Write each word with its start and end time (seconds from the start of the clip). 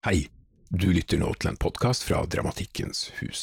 Hei, 0.00 0.30
du 0.72 0.86
lytter 0.96 1.18
nå 1.20 1.26
til 1.36 1.50
en 1.50 1.58
podkast 1.60 2.06
fra 2.08 2.22
Dramatikkens 2.24 3.10
hus. 3.18 3.40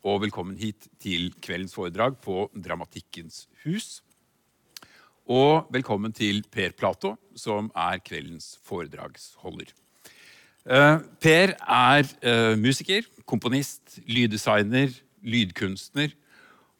Og 0.00 0.22
velkommen 0.22 0.54
hit 0.56 0.86
til 1.04 1.26
kveldens 1.44 1.74
foredrag 1.76 2.14
på 2.24 2.46
Dramatikkens 2.56 3.42
hus. 3.66 3.98
Og 5.28 5.68
velkommen 5.76 6.16
til 6.16 6.40
Per 6.48 6.72
Plato, 6.80 7.10
som 7.36 7.68
er 7.76 8.00
kveldens 8.00 8.54
foredragsholder. 8.64 9.74
Eh, 10.64 10.96
per 11.20 11.52
er 11.60 12.08
eh, 12.24 12.56
musiker, 12.56 13.04
komponist, 13.28 13.98
lyddesigner, 14.08 14.96
lydkunstner 15.20 16.16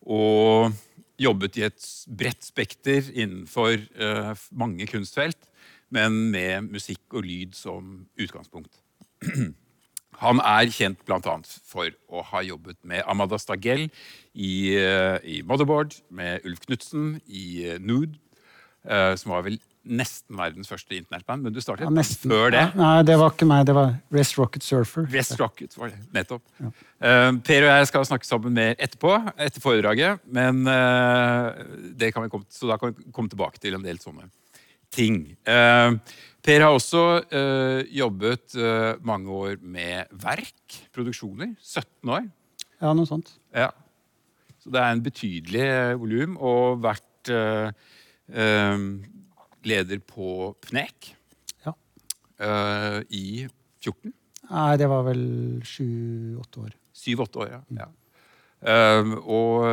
og 0.09 0.73
jobbet 1.21 1.61
i 1.61 1.67
et 1.69 1.93
bredt 2.09 2.49
spekter 2.49 3.13
innenfor 3.13 3.77
eh, 3.77 4.33
mange 4.57 4.89
kunstfelt, 4.89 5.53
men 5.95 6.19
med 6.33 6.73
musikk 6.73 7.15
og 7.15 7.27
lyd 7.27 7.55
som 7.59 8.07
utgangspunkt. 8.19 8.83
Han 10.23 10.41
er 10.41 10.71
kjent 10.73 11.03
bl.a. 11.05 11.37
for 11.69 11.93
å 12.09 12.23
ha 12.33 12.41
jobbet 12.47 12.79
med 12.89 13.05
Amada 13.05 13.37
Stagell 13.39 13.91
i, 14.33 14.53
i 14.73 15.43
Motherboard, 15.45 15.99
med 16.09 16.47
Ulf 16.49 16.63
Knutsen 16.65 17.19
i 17.29 17.77
Nude, 17.85 18.17
som 19.21 19.35
var 19.35 19.45
vel 19.45 19.59
nesten 19.87 20.37
verdens 20.39 20.69
første 20.71 20.97
internettband, 20.97 21.45
men 21.47 21.55
du 21.55 21.61
startet 21.63 21.87
Ja, 21.87 22.05
før 22.23 22.51
det. 22.55 22.63
Ja, 22.63 22.71
nei, 22.79 23.03
det 23.07 23.17
var 23.21 23.33
ikke 23.35 23.49
meg. 23.49 23.67
Det 23.69 23.75
var 23.77 23.95
Rest 24.15 24.39
Rocket 24.39 24.67
Surfer. 24.67 25.07
West 25.13 25.37
Rocket 25.41 25.77
var 25.79 25.93
det, 25.93 26.01
nettopp. 26.15 26.43
Eh, 26.61 27.31
per 27.47 27.67
og 27.67 27.71
jeg 27.71 27.91
skal 27.93 28.09
snakke 28.09 28.29
sammen 28.29 28.57
mer 28.57 28.75
etterpå, 28.83 29.15
etter 29.37 29.63
foredraget. 29.63 30.25
Men 30.27 30.65
eh, 30.71 31.63
det 31.99 32.13
kan 32.15 32.27
vi 32.27 32.33
komme, 32.33 32.49
så 32.51 32.71
da 32.71 32.81
kan 32.81 32.95
vi 32.95 33.13
komme 33.15 33.33
tilbake 33.33 33.63
til 33.63 33.79
en 33.79 33.87
del 33.87 34.01
sånne 34.03 34.29
ting. 34.95 35.37
Eh, 35.47 35.97
per 36.47 36.63
har 36.63 36.75
også 36.75 37.03
eh, 37.35 37.81
jobbet 37.97 38.55
eh, 38.59 38.93
mange 39.07 39.33
år 39.33 39.57
med 39.61 40.13
verk, 40.23 40.79
produksjoner. 40.95 41.57
17 41.61 42.13
år. 42.13 42.29
Ja, 42.81 42.93
noe 42.93 43.09
sånt. 43.09 43.35
Ja. 43.57 43.71
Så 44.63 44.71
det 44.75 44.83
er 44.83 44.95
en 44.95 45.03
betydelig 45.05 45.67
volum, 46.01 46.37
og 46.43 46.83
vært 46.83 47.03
leder 49.67 50.01
på 50.07 50.55
PNEK 50.63 51.09
Ja. 51.67 51.73
i 53.11 53.47
14. 53.83 54.13
Nei, 54.51 54.77
det 54.79 54.89
var 54.91 55.07
vel 55.07 55.23
sju-åtte 55.67 56.63
år. 56.67 56.75
Syv-åtte 56.95 57.43
år, 57.43 57.49
ja. 57.55 57.61
ja. 57.83 57.89
Um, 58.67 59.17
og 59.23 59.67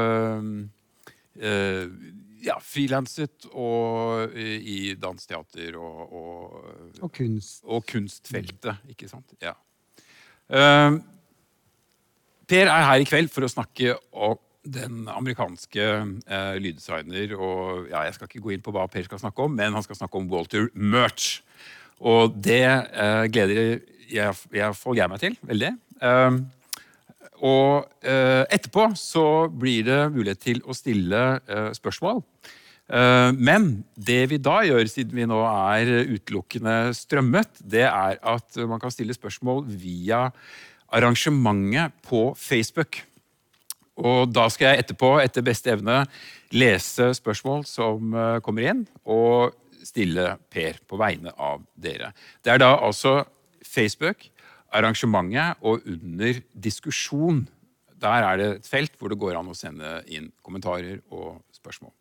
ja, 2.43 2.57
frilanset 2.63 3.47
og 3.51 4.33
uh, 4.33 4.55
i 4.59 4.93
dansteater 4.99 5.77
og, 5.79 6.13
og, 6.13 6.55
Og 7.01 7.11
kunst. 7.15 7.61
og 7.63 7.85
kunstfeltet, 7.89 8.83
ikke 8.91 9.09
sant? 9.11 9.35
Ja. 9.43 9.55
Uh, 10.51 10.99
per 12.49 12.67
er 12.67 12.89
her 12.89 13.03
i 13.03 13.07
kveld 13.07 13.31
for 13.33 13.45
å 13.47 13.51
snakke 13.51 13.95
om 14.11 14.41
den 14.63 15.07
amerikanske 15.11 15.85
uh, 16.29 16.53
lyddesigner 16.55 17.33
og 17.35 17.89
ja, 17.91 18.05
Jeg 18.07 18.15
skal 18.15 18.29
ikke 18.29 18.43
gå 18.45 18.53
inn 18.55 18.63
på 18.63 18.71
hva 18.71 18.85
Per 18.87 19.03
skal 19.03 19.19
snakke 19.19 19.43
om, 19.43 19.55
men 19.59 19.75
han 19.75 19.83
skal 19.83 19.97
snakke 19.99 20.19
om 20.19 20.29
Walter 20.31 20.69
Murch. 20.73 21.41
Og 21.99 22.35
det 22.43 22.63
uh, 22.63 23.25
gleder 23.31 23.59
jeg, 23.59 23.81
jeg, 24.13 24.37
jeg, 24.55 24.77
jeg 24.99 25.09
meg 25.11 25.19
til 25.23 25.35
veldig. 25.49 25.73
Um, 25.99 26.43
og 27.43 27.89
eh, 28.07 28.43
etterpå 28.53 28.87
så 28.99 29.47
blir 29.51 29.83
det 29.87 30.01
mulighet 30.13 30.41
til 30.43 30.61
å 30.63 30.75
stille 30.77 31.21
eh, 31.43 31.71
spørsmål. 31.75 32.21
Eh, 32.87 33.29
men 33.35 33.71
det 33.99 34.21
vi 34.31 34.39
da 34.39 34.61
gjør, 34.63 34.87
siden 34.87 35.17
vi 35.17 35.27
nå 35.27 35.41
er 35.49 35.91
utelukkende 36.13 36.93
strømmet, 36.95 37.59
det 37.59 37.83
er 37.89 38.19
at 38.19 38.61
man 38.69 38.79
kan 38.79 38.93
stille 38.95 39.15
spørsmål 39.17 39.65
via 39.67 40.29
arrangementet 40.93 41.97
på 42.07 42.29
Facebook. 42.39 43.01
Og 43.99 44.31
da 44.31 44.47
skal 44.49 44.71
jeg 44.71 44.85
etterpå, 44.85 45.17
etter 45.21 45.45
beste 45.45 45.73
evne, 45.73 46.05
lese 46.55 47.11
spørsmål 47.17 47.61
som 47.69 48.15
kommer 48.45 48.71
inn, 48.71 48.81
og 49.05 49.53
stille 49.85 50.31
Per 50.53 50.79
på 50.89 50.97
vegne 50.97 51.33
av 51.37 51.61
dere. 51.77 52.09
Det 52.41 52.55
er 52.55 52.61
da 52.61 52.71
altså 52.79 53.19
Facebook 53.67 54.29
arrangementet 54.73 55.61
og 55.61 55.85
under 55.87 56.39
diskusjon. 56.53 57.43
Der 58.03 58.27
er 58.27 58.39
det 58.39 58.47
et 58.57 58.69
felt 58.69 58.97
hvor 58.99 59.13
det 59.13 59.19
går 59.21 59.37
an 59.39 59.51
å 59.51 59.57
sende 59.57 59.99
inn 60.11 60.31
kommentarer 60.43 60.99
og 61.13 61.39
spørsmål. 61.55 61.93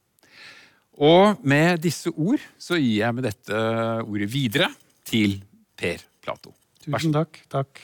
Og 1.02 1.40
med 1.48 1.80
disse 1.80 2.10
ord 2.10 2.42
så 2.60 2.76
gir 2.76 2.98
jeg 3.00 3.16
med 3.16 3.24
dette 3.28 3.62
ordet 4.04 4.28
videre 4.32 4.68
til 5.08 5.38
Per 5.78 6.02
Plato. 6.22 6.52
Tusen 6.82 7.14
takk. 7.14 7.40
Takk. 7.52 7.80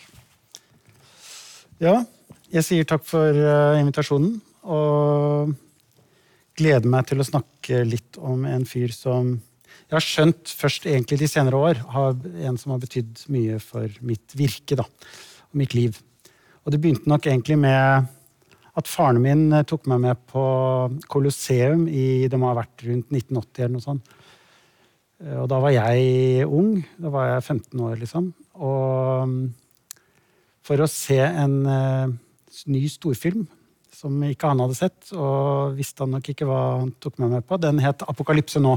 Ja, 1.78 2.02
jeg 2.50 2.66
sier 2.66 2.86
takk 2.88 3.06
for 3.06 3.32
eh, 3.32 3.78
invitasjonen. 3.80 4.36
Og 4.68 5.54
gleder 6.58 6.90
meg 6.90 7.06
til 7.08 7.22
å 7.22 7.26
snakke 7.26 7.84
litt 7.86 8.18
om 8.18 8.44
en 8.48 8.66
fyr 8.68 8.92
som 8.92 9.36
jeg 9.88 9.96
har 9.96 10.04
skjønt 10.04 10.50
først 10.52 10.84
egentlig 10.84 11.16
de 11.22 11.30
senere 11.30 11.56
år 11.56 11.78
har 11.94 12.16
en 12.44 12.58
som 12.60 12.74
har 12.74 12.82
betydd 12.82 13.22
mye 13.32 13.56
for 13.62 13.88
mitt 14.04 14.34
virke 14.36 14.76
da, 14.76 14.84
og 14.84 15.56
mitt 15.56 15.72
liv. 15.72 15.96
Og 16.64 16.74
det 16.74 16.80
begynte 16.82 17.08
nok 17.08 17.24
egentlig 17.24 17.56
med 17.62 18.08
at 18.78 18.90
faren 18.90 19.22
min 19.24 19.46
eh, 19.56 19.64
tok 19.66 19.88
meg 19.88 20.02
med 20.04 20.20
på 20.28 20.42
Colosseum 21.10 21.86
i 21.88 22.28
det 22.28 22.38
må 22.38 22.50
ha 22.50 22.58
vært 22.60 22.84
rundt 22.84 23.08
1980 23.08 23.64
eller 23.64 23.74
noe 23.78 23.86
sånt. 23.86 24.10
Eh, 25.24 25.38
Og 25.40 25.48
da 25.50 25.62
var 25.64 25.72
jeg 25.72 26.44
ung. 26.44 26.74
Da 27.00 27.12
var 27.14 27.32
jeg 27.32 27.46
15 27.46 27.86
år, 27.88 27.96
liksom. 28.02 28.28
Og 28.60 29.32
mm, 29.32 29.40
for 30.68 30.84
å 30.84 30.90
se 30.92 31.16
en 31.24 31.56
uh, 31.64 32.12
ny 32.68 32.82
storfilm 32.92 33.46
som 33.98 34.20
ikke 34.22 34.50
han 34.52 34.60
hadde 34.62 34.76
sett, 34.76 35.08
og 35.16 35.78
visste 35.78 36.04
han 36.04 36.12
nok 36.14 36.28
ikke 36.30 36.46
hva 36.46 36.60
han 36.82 36.92
tok 37.00 37.16
meg 37.22 37.32
med 37.32 37.46
på. 37.48 37.56
Den 37.58 37.80
het 37.82 38.04
'Apokalypse 38.04 38.60
nå'. 38.60 38.76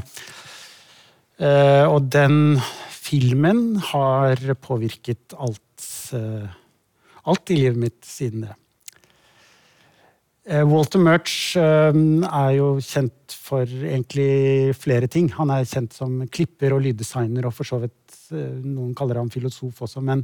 Eh, 1.41 1.85
og 1.89 2.05
den 2.13 2.59
filmen 2.93 3.79
har 3.91 4.41
påvirket 4.61 5.33
alt, 5.41 5.85
eh, 6.13 6.49
alt 7.25 7.53
i 7.53 7.57
livet 7.63 7.79
mitt 7.81 8.01
siden 8.05 8.45
det. 8.45 8.55
Eh, 10.45 10.61
Walter 10.65 11.01
Murch 11.01 11.55
er 11.57 12.51
jo 12.57 12.75
kjent 12.77 13.33
for 13.33 13.65
egentlig 13.65 14.75
flere 14.77 15.07
ting. 15.07 15.29
Han 15.37 15.49
er 15.49 15.65
kjent 15.65 15.93
som 15.93 16.27
klipper 16.29 16.75
og 16.75 16.83
lyddesigner, 16.85 17.45
og 17.45 17.53
for 17.53 17.65
så 17.65 17.81
vidt 17.81 17.97
noen 18.31 18.93
kaller 18.95 19.17
ham 19.17 19.29
filosof 19.29 19.81
også. 19.81 20.01
Men 20.01 20.23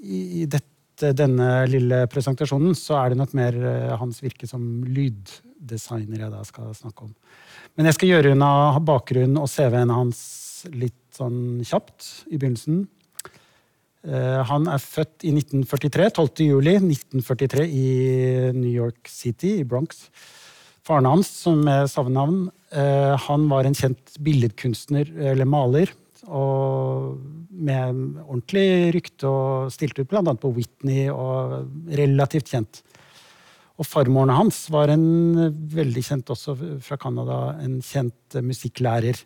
i 0.00 0.46
dette, 0.48 1.12
denne 1.12 1.66
lille 1.68 2.06
presentasjonen 2.08 2.74
så 2.76 2.96
er 3.02 3.12
det 3.12 3.20
nok 3.20 3.34
mer 3.36 3.56
hans 4.00 4.22
virke 4.24 4.48
som 4.48 4.84
lyddesigner 4.84 6.24
jeg 6.24 6.32
da 6.32 6.42
skal 6.44 6.72
snakke 6.74 7.04
om. 7.04 7.14
Men 7.76 7.90
jeg 7.90 7.98
skal 7.98 8.08
gjøre 8.14 8.32
unna 8.32 8.50
bakgrunnen 8.80 9.36
og 9.36 9.50
CV-en 9.52 9.92
hans 9.92 10.20
litt 10.72 10.96
sånn 11.16 11.60
kjapt 11.64 12.06
i 12.32 12.38
begynnelsen. 12.38 12.86
Eh, 14.06 14.40
Han 14.48 14.68
er 14.72 14.80
født 14.80 15.26
i 15.28 15.32
1943, 15.34 16.08
12. 16.16 16.46
juli 16.46 16.76
1943 16.80 17.66
i 17.68 17.86
New 18.56 18.72
York 18.72 19.10
City, 19.12 19.58
i 19.60 19.68
Bronx. 19.68 20.06
Faren 20.86 21.08
hans, 21.10 21.28
som 21.42 21.66
er 21.68 21.84
savnavn, 21.90 22.46
eh, 22.72 23.12
han 23.26 23.48
var 23.50 23.66
en 23.66 23.76
kjent 23.76 24.16
billedkunstner, 24.24 25.12
eller 25.32 25.44
maler, 25.44 25.92
og 26.26 27.18
med 27.50 28.00
ordentlig 28.24 28.94
rykte 28.96 29.28
og 29.28 29.72
stilte 29.74 30.02
ut 30.02 30.10
bl.a. 30.10 30.22
på 30.32 30.54
Whitney, 30.54 31.10
og 31.10 31.68
relativt 31.92 32.54
kjent. 32.54 32.85
Og 33.76 33.84
farmoren 33.84 34.32
hans 34.32 34.64
var 34.72 34.88
en 34.92 35.04
veldig 35.72 36.02
kjent 36.04 36.32
også 36.32 36.56
fra 36.84 36.96
Canada, 37.00 37.56
en 37.60 37.78
kjent 37.84 38.38
musikklærer. 38.40 39.20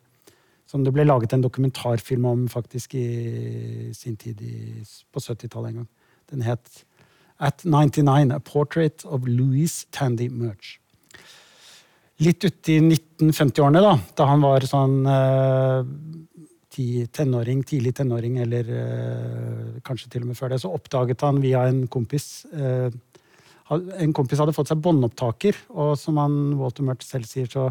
Som 0.71 0.85
det 0.87 0.93
ble 0.95 1.07
laget 1.07 1.33
en 1.35 1.43
dokumentarfilm 1.43 2.27
om 2.31 2.45
faktisk 2.51 2.95
i 2.99 3.91
sin 3.95 4.19
tid 4.19 4.43
i, 4.43 4.83
på 5.11 5.23
70-tallet 5.23 5.73
en 5.73 5.83
gang. 5.83 5.91
Den 6.31 6.47
het 6.47 6.85
At 7.41 7.65
99, 7.65 8.35
A 8.35 8.39
Portrait 8.39 9.05
of 9.05 9.25
Louis 9.25 9.87
Tandy 9.91 10.29
Murch. 10.29 10.77
Litt 12.21 12.45
uti 12.45 12.77
1950-årene, 12.85 13.81
da, 13.81 13.95
da 14.19 14.27
han 14.29 14.43
var 14.45 14.67
sånn 14.69 14.99
eh, 15.09 17.07
tenåring, 17.17 17.63
tidlig 17.65 17.95
tenåring, 17.97 18.37
eller 18.45 18.69
eh, 18.77 19.79
kanskje 19.87 20.11
til 20.13 20.27
og 20.27 20.29
med 20.29 20.37
før 20.37 20.53
det, 20.53 20.61
så 20.61 20.73
oppdaget 20.77 21.25
han 21.25 21.41
via 21.41 21.65
en 21.71 21.87
kompis 21.89 22.45
eh, 22.53 22.93
En 23.71 24.15
kompis 24.17 24.41
hadde 24.43 24.55
fått 24.57 24.73
seg 24.73 24.81
båndopptaker, 24.83 25.57
og 25.79 25.95
som 25.99 26.19
han, 26.19 26.37
Walter 26.59 26.87
Murch 26.87 27.05
selv 27.07 27.29
sier, 27.31 27.47
så 27.51 27.69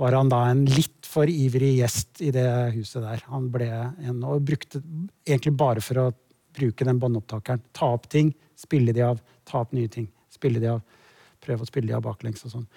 var 0.00 0.16
han 0.16 0.30
da 0.32 0.42
en 0.50 0.64
litt 0.68 1.08
for 1.08 1.28
ivrig 1.28 1.74
gjest 1.78 2.22
i 2.24 2.30
det 2.32 2.46
huset 2.74 3.04
der. 3.04 3.24
Han 3.32 3.50
ble 3.52 3.68
en, 3.70 4.22
og 4.24 4.44
brukte 4.48 4.80
egentlig 5.26 5.54
bare 5.56 5.84
for 5.84 6.00
å 6.00 6.06
bruke 6.56 6.84
den 6.88 7.00
båndopptakeren. 7.00 7.64
Ta 7.76 7.92
opp 7.96 8.08
ting, 8.12 8.32
spille 8.56 8.94
de 8.96 9.04
av, 9.04 9.20
ta 9.48 9.62
opp 9.64 9.74
nye 9.76 9.90
ting, 9.92 10.08
spille 10.32 10.60
de 10.62 10.72
av. 10.72 10.84
Prøve 11.44 11.64
å 11.64 11.68
spille 11.68 11.90
de 11.90 11.96
av 11.96 12.04
baklengs 12.04 12.44
og 12.48 12.54
sånn. 12.56 12.68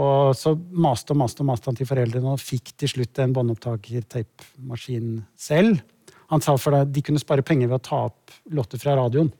Og 0.00 0.34
så 0.36 0.52
maste 0.74 1.14
og 1.14 1.20
maste 1.20 1.44
og 1.44 1.48
maste 1.52 1.70
han 1.70 1.78
til 1.78 1.88
foreldrene 1.88 2.34
og 2.34 2.42
fikk 2.42 2.72
til 2.82 2.90
slutt 2.96 3.20
en 3.22 3.34
båndopptaker-tapemaskin 3.36 5.20
selv. 5.38 5.80
Han 6.32 6.42
sa 6.42 6.56
for 6.58 6.74
deg, 6.74 6.90
de 6.92 7.04
kunne 7.04 7.22
spare 7.22 7.44
penger 7.46 7.70
ved 7.70 7.78
å 7.78 7.88
ta 7.88 8.00
opp 8.08 8.34
låter 8.56 8.80
fra 8.82 8.96
radioen. 8.98 9.30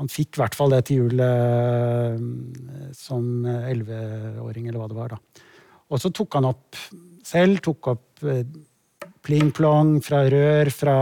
Han 0.00 0.08
fikk 0.08 0.36
i 0.36 0.42
hvert 0.42 0.56
fall 0.56 0.72
det 0.72 0.84
til 0.88 1.02
jul 1.02 1.20
eh, 1.20 2.20
som 2.96 3.44
elleveåring, 3.44 4.68
eller 4.68 4.80
hva 4.80 4.88
det 4.90 4.98
var. 4.98 5.16
da. 5.16 5.48
Og 5.92 6.00
så 6.00 6.10
tok 6.14 6.38
han 6.38 6.48
opp 6.48 6.78
selv. 7.26 7.60
Tok 7.64 7.92
opp 7.92 8.24
eh, 8.24 8.46
pling-plong 9.22 9.98
fra 10.04 10.24
rør, 10.32 10.72
fra 10.74 10.96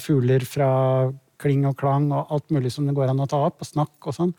fugler, 0.00 0.46
fra 0.48 0.70
kling 1.42 1.66
og 1.68 1.76
klang 1.80 2.08
og 2.14 2.32
alt 2.32 2.54
mulig 2.54 2.72
som 2.72 2.86
det 2.88 2.94
går 2.96 3.12
an 3.12 3.20
å 3.20 3.28
ta 3.28 3.42
opp, 3.48 3.60
og 3.60 3.68
snakk 3.68 4.08
og 4.08 4.16
sånn. 4.16 4.32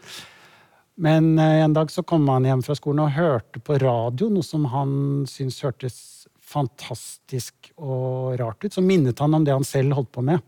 Men 0.98 1.36
eh, 1.38 1.62
en 1.66 1.76
dag 1.76 1.92
så 1.94 2.04
kom 2.08 2.26
han 2.32 2.48
hjem 2.48 2.64
fra 2.66 2.78
skolen 2.78 3.06
og 3.06 3.16
hørte 3.18 3.62
på 3.62 3.78
radio 3.84 4.32
noe 4.34 4.46
som 4.46 4.66
han 4.74 4.92
syntes 5.30 5.62
hørtes 5.66 6.00
fantastisk 6.48 7.74
og 7.76 8.38
rart 8.40 8.64
ut. 8.64 8.74
Så 8.74 8.82
minnet 8.82 9.20
han 9.20 9.36
om 9.36 9.46
det 9.46 9.54
han 9.54 9.68
selv 9.68 9.98
holdt 10.00 10.14
på 10.16 10.24
med. 10.26 10.42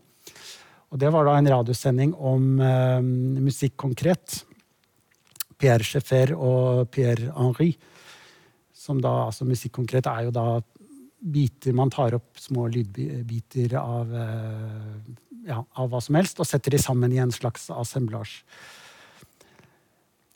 Og 0.90 0.98
det 0.98 1.10
var 1.14 1.26
da 1.26 1.36
en 1.38 1.50
radiosending 1.54 2.14
om 2.16 2.60
eh, 2.60 3.00
musikk 3.46 3.76
konkret. 3.78 4.40
Pierre 5.60 5.84
Scheffer 5.86 6.32
og 6.34 6.88
Pierre 6.90 7.30
Henri. 7.36 7.74
Som 8.74 9.00
da, 9.04 9.12
altså 9.28 9.46
Musikk 9.46 9.74
konkret 9.76 10.08
er 10.08 10.26
jo 10.26 10.34
da 10.34 10.46
biter 11.20 11.74
man 11.76 11.92
tar 11.92 12.16
opp 12.16 12.38
små 12.40 12.64
lydbiter 12.72 13.74
av, 13.76 14.14
eh, 14.16 15.16
ja, 15.50 15.60
av 15.60 15.90
hva 15.92 16.00
som 16.02 16.16
helst, 16.16 16.40
og 16.40 16.48
setter 16.48 16.72
de 16.74 16.80
sammen 16.80 17.12
i 17.12 17.20
en 17.20 17.34
slags 17.34 17.68
assemblage. 17.70 18.40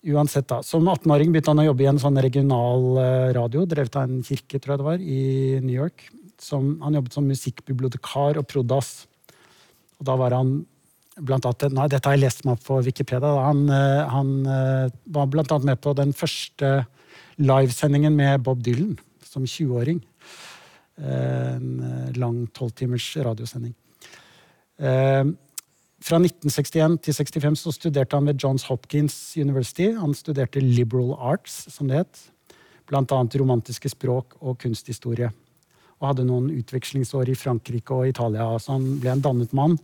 Uansett 0.04 0.50
da, 0.52 0.60
Som 0.62 0.84
18-åring 0.84 1.32
begynte 1.32 1.54
han 1.54 1.62
å 1.62 1.70
jobbe 1.70 1.86
i 1.86 1.88
en 1.88 2.02
sånn 2.02 2.20
regional 2.20 3.00
eh, 3.00 3.32
radio, 3.32 3.64
drevet 3.64 3.96
av 3.96 4.04
en 4.04 4.20
kirke 4.22 4.60
tror 4.60 4.74
jeg 4.74 4.82
det 4.82 4.88
var, 4.90 5.00
i 5.00 5.60
New 5.64 5.74
York. 5.74 6.10
Som, 6.36 6.74
han 6.84 6.98
jobbet 6.98 7.16
som 7.16 7.24
musikkbibliotekar 7.30 8.36
og 8.36 8.46
prodas. 8.50 9.06
Og 10.00 10.08
da 10.08 10.16
var 10.20 10.36
han 10.36 10.56
blant 11.14 11.46
annet, 11.46 11.76
nei, 11.76 11.86
Dette 11.92 12.10
har 12.10 12.16
jeg 12.16 12.24
lest 12.24 12.42
meg 12.44 12.56
opp 12.56 12.64
på 12.66 12.80
Wikipedia. 12.86 13.30
Han, 13.46 13.62
eh, 13.70 14.02
han 14.10 14.32
eh, 14.50 14.88
var 15.14 15.30
blant 15.30 15.52
annet 15.54 15.70
med 15.70 15.82
på 15.84 15.94
den 15.98 16.14
første 16.16 16.72
livesendingen 17.38 18.16
med 18.16 18.42
Bob 18.46 18.62
Dylan 18.66 18.96
som 19.26 19.46
20-åring. 19.46 20.02
En 20.94 22.12
lang 22.14 22.36
tolvtimers 22.54 23.08
radiosending. 23.26 23.72
Fra 26.04 26.18
1961 26.20 26.98
til 27.02 27.16
65 27.16 27.56
så 27.64 27.72
studerte 27.72 28.14
han 28.14 28.28
ved 28.28 28.38
Johns 28.38 28.66
Hopkins 28.68 29.16
University. 29.40 29.88
Han 29.96 30.14
studerte 30.14 30.60
liberal 30.60 31.16
arts, 31.16 31.64
som 31.72 31.88
det 31.88 32.04
het. 32.04 32.20
annet 33.16 33.36
romantiske 33.40 33.88
språk 33.88 34.36
og 34.40 34.58
kunsthistorie. 34.60 35.32
Og 36.04 36.10
hadde 36.10 36.26
noen 36.28 36.50
utvekslingsår 36.52 37.32
i 37.32 37.38
Frankrike 37.38 37.96
og 37.96 38.10
Italia. 38.12 38.50
Så 38.60 38.76
han 38.76 38.98
ble 39.00 39.14
en 39.14 39.24
dannet 39.24 39.54
mann. 39.56 39.78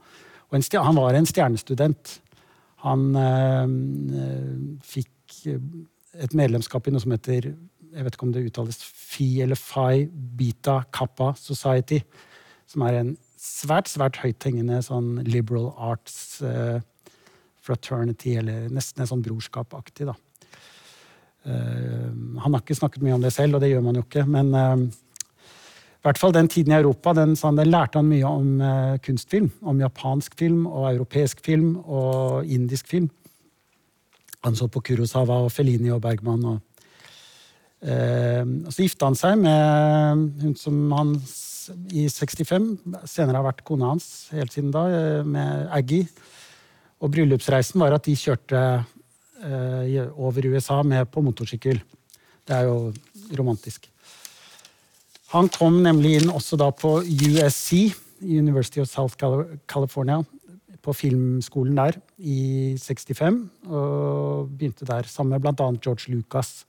Han 0.53 0.99
var 0.99 1.17
en 1.17 1.29
stjernestudent. 1.29 2.19
Han 2.85 3.17
øh, 3.17 3.73
fikk 4.85 5.39
et 6.21 6.35
medlemskap 6.37 6.89
i 6.89 6.93
noe 6.93 7.01
som 7.01 7.15
heter 7.15 7.53
jeg 7.91 8.07
vet 8.07 8.15
ikke 8.15 8.27
om 8.29 8.35
det 8.35 8.45
uttales 8.47 8.79
Phi 8.85 9.27
eller 9.43 9.59
Phi 9.59 10.05
Beta 10.39 10.81
Kappa 10.95 11.33
Society. 11.39 12.01
Som 12.71 12.85
er 12.87 13.01
en 13.01 13.13
svært 13.41 13.91
svært 13.91 14.21
høythengende 14.23 14.79
sånn 14.85 15.17
liberal 15.27 15.73
arts 15.75 16.39
uh, 16.45 16.79
fraternity, 17.65 18.37
eller 18.41 18.69
nesten 18.73 19.03
en 19.03 19.11
sånn 19.11 19.25
brorskapaktig. 19.25 20.07
da. 20.11 20.15
Uh, 21.43 22.11
han 22.45 22.53
har 22.53 22.61
ikke 22.61 22.79
snakket 22.79 23.03
mye 23.07 23.17
om 23.17 23.25
det 23.25 23.35
selv, 23.35 23.59
og 23.59 23.65
det 23.65 23.73
gjør 23.73 23.87
man 23.89 23.99
jo 23.99 24.07
ikke. 24.07 24.27
Men 24.31 24.55
uh, 24.55 24.87
i 26.01 26.07
hvert 26.07 26.19
fall 26.21 26.33
den 26.33 26.49
tiden 26.49 26.73
i 26.73 26.79
Europa 26.79 27.13
den, 27.13 27.35
sånn, 27.37 27.59
den 27.61 27.69
lærte 27.69 28.01
han 28.01 28.09
mye 28.09 28.25
om 28.25 28.63
kunstfilm. 29.05 29.51
Om 29.61 29.83
japansk 29.83 30.33
film 30.41 30.63
og 30.65 30.87
europeisk 30.95 31.43
film 31.45 31.75
og 31.85 32.49
indisk 32.49 32.89
film. 32.89 33.11
Han 34.47 34.57
så 34.57 34.71
på 34.73 34.81
Kurosawa 34.81 35.43
og 35.45 35.53
Felini 35.53 35.93
og 35.93 36.01
Bergman. 36.07 36.45
og 36.55 36.67
og 37.81 38.73
så 38.75 38.83
gifta 38.85 39.07
han 39.09 39.15
seg 39.17 39.39
med 39.41 40.43
hun 40.43 40.57
som 40.57 40.75
han 40.93 41.15
i 41.93 42.07
65. 42.09 42.69
Senere 43.09 43.41
har 43.41 43.47
vært 43.47 43.65
kona 43.67 43.93
hans 43.93 44.31
helt 44.35 44.55
siden 44.55 44.73
da, 44.75 44.87
eh, 44.89 45.23
med 45.25 45.69
Aggie. 45.75 46.09
Og 47.01 47.13
bryllupsreisen 47.13 47.81
var 47.81 47.95
at 47.97 48.05
de 48.05 48.17
kjørte 48.17 48.61
eh, 49.45 50.11
over 50.17 50.51
USA 50.53 50.83
med 50.83 51.09
på 51.11 51.23
motorsykkel. 51.25 51.81
Det 52.45 52.57
er 52.57 52.69
jo 52.69 52.93
romantisk. 53.39 53.89
Han 55.31 55.49
kom 55.55 55.79
nemlig 55.85 56.17
inn 56.19 56.31
også 56.33 56.59
da 56.59 56.73
på 56.75 56.99
USC, 57.05 57.95
University 58.21 58.81
of 58.83 58.89
South 58.91 59.15
California, 59.71 60.19
på 60.81 60.95
filmskolen 60.97 61.77
der 61.79 62.01
i 62.19 62.75
65. 62.81 63.39
Og 63.69 64.51
begynte 64.51 64.89
der 64.89 65.07
sammen 65.07 65.37
med 65.37 65.45
bl.a. 65.45 65.71
George 65.79 66.11
Lucas, 66.11 66.65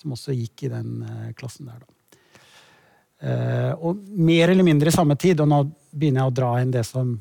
som 0.00 0.16
også 0.16 0.34
gikk 0.34 0.66
i 0.66 0.72
den 0.72 1.04
eh, 1.06 1.32
klassen 1.38 1.68
der. 1.70 1.78
da. 1.84 1.96
Uh, 3.20 3.72
og 3.84 3.98
mer 4.16 4.48
eller 4.48 4.64
mindre 4.64 4.88
i 4.88 4.94
samme 4.94 5.12
tid, 5.20 5.42
og 5.44 5.48
nå 5.50 5.58
begynner 5.92 6.22
jeg 6.22 6.30
å 6.30 6.36
dra 6.38 6.52
inn 6.62 6.70
det 6.72 6.86
som 6.88 7.18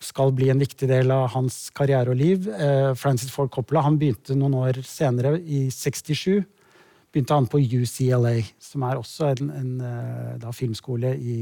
skal 0.00 0.32
bli 0.32 0.48
en 0.48 0.62
viktig 0.62 0.88
del 0.88 1.12
av 1.12 1.26
hans 1.34 1.66
karriere 1.76 2.14
og 2.14 2.16
liv. 2.16 2.48
Uh, 2.48 2.96
Francis 2.96 3.28
Ford 3.34 3.50
Coppola 3.52 3.82
han 3.84 3.98
begynte 4.00 4.36
noen 4.38 4.56
år 4.62 4.80
senere, 4.88 5.36
i 5.44 5.66
67, 5.68 6.40
begynte 7.14 7.36
han 7.38 7.46
på 7.50 7.62
UCLA, 7.62 8.40
som 8.58 8.82
er 8.82 8.98
også 8.98 9.30
en, 9.32 9.50
en 9.54 9.72
uh, 9.80 10.34
da, 10.42 10.50
filmskole 10.54 11.14
i, 11.14 11.38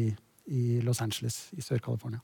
i, 0.52 0.64
Los 0.84 1.00
Angeles 1.00 1.46
i 1.56 1.64
Sør-California. 1.64 2.20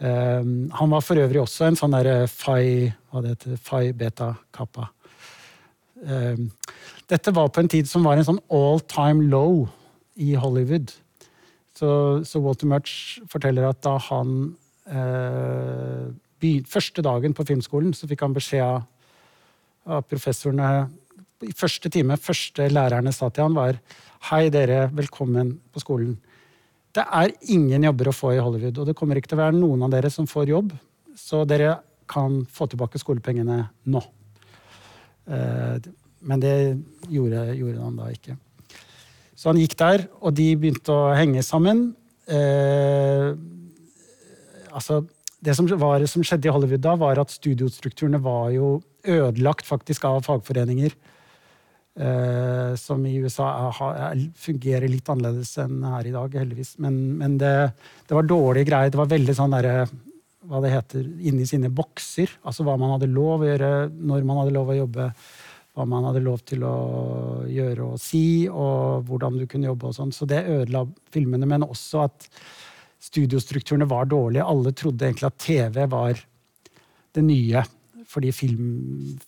han 0.00 0.90
var 0.90 1.02
for 1.06 1.20
øvrig 1.22 1.38
også 1.38 1.68
en 1.68 1.76
sånn 1.78 1.92
derre 1.94 2.26
Phi, 2.26 2.88
Phi 3.62 3.92
Beta 3.94 4.32
Kappa. 4.52 4.88
dette 7.08 7.32
var 7.32 7.48
på 7.48 7.62
en 7.62 7.70
tid 7.70 7.86
som 7.86 8.02
var 8.02 8.18
en 8.18 8.26
sånn 8.26 8.40
all 8.50 8.82
time 8.90 9.28
low 9.30 9.68
i 10.18 10.34
Hollywood. 10.34 10.90
Så, 11.74 12.24
så 12.24 12.40
Walter 12.40 12.66
Murch 12.70 13.20
forteller 13.30 13.68
at 13.68 13.82
da 13.86 13.96
han 14.10 14.54
uh, 14.90 16.12
Første 16.68 17.00
dagen 17.00 17.32
på 17.32 17.44
filmskolen 17.48 17.94
så 17.96 18.04
fikk 18.04 18.20
han 18.20 18.34
beskjed 18.36 18.60
av, 18.60 18.82
av 19.88 20.02
professorene 20.04 20.90
første 21.52 21.90
time, 21.92 22.16
første 22.16 22.68
lærerne 22.72 23.12
sa 23.12 23.28
til 23.30 23.48
han 23.48 23.56
var 23.56 23.80
Hei, 24.30 24.48
dere. 24.48 24.86
Velkommen 24.96 25.50
på 25.68 25.82
skolen. 25.82 26.14
Det 26.94 27.02
er 27.04 27.32
ingen 27.52 27.82
jobber 27.84 28.08
å 28.08 28.14
få 28.14 28.30
i 28.32 28.40
Hollywood, 28.40 28.78
og 28.80 28.86
det 28.88 28.94
kommer 28.96 29.18
ikke 29.18 29.34
til 29.34 29.36
å 29.36 29.42
være 29.42 29.58
noen 29.58 29.82
av 29.84 29.92
dere 29.92 30.08
som 30.14 30.28
får 30.30 30.48
jobb, 30.48 30.70
så 31.18 31.42
dere 31.44 31.74
kan 32.08 32.38
få 32.48 32.68
tilbake 32.70 33.00
skolepengene 33.02 33.58
nå. 33.92 34.02
Eh, 35.28 35.90
men 36.24 36.40
det 36.40 36.54
gjorde, 37.12 37.50
gjorde 37.58 37.82
han 37.82 37.98
da 38.00 38.08
ikke. 38.14 38.38
Så 39.36 39.50
han 39.50 39.60
gikk 39.60 39.76
der, 39.80 40.06
og 40.22 40.36
de 40.38 40.46
begynte 40.56 40.94
å 40.94 41.12
henge 41.18 41.42
sammen. 41.44 41.90
Eh, 42.24 43.34
altså, 44.72 45.02
det 45.44 45.56
som, 45.58 45.68
var, 45.68 46.04
som, 46.08 46.24
skjedde 46.24 46.48
i 46.48 46.54
Hollywood 46.54 46.84
da, 46.84 46.94
var 46.96 47.20
at 47.20 47.34
studiostrukturene 47.34 48.22
var 48.24 48.54
jo 48.54 48.78
ødelagt 49.04 49.68
faktisk 49.68 50.06
av 50.08 50.22
fagforeninger. 50.24 50.94
Eh, 51.94 52.74
som 52.74 53.04
i 53.06 53.14
USA 53.22 53.46
er, 53.68 53.76
er, 53.94 54.22
fungerer 54.34 54.90
litt 54.90 55.06
annerledes 55.12 55.52
enn 55.62 55.84
her 55.86 56.08
i 56.08 56.14
dag, 56.14 56.32
heldigvis. 56.42 56.74
Men, 56.82 56.98
men 57.20 57.38
det, 57.38 57.54
det, 58.08 58.16
var 58.16 58.26
dårlige 58.26 58.66
greier. 58.70 58.90
Det 58.90 58.98
var 58.98 59.12
veldig 59.12 59.36
sånn 59.38 59.54
derre 59.54 59.76
hva 60.44 60.60
det 60.60 60.74
heter, 60.74 61.06
inni 61.24 61.46
sine 61.48 61.70
bokser. 61.72 62.34
Altså 62.44 62.66
hva 62.66 62.74
man 62.80 62.96
hadde 62.96 63.12
lov 63.14 63.44
å 63.44 63.48
gjøre, 63.48 63.72
når 63.94 64.26
man 64.26 64.42
hadde 64.42 64.56
lov 64.56 64.72
å 64.72 64.78
jobbe 64.82 65.08
hva 65.74 65.86
man 65.90 66.04
hadde 66.06 66.22
lov 66.22 66.42
til 66.46 66.66
å 66.66 66.74
gjøre 67.50 67.86
og 67.94 68.02
si, 68.02 68.46
og 68.46 69.06
hvordan 69.08 69.38
du 69.40 69.46
kunne 69.50 69.70
jobbe. 69.70 69.90
og 69.90 69.96
sånn. 69.96 70.12
Så 70.14 70.26
det 70.30 70.44
ødela 70.50 70.84
filmene, 71.14 71.48
men 71.50 71.66
også 71.66 72.04
at 72.08 72.28
studiostrukturene 73.02 73.88
var 73.90 74.10
dårlige. 74.10 74.46
Alle 74.46 74.74
trodde 74.76 75.06
egentlig 75.06 75.30
at 75.30 75.40
TV 75.42 75.80
var 75.90 76.20
det 77.14 77.22
nye, 77.22 77.62
fordi 78.14 78.30
film, 78.34 78.68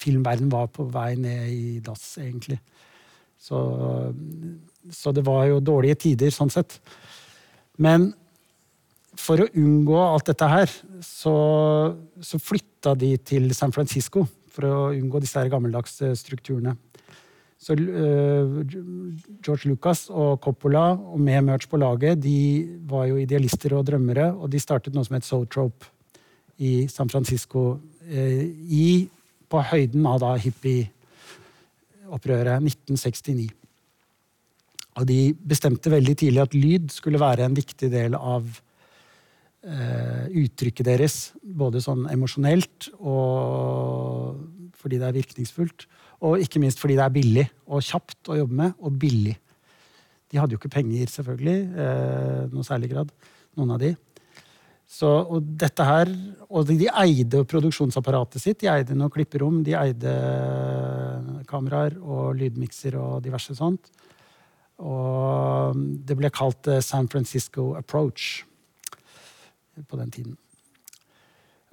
filmverden 0.00 0.50
var 0.52 0.71
på 0.73 0.87
vei 0.95 1.12
ned 1.19 1.50
i 1.50 1.81
dass, 1.85 2.05
egentlig. 2.23 2.61
Så, 3.37 3.59
så 4.90 5.12
det 5.12 5.26
var 5.26 5.45
jo 5.50 5.61
dårlige 5.61 5.99
tider, 6.07 6.33
sånn 6.35 6.52
sett. 6.52 6.78
Men 7.83 8.12
for 9.16 9.43
å 9.43 9.50
unngå 9.57 9.99
alt 10.00 10.31
dette 10.31 10.49
her, 10.50 10.73
så, 11.05 11.37
så 12.21 12.40
flytta 12.40 12.95
de 12.99 13.14
til 13.19 13.50
San 13.57 13.75
Francisco 13.75 14.26
for 14.52 14.69
å 14.69 14.76
unngå 14.97 15.21
disse 15.21 15.40
her 15.40 15.50
gammeldagse 15.52 16.14
strukturene. 16.16 16.76
Så 17.57 17.73
uh, 17.73 18.61
George 19.40 19.71
Lucas 19.71 20.07
og 20.12 20.38
Coppola 20.45 20.90
og 20.93 21.21
med 21.25 21.47
Merch 21.47 21.69
på 21.71 21.81
laget 21.81 22.21
de 22.21 22.38
var 22.88 23.09
jo 23.09 23.16
idealister 23.21 23.75
og 23.78 23.87
drømmere, 23.88 24.28
og 24.37 24.50
de 24.52 24.61
startet 24.61 24.95
noe 24.95 25.07
som 25.09 25.16
het 25.16 25.26
Sotrope 25.26 25.88
i 26.62 26.87
San 26.88 27.09
Francisco 27.12 27.78
i, 28.06 29.08
på 29.50 29.58
høyden 29.70 30.06
av 30.06 30.20
da 30.22 30.36
hippieopprøret 30.38 32.62
1969. 32.62 33.50
Og 34.96 35.04
de 35.08 35.34
bestemte 35.36 35.92
veldig 35.92 36.14
tidlig 36.16 36.42
at 36.42 36.54
lyd 36.56 36.92
skulle 36.94 37.20
være 37.20 37.44
en 37.46 37.56
viktig 37.56 37.90
del 37.92 38.16
av 38.16 38.46
eh, 39.66 40.25
uttrykket 40.44 40.88
deres, 40.88 41.16
både 41.42 41.82
sånn 41.84 42.06
emosjonelt 42.12 42.90
og 42.98 44.44
fordi 44.76 45.00
det 45.00 45.08
er 45.08 45.16
virkningsfullt, 45.16 45.86
og 46.26 46.40
ikke 46.40 46.60
minst 46.62 46.80
fordi 46.80 46.96
det 46.96 47.04
er 47.04 47.14
billig 47.14 47.46
og 47.66 47.84
kjapt 47.84 48.30
å 48.30 48.38
jobbe 48.38 48.60
med, 48.60 48.76
og 48.80 48.98
billig. 49.02 49.34
De 50.30 50.38
hadde 50.38 50.54
jo 50.54 50.60
ikke 50.60 50.76
penger, 50.76 51.10
selvfølgelig, 51.10 51.58
eh, 51.82 52.42
noe 52.52 52.66
særlig 52.66 52.92
grad, 52.94 53.10
noen 53.58 53.75
av 53.75 53.82
de. 53.82 53.92
Så, 54.87 55.09
og 55.11 55.43
dette 55.59 55.83
her, 55.83 56.11
og 56.47 56.69
de, 56.69 56.76
de 56.78 56.87
eide 57.02 57.43
produksjonsapparatet 57.50 58.43
sitt. 58.43 58.61
De 58.62 58.71
eide 58.71 58.95
noen 58.95 59.11
klipperom, 59.12 59.61
de 59.66 59.75
eide 59.75 60.14
kameraer 61.50 61.99
og 61.99 62.37
lydmikser 62.38 62.95
og 63.00 63.19
diverse 63.25 63.57
sånt. 63.59 63.90
Og 64.78 65.76
det 66.07 66.16
ble 66.19 66.31
kalt 66.31 66.69
eh, 66.71 66.83
San 66.85 67.09
Francisco 67.11 67.73
Approach 67.78 68.45
på 69.88 69.99
den 69.99 70.12
tiden. 70.12 70.37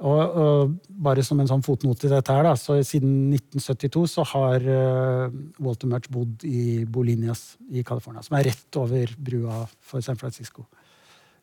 Og, 0.03 0.19
og, 0.19 0.71
bare 1.05 1.23
som 1.23 1.39
en 1.39 1.47
sånn 1.47 1.63
fotnote 1.63 2.01
til 2.01 2.11
dette 2.11 2.33
her, 2.33 2.43
da, 2.43 2.57
så 2.59 2.79
Siden 2.83 3.29
1972 3.37 4.01
så 4.15 4.25
har 4.33 4.65
uh, 4.65 5.35
Walter 5.63 5.87
Murch 5.91 6.09
bodd 6.11 6.43
i 6.47 6.83
Bolinias 6.83 7.53
i 7.71 7.85
California, 7.87 8.23
som 8.25 8.35
er 8.39 8.49
rett 8.49 8.79
over 8.81 9.13
brua 9.15 9.61
for 9.79 10.03
San 10.03 10.19
Francisco. 10.19 10.65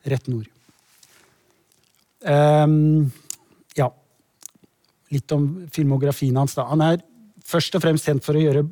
Rett 0.04 0.28
nord. 0.28 0.50
Um, 2.26 3.10
ja. 3.78 3.88
Litt 5.10 5.32
om 5.32 5.46
filmografien 5.72 6.36
hans. 6.36 6.54
da. 6.58 6.66
Han 6.70 6.84
er 6.84 7.00
først 7.46 7.76
og 7.76 7.84
fremst 7.84 8.08
kjent 8.08 8.24
for 8.24 8.38
å 8.38 8.44
gjøre 8.44 8.66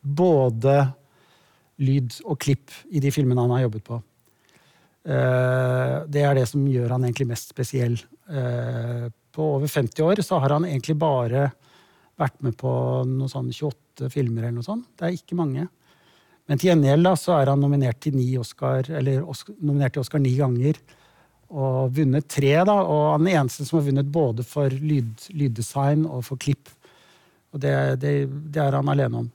både 0.00 0.76
lyd 1.80 2.20
og 2.28 2.38
klipp 2.40 2.72
i 2.92 3.00
de 3.00 3.12
filmene 3.12 3.40
han 3.40 3.54
har 3.56 3.66
jobbet 3.66 3.86
på. 3.86 4.00
Uh, 5.00 6.04
det 6.12 6.26
er 6.26 6.36
det 6.36 6.46
som 6.50 6.66
gjør 6.68 6.92
han 6.96 7.06
egentlig 7.08 7.30
mest 7.32 7.54
spesiell. 7.54 7.96
Uh, 8.30 9.08
på 9.30 9.46
over 9.56 9.70
50 9.70 10.04
år 10.04 10.22
så 10.26 10.40
har 10.42 10.56
han 10.58 10.66
egentlig 10.68 10.98
bare 11.00 11.48
vært 12.20 12.40
med 12.44 12.56
på 12.60 12.70
noe 13.08 13.30
sånn 13.30 13.48
28 13.48 14.10
filmer. 14.12 14.44
eller 14.44 14.58
noe 14.60 14.66
sånt. 14.66 14.90
Det 14.98 15.06
er 15.06 15.16
ikke 15.16 15.38
mange. 15.38 15.66
Men 16.50 16.58
til 16.58 16.72
gjengjeld 16.72 17.06
da, 17.06 17.14
så 17.16 17.36
er 17.38 17.52
han 17.52 17.60
nominert 17.62 18.00
til, 18.02 18.18
Oscar, 18.40 18.82
Oscar, 19.22 19.54
nominert 19.62 19.94
til 19.94 20.02
Oscar 20.02 20.22
ni 20.22 20.34
ganger. 20.36 20.80
Og 21.50 21.90
vunnet 21.96 22.28
tre, 22.30 22.52
da, 22.62 22.76
og 22.78 23.14
han 23.16 23.24
er 23.24 23.24
den 23.24 23.40
eneste 23.40 23.66
som 23.66 23.80
har 23.80 23.88
vunnet 23.88 24.12
både 24.14 24.44
for 24.46 24.70
lyd, 24.70 25.28
lyddesign 25.34 26.06
og 26.06 26.24
for 26.28 26.38
klipp. 26.40 26.70
Og 27.50 27.62
det, 27.62 27.74
det, 28.02 28.14
det 28.54 28.62
er 28.62 28.76
han 28.78 28.92
alene 28.92 29.24
om. 29.24 29.28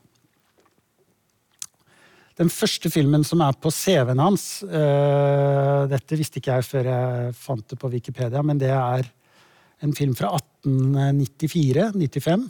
Den 2.36 2.50
første 2.52 2.90
filmen 2.92 3.24
som 3.24 3.40
er 3.44 3.56
på 3.56 3.70
CV-en 3.72 4.20
hans 4.20 4.60
øh, 4.64 5.88
Dette 5.88 6.18
visste 6.20 6.36
ikke 6.40 6.58
jeg 6.58 6.66
før 6.68 6.84
jeg 6.90 7.34
fant 7.40 7.64
det 7.72 7.78
på 7.80 7.88
Wikipedia, 7.92 8.42
men 8.44 8.60
det 8.60 8.68
er 8.72 9.08
en 9.84 9.94
film 9.96 10.14
fra 10.16 10.36
1894-95. 10.64 12.48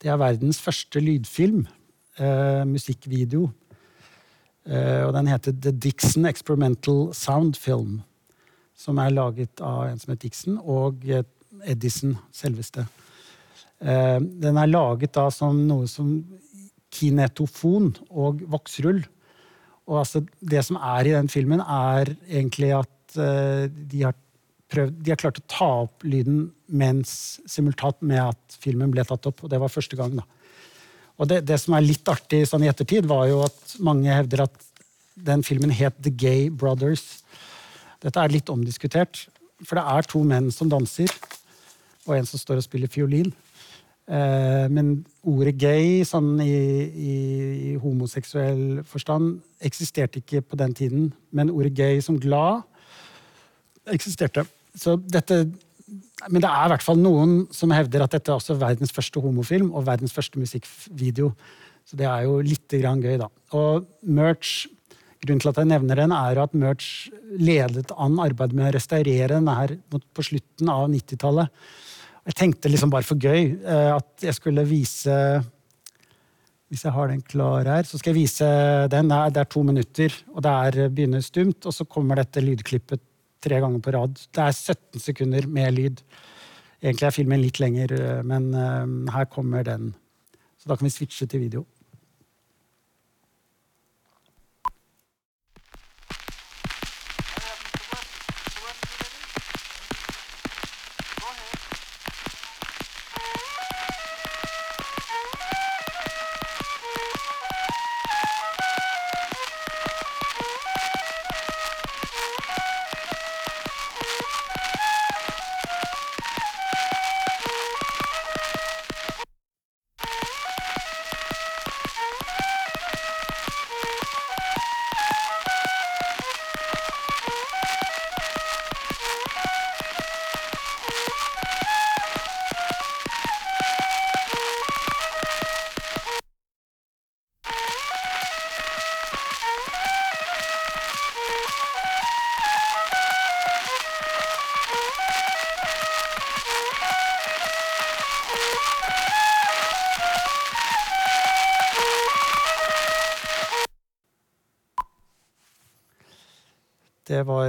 Det 0.00 0.10
er 0.10 0.18
verdens 0.18 0.60
første 0.62 1.00
lydfilm. 1.02 1.66
Øh, 2.20 2.66
musikkvideo. 2.66 3.50
Uh, 4.70 5.06
og 5.06 5.14
den 5.16 5.26
heter 5.26 5.52
The 5.56 5.72
Dixon 5.72 6.26
Experimental 6.28 7.14
Sound 7.16 7.54
Film. 7.56 8.02
Som 8.80 8.98
er 9.02 9.12
laget 9.12 9.60
av 9.60 9.90
en 9.90 10.00
som 10.00 10.14
heter 10.14 10.24
Dixon, 10.24 10.56
og 10.64 11.04
Edison 11.68 12.14
selveste. 12.32 12.86
den 13.80 14.58
er 14.60 14.70
laget 14.70 15.12
da 15.12 15.26
som 15.32 15.58
noe 15.68 15.88
som 15.88 16.14
kinetofon 16.94 17.92
og 18.10 18.42
voksrull. 18.50 19.02
Og 19.90 20.00
altså, 20.02 20.22
det 20.40 20.62
som 20.66 20.78
er 20.78 21.08
i 21.08 21.14
den 21.16 21.30
filmen, 21.30 21.62
er 21.62 22.12
egentlig 22.28 22.72
at 22.78 23.16
uh, 23.18 23.66
de, 23.66 24.04
har 24.04 24.14
prøvd, 24.70 24.98
de 25.02 25.12
har 25.12 25.20
klart 25.20 25.40
å 25.40 25.48
ta 25.50 25.70
opp 25.84 26.06
lyden 26.06 26.44
mens 26.66 27.40
simultant 27.50 27.98
med 28.06 28.22
at 28.22 28.58
filmen 28.62 28.92
ble 28.94 29.04
tatt 29.06 29.26
opp. 29.30 29.44
Og 29.44 29.52
det 29.52 29.60
var 29.62 29.72
første 29.72 29.98
gang. 29.98 30.18
da. 30.20 30.26
Og 31.20 31.30
det, 31.30 31.42
det 31.48 31.58
som 31.60 31.74
er 31.76 31.86
litt 31.86 32.06
artig 32.08 32.44
sånn 32.48 32.64
i 32.64 32.70
ettertid, 32.70 33.08
var 33.10 33.26
jo 33.30 33.42
at 33.44 33.78
mange 33.82 34.12
hevder 34.14 34.46
at 34.46 34.68
den 35.20 35.42
filmen 35.44 35.72
het 35.74 35.98
The 36.00 36.12
Gay 36.14 36.48
Brothers. 36.48 37.20
Dette 38.00 38.22
er 38.22 38.32
litt 38.32 38.48
omdiskutert, 38.52 39.26
for 39.66 39.76
det 39.76 39.84
er 39.84 40.08
to 40.08 40.22
menn 40.24 40.48
som 40.54 40.70
danser, 40.72 41.12
og 42.06 42.16
en 42.16 42.28
som 42.28 42.40
står 42.40 42.60
og 42.60 42.66
spiller 42.66 42.90
fiolin. 42.92 43.32
Eh, 44.10 44.66
men 44.72 45.04
ordet 45.22 45.54
gay 45.60 46.00
sånn 46.08 46.32
i, 46.42 46.50
i, 46.50 47.16
i, 47.70 47.74
homoseksuell 47.78 48.80
forstand 48.88 49.36
eksisterte 49.62 50.18
ikke 50.18 50.42
på 50.42 50.58
den 50.58 50.74
tiden. 50.74 51.10
Men 51.30 51.52
ordet 51.54 51.76
gay 51.78 52.00
som 52.02 52.18
glad 52.18 52.64
eksisterte. 53.94 54.46
Så 54.74 54.96
dette, 54.98 55.44
men 56.26 56.42
det 56.42 56.50
er 56.50 56.66
i 56.66 56.72
hvert 56.72 56.86
fall 56.86 56.98
noen 56.98 57.44
som 57.54 57.70
hevder 57.74 58.06
at 58.06 58.16
dette 58.16 58.32
er 58.32 58.40
også 58.40 58.58
verdens 58.58 58.94
første 58.94 59.22
homofilm 59.22 59.70
og 59.70 59.86
verdens 59.86 60.14
første 60.16 60.42
musikkvideo. 60.42 61.30
Så 61.86 61.98
det 61.98 62.06
er 62.10 62.26
jo 62.26 62.40
litt 62.42 62.70
gøy, 62.70 63.16
da. 63.18 63.30
Og 63.56 63.86
Merch, 64.02 64.66
Grunnen 65.20 65.42
til 65.42 65.50
at 65.50 65.58
jeg 65.60 65.68
nevner 65.68 66.00
den, 66.00 66.14
er 66.16 66.38
at 66.40 66.56
Merch 66.56 67.10
ledet 67.36 67.92
an 67.92 68.16
arbeidet 68.22 68.56
med 68.56 68.70
å 68.70 68.74
restaurere 68.78 69.36
den 69.36 69.50
her 69.52 69.74
på 69.90 70.24
slutten 70.24 70.70
av 70.72 70.86
90-tallet. 70.88 71.50
Jeg 72.30 72.36
tenkte 72.38 72.70
liksom 72.70 72.92
bare 72.92 73.06
for 73.06 73.20
gøy 73.20 73.56
eh, 73.58 73.90
at 73.94 74.24
jeg 74.24 74.36
skulle 74.36 74.66
vise 74.68 75.14
Hvis 76.70 76.84
jeg 76.86 76.94
har 76.94 77.08
den 77.10 77.22
klar 77.26 77.66
her, 77.66 77.86
så 77.88 77.98
skal 77.98 78.12
jeg 78.12 78.20
vise 78.20 78.48
den. 78.92 79.10
Det 79.10 79.40
er, 79.42 79.48
to 79.50 79.62
minutter, 79.66 80.14
og 80.30 80.44
det 80.46 80.52
er 80.52 80.78
eh, 80.84 80.92
begynner 80.92 81.24
stumt. 81.24 81.66
Og 81.66 81.74
så 81.74 81.84
kommer 81.84 82.20
dette 82.20 82.44
lydklippet 82.44 83.02
tre 83.42 83.58
ganger 83.60 83.82
på 83.82 83.94
rad. 83.96 84.14
Det 84.30 84.44
er 84.44 84.54
17 84.54 85.02
sekunder 85.02 85.48
med 85.50 85.74
lyd. 85.74 86.04
Egentlig 86.80 87.08
er 87.08 87.16
filmen 87.16 87.42
litt 87.42 87.60
lenger, 87.60 87.96
eh, 87.96 88.22
men 88.24 88.52
her 89.10 89.28
kommer 89.32 89.66
den. 89.66 89.90
Så 90.60 90.70
da 90.70 90.76
kan 90.76 90.86
vi 90.86 90.94
switche 90.94 91.26
til 91.26 91.44
video. 91.44 91.66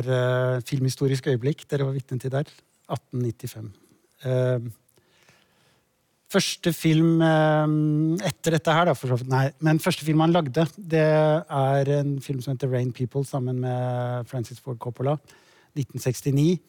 Var 0.01 0.57
uh, 0.57 0.61
filmhistorisk 0.65 1.27
øyeblikk 1.27 1.65
dere 1.69 1.87
var 1.87 1.95
vitne 1.95 2.19
til 2.19 2.31
der. 2.33 2.47
1895. 2.91 3.71
Uh, 4.21 4.31
eh, 4.31 4.65
første 6.31 6.73
film 6.73 7.21
uh, 7.21 7.67
etter 8.27 8.57
dette 8.57 8.73
her, 8.73 8.85
da, 8.89 8.95
for 8.97 9.11
så 9.11 9.19
vidt. 9.19 9.31
Nei, 9.31 9.49
men 9.59 9.79
første 9.79 10.05
film 10.05 10.19
han 10.23 10.33
lagde, 10.33 10.65
det 10.77 11.01
er 11.01 11.93
en 11.99 12.19
film 12.21 12.41
som 12.41 12.55
heter 12.55 12.71
Rain 12.71 12.91
People, 12.91 13.23
sammen 13.25 13.61
med 13.63 14.27
Francis 14.27 14.59
Ford 14.59 14.79
Coppola. 14.79 15.17
1969. 15.77 16.59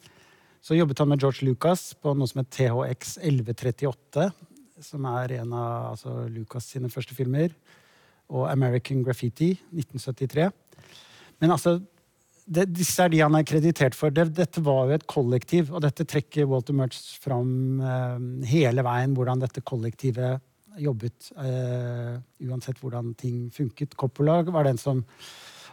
Så 0.62 0.76
jobbet 0.78 0.98
han 1.02 1.08
med 1.10 1.20
George 1.20 1.42
Lucas 1.46 1.90
på 1.98 2.12
noe 2.14 2.30
som 2.30 2.38
het 2.42 2.52
THX 2.54 3.16
1138. 3.18 4.28
Som 4.82 5.06
er 5.10 5.40
en 5.40 5.54
av 5.54 5.92
altså, 5.92 6.20
Lucas 6.30 6.68
sine 6.70 6.90
første 6.90 7.16
filmer. 7.18 7.50
Og 8.30 8.46
American 8.50 9.02
Graffiti 9.02 9.56
1973. 9.74 10.46
Men 11.42 11.50
altså, 11.50 11.80
det, 12.46 12.66
disse 12.74 13.04
er 13.04 13.12
de 13.12 13.20
han 13.22 13.36
er 13.38 13.46
kreditert 13.46 13.96
for. 13.96 14.12
Det, 14.14 14.28
dette 14.36 14.62
var 14.64 14.88
jo 14.88 14.96
et 14.96 15.06
kollektiv, 15.10 15.70
og 15.72 15.84
dette 15.84 16.06
trekker 16.08 16.48
Walter 16.50 16.76
Murch 16.76 17.18
fram 17.22 17.80
eh, 17.80 18.48
hele 18.50 18.84
veien, 18.86 19.14
hvordan 19.16 19.44
dette 19.44 19.64
kollektivet 19.66 20.42
jobbet. 20.80 21.32
Eh, 21.36 22.16
uansett 22.48 22.80
hvordan 22.82 23.12
ting 23.18 23.46
funket. 23.54 23.96
Coppola 23.98 24.40
var 24.48 24.66
den 24.68 24.80
som 24.80 25.04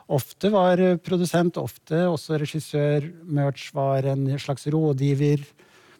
ofte 0.09 0.51
var 0.53 0.81
eh, 0.83 0.97
produsent, 1.01 1.59
ofte 1.61 2.05
også 2.09 2.39
regissør. 2.41 3.09
Murch 3.23 3.71
var 3.75 4.07
en 4.09 4.27
slags 4.39 4.67
rådgiver, 4.69 5.45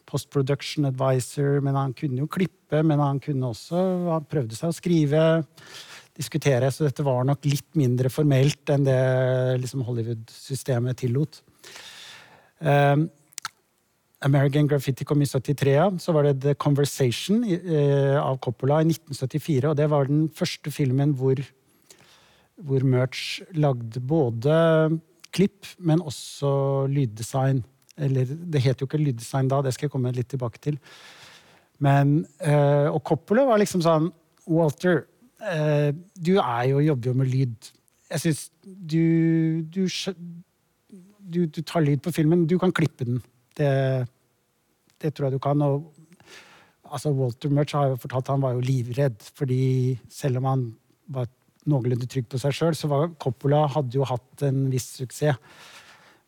post-production 0.10 0.90
advisor, 0.90 1.60
men 1.62 1.78
han 1.78 1.94
kunne 1.98 2.24
jo 2.24 2.32
klippe, 2.32 2.82
men 2.82 3.02
han 3.02 3.20
kunne 3.22 3.52
også 3.52 3.84
Han 4.10 4.26
prøvde 4.30 4.58
seg 4.58 4.72
å 4.72 4.78
skrive, 4.78 5.26
diskutere, 6.20 6.68
så 6.72 6.88
dette 6.88 7.06
var 7.06 7.24
nok 7.28 7.48
litt 7.48 7.70
mindre 7.80 8.12
formelt 8.12 8.70
enn 8.74 8.84
det 8.88 9.00
liksom 9.64 9.86
Hollywood-systemet 9.88 11.00
tillot. 11.00 11.42
Um, 12.60 13.08
American 14.28 14.68
Graffiti 14.68 15.06
kom 15.08 15.22
i 15.24 15.28
73. 15.30 15.78
Så 16.04 16.14
var 16.16 16.28
det 16.28 16.42
The 16.44 16.56
Conversation 16.60 17.44
uh, 17.48 18.20
av 18.20 18.40
Coppola 18.44 18.82
i 18.84 18.90
1974. 18.90 19.70
Og 19.72 19.78
det 19.80 19.88
var 19.92 20.10
den 20.10 20.28
første 20.36 20.74
filmen 20.76 21.16
hvor, 21.16 21.40
hvor 22.60 22.84
Merch 22.84 23.40
lagde 23.56 24.04
både 24.04 25.00
klipp, 25.36 25.68
men 25.78 26.04
også 26.04 26.52
lyddesign. 26.92 27.64
Eller 28.00 28.28
det 28.28 28.64
het 28.64 28.82
jo 28.82 28.90
ikke 28.90 29.00
lyddesign 29.00 29.52
da, 29.52 29.62
det 29.64 29.76
skal 29.76 29.88
jeg 29.88 29.96
komme 29.96 30.12
litt 30.16 30.32
tilbake 30.32 30.60
til. 30.64 30.80
Men, 31.80 32.26
uh, 32.44 32.92
og 32.92 33.04
Coppola 33.08 33.48
var 33.48 33.62
liksom 33.62 33.84
sånn 33.86 34.12
Walter, 34.50 35.06
uh, 35.44 35.90
du 36.16 36.36
er 36.38 36.64
jo, 36.72 36.84
jobber 36.84 37.12
jo 37.12 37.18
med 37.22 37.32
lyd. 37.32 37.72
Jeg 38.10 38.24
syns 38.26 38.46
du, 38.64 39.64
du 39.70 39.86
du, 41.30 41.46
du, 41.46 41.62
tar 41.62 41.86
lyd 41.86 42.02
på 42.02 42.14
filmen. 42.14 42.48
Du 42.50 42.58
kan 42.62 42.74
klippe 42.74 43.06
den. 43.06 43.22
Det, 43.58 43.72
det 45.02 45.14
tror 45.14 45.30
jeg 45.30 45.38
du 45.38 45.44
kan. 45.44 45.62
Og, 45.62 45.92
altså 46.90 47.14
Walter 47.14 47.52
Murch 47.54 47.76
har 47.78 47.92
jo 47.92 48.00
fortalt 48.02 48.32
han 48.34 48.44
var 48.44 48.56
jo 48.58 48.66
livredd, 48.66 49.20
fordi 49.38 49.98
selv 50.10 50.42
om 50.42 50.50
han 50.50 50.64
var 51.14 51.30
noenlunde 51.70 52.08
trygg 52.10 52.30
på 52.32 52.40
seg 52.42 52.56
sjøl, 52.56 52.78
så 52.78 52.90
var 52.90 53.12
Coppola 53.22 53.66
hadde 53.70 54.00
jo 54.00 54.08
hatt 54.08 54.48
en 54.48 54.66
viss 54.72 54.96
suksess 55.02 55.38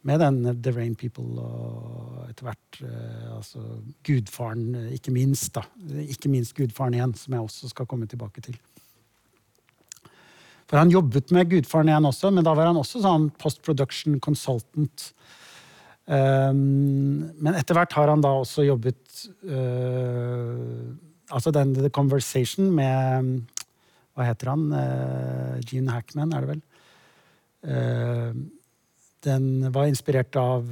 med 0.07 0.17
den 0.17 0.61
The 0.65 0.71
Rain 0.73 0.95
People 0.97 1.43
og 1.45 2.23
etter 2.25 2.47
hvert 2.47 2.79
eh, 2.87 3.27
altså 3.35 3.61
Gudfaren, 4.07 4.73
ikke 4.95 5.13
minst. 5.13 5.53
da. 5.53 5.61
Ikke 6.01 6.31
minst 6.33 6.55
Gudfaren 6.57 6.97
igjen, 6.97 7.13
som 7.17 7.35
jeg 7.37 7.45
også 7.45 7.69
skal 7.69 7.89
komme 7.89 8.09
tilbake 8.09 8.41
til. 8.41 8.57
For 10.71 10.79
han 10.79 10.91
jobbet 10.93 11.33
med 11.35 11.49
Gudfaren 11.51 11.89
igjen 11.91 12.05
også, 12.07 12.29
men 12.31 12.45
da 12.47 12.53
var 12.55 12.69
han 12.69 12.79
også 12.79 13.01
sånn 13.03 13.25
post 13.41 13.59
production 13.65 14.15
consultant. 14.23 15.09
Um, 16.07 17.27
men 17.43 17.57
etter 17.59 17.75
hvert 17.75 17.91
har 17.97 18.07
han 18.07 18.23
da 18.23 18.31
også 18.39 18.63
jobbet 18.65 19.19
uh, 19.45 20.89
Altså 21.31 21.53
den 21.53 21.75
The 21.77 21.91
Conversation 21.93 22.71
med 22.73 23.29
Hva 24.17 24.25
heter 24.25 24.49
han? 24.49 24.63
Uh, 24.73 25.59
Gene 25.69 25.93
Hackman, 25.93 26.33
er 26.33 26.41
det 26.41 26.49
vel? 26.55 26.63
Uh, 27.61 28.41
den 29.21 29.45
var 29.75 29.85
inspirert 29.85 30.33
av 30.41 30.71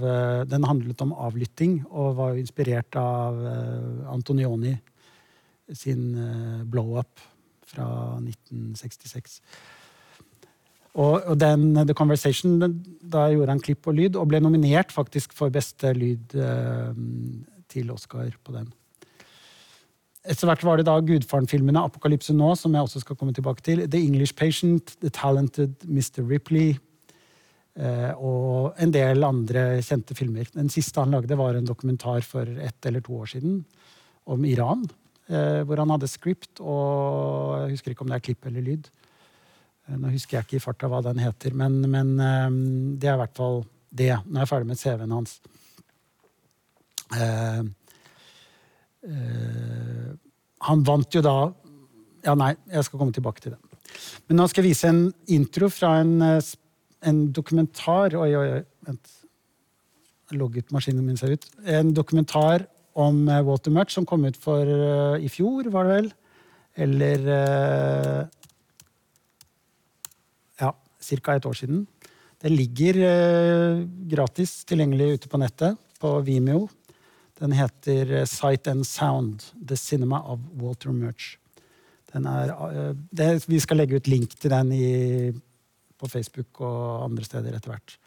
Den 0.50 0.65
handlet 0.65 1.03
om 1.06 1.12
avlytting 1.13 1.84
og 1.91 2.15
var 2.18 2.39
inspirert 2.39 2.96
av 2.98 3.38
Antonioni 4.10 4.72
sin 5.77 6.08
blow-up 6.65 7.22
fra 7.70 7.86
1966. 8.18 9.38
Og, 11.00 11.22
og 11.32 11.38
den, 11.39 11.72
The 11.77 11.96
Conversation, 11.96 12.58
da 12.60 13.29
gjorde 13.32 13.53
han 13.53 13.63
klipp 13.63 13.88
og 13.88 13.96
lyd, 13.96 14.18
og 14.20 14.27
ble 14.32 14.41
nominert 14.44 14.91
faktisk 14.91 15.36
for 15.38 15.53
beste 15.53 15.94
lyd 15.96 16.36
eh, 16.36 16.91
til 17.72 17.94
Oscar 17.94 18.34
på 18.44 18.56
den. 18.58 18.68
Etter 20.29 20.50
hvert 20.50 20.65
var 20.68 20.77
det 20.77 20.89
da 20.89 20.98
Gudfaren-filmene, 21.00 21.79
'Apokalypse 21.79 22.36
nå', 22.36 22.51
som 22.60 22.75
jeg 22.75 22.84
også 22.84 23.01
skal 23.06 23.15
komme 23.15 23.34
tilbake 23.34 23.63
til, 23.63 23.88
'The 23.88 24.03
English 24.03 24.36
Patient', 24.36 24.98
'The 25.00 25.10
Talented 25.15 25.88
Mr. 25.88 26.20
Ripley' 26.27 26.75
eh, 27.79 28.12
og 28.20 28.75
en 28.77 28.91
del 28.91 29.24
andre 29.24 29.79
kjente 29.79 30.18
filmer. 30.18 30.51
Den 30.51 30.70
siste 30.70 31.00
han 31.00 31.15
lagde, 31.15 31.38
var 31.39 31.56
en 31.56 31.65
dokumentar 31.65 32.22
for 32.22 32.44
ett 32.44 32.86
eller 32.86 33.00
to 33.00 33.15
år 33.15 33.32
siden 33.38 33.63
om 34.27 34.44
Iran. 34.44 34.84
Eh, 35.29 35.63
hvor 35.63 35.77
han 35.77 35.89
hadde 35.94 36.12
script, 36.12 36.60
og 36.60 37.63
jeg 37.63 37.78
husker 37.78 37.91
ikke 37.91 38.02
om 38.02 38.12
det 38.12 38.19
er 38.19 38.28
klipp 38.28 38.45
eller 38.45 38.62
lyd. 38.65 38.89
Eh, 39.89 39.97
nå 39.97 40.12
husker 40.13 40.38
jeg 40.39 40.47
ikke 40.47 40.60
i 40.60 40.63
farta 40.63 40.89
hva 40.91 41.02
den 41.06 41.21
heter, 41.23 41.56
men, 41.58 41.82
men 41.89 42.15
eh, 42.21 42.49
det 43.02 43.10
er 43.10 43.17
i 43.17 43.23
hvert 43.23 43.38
fall 43.38 43.63
det. 43.89 44.12
Nå 44.28 44.38
er 44.38 44.45
jeg 44.45 44.52
ferdig 44.52 44.69
med 44.69 44.82
CV-en 44.82 45.15
hans. 45.17 45.39
Uh, 47.10 47.63
uh, 49.10 50.10
han 50.67 50.84
vant 50.86 51.15
jo 51.17 51.23
da 51.25 51.32
Ja, 52.21 52.36
nei, 52.38 52.52
jeg 52.69 52.86
skal 52.86 52.99
komme 53.02 53.15
tilbake 53.15 53.41
til 53.41 53.56
det. 53.56 53.80
Men 54.30 54.38
nå 54.38 54.45
skal 54.52 54.62
jeg 54.62 54.75
vise 54.75 54.91
en 54.91 54.99
intro 55.34 55.71
fra 55.73 55.95
en, 56.04 56.12
en 56.21 57.23
dokumentar 57.34 58.13
Oi, 58.19 58.28
oi, 58.38 58.45
oi. 58.60 58.62
Vent. 58.86 59.15
Logget 60.38 60.69
maskinen 60.69 61.02
min 61.08 61.17
seg 61.17 61.34
ut. 61.34 61.49
En 61.65 61.89
dokumentar 61.97 62.67
om 62.93 63.23
Walter 63.25 63.73
Murch 63.73 63.97
som 63.97 64.06
kom 64.06 64.30
ut 64.30 64.38
for 64.38 64.69
uh, 64.69 65.17
i 65.17 65.34
fjor, 65.34 65.71
var 65.73 65.89
det 65.89 65.95
vel? 65.95 66.13
Eller 66.86 67.25
ca. 71.00 71.36
et 71.36 71.46
år 71.46 71.54
siden. 71.54 71.88
Den 72.40 72.56
ligger 72.56 73.00
eh, 73.04 73.82
gratis 74.08 74.62
tilgjengelig 74.68 75.18
ute 75.18 75.32
på 75.32 75.40
nettet, 75.42 75.76
på 76.00 76.14
Vimeo. 76.24 76.70
Den 77.40 77.52
heter 77.56 78.14
eh, 78.22 78.28
Sight 78.28 78.68
and 78.72 78.88
Sound, 78.88 79.44
The 79.60 79.76
Cinema 79.76 80.22
of 80.24 80.40
Walter 80.56 80.94
Murch. 80.96 81.36
Er, 82.16 82.54
eh, 82.72 82.94
det, 83.12 83.30
vi 83.48 83.60
skal 83.60 83.82
legge 83.82 84.00
ut 84.00 84.08
link 84.08 84.38
til 84.40 84.56
den 84.56 84.72
i, 84.72 85.32
på 86.00 86.08
Facebook 86.08 86.64
og 86.64 87.10
andre 87.10 87.28
steder 87.28 87.60
etter 87.60 87.76
hvert. 87.76 87.98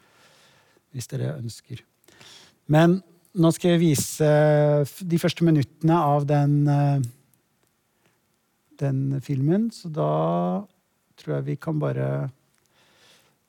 Hvis 0.93 1.09
dere 1.13 1.37
ønsker. 1.37 1.85
Men 2.73 3.03
nå 3.37 3.49
skal 3.53 3.75
jeg 3.75 3.83
vise 3.83 4.27
de 5.09 5.19
første 5.21 5.45
minuttene 5.45 5.95
av 5.97 6.25
den, 6.29 6.53
den 8.81 8.99
filmen, 9.25 9.71
så 9.73 9.89
da 9.89 10.13
tror 11.17 11.39
jeg 11.39 11.47
vi 11.47 11.55
kan 11.61 11.81
bare 11.81 12.29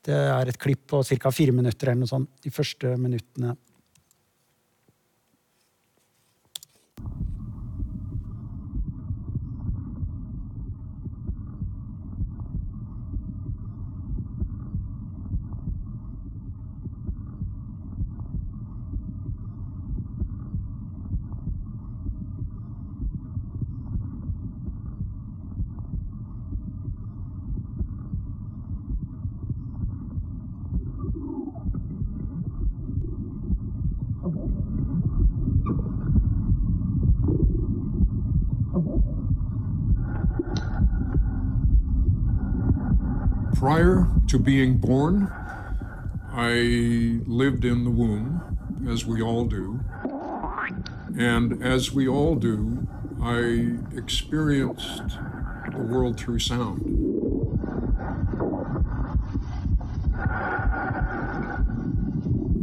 det 0.05 0.15
er 0.15 0.49
et 0.49 0.59
klipp 0.61 0.85
på 0.91 1.01
ca. 1.03 1.31
fire 1.33 1.55
minutter 1.55 1.89
eller 1.89 2.03
noe 2.03 2.11
sånt, 2.11 2.29
de 2.43 2.51
første 2.53 2.95
minuttene 3.01 3.55
prior 43.65 44.07
to 44.27 44.37
being 44.37 44.77
born, 44.77 45.27
I 46.31 47.19
lived 47.25 47.65
in 47.65 47.83
the 47.83 47.89
womb, 47.89 48.59
as 48.87 49.07
we 49.07 49.23
all 49.23 49.45
do. 49.45 49.79
And 51.17 51.63
as 51.63 51.91
we 51.91 52.07
all 52.07 52.35
do, 52.35 52.87
I 53.19 53.79
experienced 53.97 55.17
the 55.71 55.81
world 55.81 56.19
through 56.19 56.37
sound. 56.37 56.83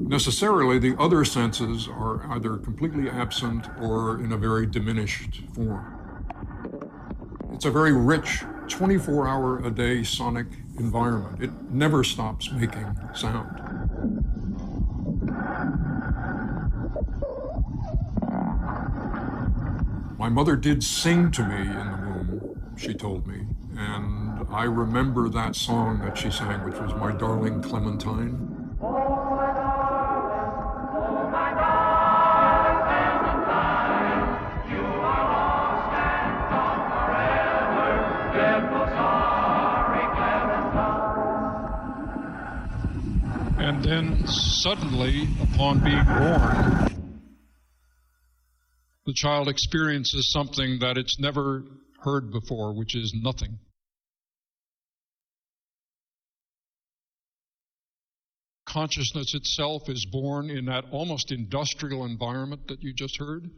Necessarily, 0.09 0.79
the 0.79 0.95
other 1.01 1.25
senses 1.25 1.89
are 1.89 2.31
either 2.31 2.59
completely 2.59 3.11
absent 3.11 3.67
or 3.81 4.21
in 4.23 4.31
a 4.31 4.37
very 4.37 4.67
diminished 4.67 5.43
form. 5.53 5.99
It's 7.53 7.65
a 7.65 7.73
very 7.73 7.93
rich 7.93 8.45
24 8.69 9.29
hour 9.29 9.59
a 9.65 9.71
day 9.71 10.03
sonic 10.03 10.47
environment. 10.79 11.43
It 11.43 11.51
never 11.71 12.05
stops 12.05 12.51
making 12.51 12.97
sound. 13.15 13.59
My 20.19 20.29
mother 20.29 20.57
did 20.57 20.85
sing 20.85 21.31
to 21.33 21.45
me 21.45 21.63
in 21.63 21.67
the 21.67 21.99
womb, 22.07 22.75
she 22.77 22.95
told 22.95 23.27
me, 23.27 23.47
and 23.77 24.47
I 24.51 24.65
remember 24.65 25.29
that 25.29 25.57
song 25.57 25.99
that 26.01 26.17
she 26.17 26.31
sang, 26.31 26.65
which 26.65 26.79
was 26.79 26.95
My 26.95 27.13
Darling 27.13 27.61
Clementine. 27.61 28.52
Suddenly, 44.63 45.27
upon 45.43 45.83
being 45.83 46.05
born, 46.05 47.19
the 49.05 49.13
child 49.13 49.49
experiences 49.49 50.31
something 50.33 50.79
that 50.79 50.97
it's 50.97 51.19
never 51.19 51.65
heard 52.05 52.31
before, 52.31 52.73
which 52.73 52.95
is 52.95 53.13
nothing. 53.25 53.59
Consciousness 58.65 59.35
itself 59.35 59.89
is 59.89 60.07
born 60.13 60.49
in 60.49 60.67
that 60.67 60.85
almost 60.93 61.33
industrial 61.33 62.05
environment 62.05 62.69
that 62.69 62.81
you 62.83 62.95
just 62.95 63.19
heard. 63.19 63.51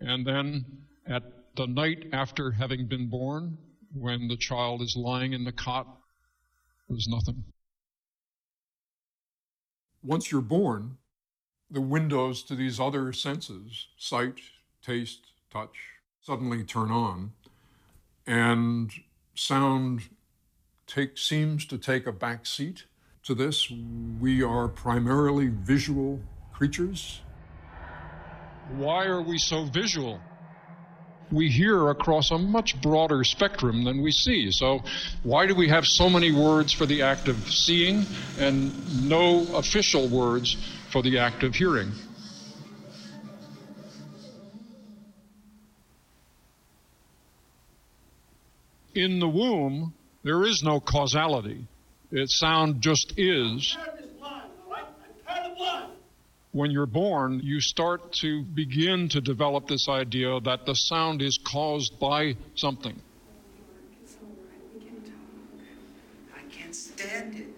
And 0.00 0.26
then 0.26 0.64
at 1.06 1.22
the 1.56 1.66
night 1.66 2.06
after 2.14 2.52
having 2.52 2.88
been 2.88 3.10
born, 3.10 3.58
when 3.94 4.28
the 4.28 4.38
child 4.38 4.80
is 4.80 4.96
lying 4.98 5.34
in 5.34 5.44
the 5.44 5.52
cot, 5.52 5.86
there's 6.88 7.06
nothing. 7.06 7.44
Once 10.04 10.32
you're 10.32 10.40
born, 10.40 10.96
the 11.70 11.80
windows 11.80 12.42
to 12.42 12.56
these 12.56 12.80
other 12.80 13.12
senses, 13.12 13.86
sight, 13.96 14.40
taste, 14.84 15.32
touch, 15.50 15.76
suddenly 16.20 16.64
turn 16.64 16.90
on, 16.90 17.32
and 18.26 18.92
sound 19.34 20.02
take, 20.86 21.16
seems 21.16 21.64
to 21.64 21.78
take 21.78 22.06
a 22.06 22.12
back 22.12 22.46
seat 22.46 22.84
to 23.22 23.34
this. 23.34 23.70
We 24.20 24.42
are 24.42 24.66
primarily 24.66 25.48
visual 25.48 26.20
creatures. 26.52 27.20
Why 28.72 29.06
are 29.06 29.22
we 29.22 29.38
so 29.38 29.64
visual? 29.66 30.20
We 31.32 31.48
hear 31.48 31.88
across 31.88 32.30
a 32.30 32.38
much 32.38 32.80
broader 32.82 33.24
spectrum 33.24 33.84
than 33.84 34.02
we 34.02 34.10
see. 34.12 34.50
So, 34.50 34.80
why 35.22 35.46
do 35.46 35.54
we 35.54 35.68
have 35.68 35.86
so 35.86 36.10
many 36.10 36.30
words 36.30 36.72
for 36.72 36.84
the 36.84 37.02
act 37.02 37.28
of 37.28 37.48
seeing 37.48 38.04
and 38.38 39.08
no 39.08 39.46
official 39.54 40.08
words 40.08 40.56
for 40.90 41.02
the 41.02 41.18
act 41.18 41.42
of 41.42 41.54
hearing? 41.54 41.92
In 48.94 49.20
the 49.20 49.28
womb, 49.28 49.94
there 50.22 50.44
is 50.44 50.62
no 50.62 50.80
causality. 50.80 51.66
It 52.10 52.28
sound 52.28 52.82
just 52.82 53.14
is. 53.16 53.74
When 56.52 56.70
you're 56.70 56.84
born, 56.84 57.40
you 57.42 57.62
start 57.62 58.12
to 58.20 58.42
begin 58.42 59.08
to 59.10 59.22
develop 59.22 59.68
this 59.68 59.88
idea 59.88 60.38
that 60.40 60.66
the 60.66 60.74
sound 60.74 61.22
is 61.22 61.38
caused 61.42 61.98
by 61.98 62.36
something. 62.56 63.00
I 66.36 66.40
can't 66.50 66.74
stand 66.74 67.36
it. 67.36 67.48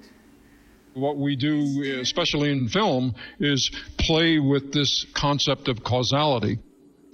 What 0.94 1.16
we 1.16 1.34
do, 1.34 1.98
especially 2.00 2.52
in 2.52 2.68
film, 2.68 3.16
is 3.40 3.68
play 3.98 4.38
with 4.38 4.72
this 4.72 5.04
concept 5.12 5.66
of 5.66 5.82
causality. 5.82 6.60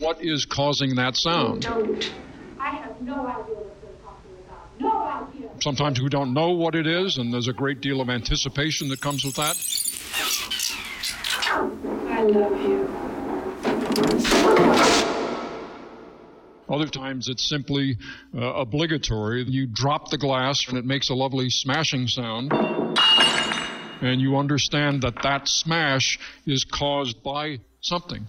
What 0.01 0.23
is 0.23 0.45
causing 0.45 0.97
that 0.97 1.17
sound? 1.17 1.63
Don't. 1.63 2.13
I 2.59 2.77
have 2.77 3.01
no 3.01 3.27
idea 3.27 3.55
what 3.55 3.81
they're 3.81 3.91
talking 4.05 4.37
about. 4.47 4.79
No 4.79 5.03
idea. 5.33 5.49
Sometimes 5.63 5.99
we 6.03 6.11
don't 6.11 6.35
know 6.35 6.51
what 6.51 6.75
it 6.75 6.87
is, 6.87 7.17
and 7.17 7.33
there's 7.33 7.49
a 7.49 7.55
great 7.55 7.81
deal 7.81 8.03
of 8.03 8.11
anticipation 8.11 8.89
that 8.91 9.01
comes 9.01 9.25
with 9.25 9.37
that. 9.37 9.57
I 11.53 12.23
love 12.23 12.61
you. 12.63 12.89
Other 16.69 16.87
times 16.87 17.29
it's 17.29 17.49
simply 17.49 17.99
uh, 18.37 18.41
obligatory. 18.41 19.43
You 19.43 19.67
drop 19.67 20.11
the 20.11 20.19
glass 20.19 20.69
and 20.69 20.79
it 20.79 20.85
makes 20.85 21.11
a 21.11 21.15
lovely 21.15 21.51
smashing 21.51 22.07
sound. 22.07 22.53
And 24.01 24.21
you 24.21 24.37
understand 24.37 25.03
that 25.03 25.23
that 25.25 25.49
smash 25.49 26.21
is 26.47 26.65
caused 26.65 27.23
by 27.25 27.59
something. 27.81 28.27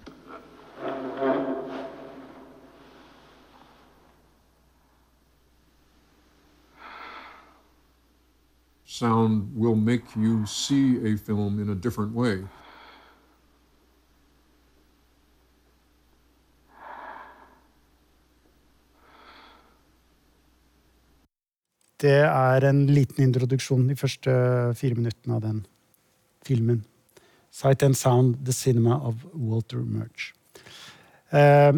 Sound 8.86 9.56
will 9.56 9.76
make 9.76 10.16
you 10.16 10.48
see 10.48 11.14
a 11.14 11.18
film 11.18 11.62
in 11.62 11.70
a 11.70 11.76
different 11.76 12.14
way. 12.14 12.46
Det 22.02 22.22
er 22.26 22.66
en 22.66 22.86
liten 22.90 23.28
introduksjon 23.28 23.86
de 23.92 23.98
første 24.00 24.34
fire 24.80 24.98
minuttene 24.98 25.38
av 25.38 25.44
den 25.46 25.62
filmen. 26.48 26.82
Sight 27.52 27.84
and 27.84 27.98
Sound, 27.98 28.40
The 28.46 28.54
Cinema 28.56 28.98
of 29.06 29.22
Walter 29.36 29.84
Murch. 29.84 30.32
Eh, 31.30 31.76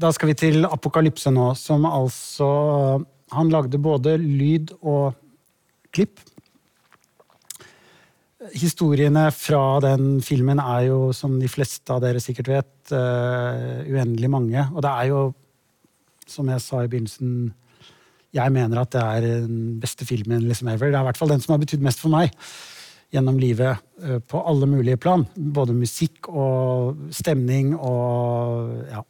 da 0.00 0.10
skal 0.16 0.30
vi 0.30 0.36
til 0.38 0.64
Apokalypse 0.64 1.32
nå, 1.34 1.52
som 1.58 1.86
altså 1.88 2.50
Han 3.30 3.50
lagde 3.52 3.78
både 3.78 4.16
lyd 4.18 4.72
og 4.82 5.14
klipp. 5.94 6.18
Historiene 8.58 9.28
fra 9.30 9.78
den 9.84 10.16
filmen 10.18 10.58
er 10.58 10.88
jo, 10.88 11.12
som 11.14 11.36
de 11.38 11.46
fleste 11.46 11.94
av 11.94 12.00
dere 12.02 12.18
sikkert 12.18 12.50
vet, 12.50 12.72
uh, 12.90 13.86
uendelig 13.86 14.30
mange. 14.34 14.64
Og 14.74 14.82
det 14.82 14.90
er 14.90 15.10
jo 15.12 15.20
som 16.30 16.48
jeg 16.50 16.62
sa 16.64 16.84
i 16.84 16.90
begynnelsen, 16.90 17.50
jeg 18.36 18.54
mener 18.54 18.80
at 18.80 18.92
det 18.94 19.02
er 19.02 19.24
den 19.26 19.80
beste 19.82 20.06
filmen 20.06 20.44
liksom 20.46 20.70
ever. 20.70 20.90
Det 20.90 20.98
er 20.98 21.02
i 21.02 21.08
hvert 21.08 21.18
fall 21.18 21.32
den 21.32 21.42
som 21.42 21.56
har 21.56 21.62
betydd 21.62 21.82
mest 21.82 22.02
for 22.02 22.12
meg 22.12 22.30
gjennom 23.10 23.40
livet, 23.42 23.80
eh, 24.04 24.20
på 24.22 24.42
alle 24.46 24.68
mulige 24.70 25.00
plan. 25.02 25.24
Både 25.34 25.74
musikk 25.74 26.28
og 26.30 27.10
stemning 27.14 27.74
og 27.74 28.86
ja. 28.90 29.02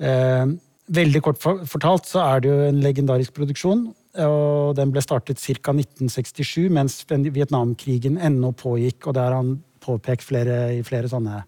Eh, 0.00 0.46
veldig 0.90 1.22
kort 1.22 1.38
fortalt 1.38 2.08
så 2.08 2.22
er 2.24 2.40
det 2.40 2.50
jo 2.50 2.60
en 2.66 2.82
legendarisk 2.82 3.34
produksjon. 3.36 3.94
og 4.18 4.74
Den 4.74 4.90
ble 4.90 5.02
startet 5.02 5.38
ca. 5.38 5.72
1967, 5.72 6.68
mens 6.68 7.04
Vietnamkrigen 7.06 8.18
ennå 8.18 8.52
pågikk. 8.52 9.06
og 9.06 9.14
der 9.14 9.32
han 9.32 9.62
påpekt 9.80 10.22
flere, 10.22 10.78
i 10.78 10.82
flere 10.82 11.08
sånne 11.08 11.44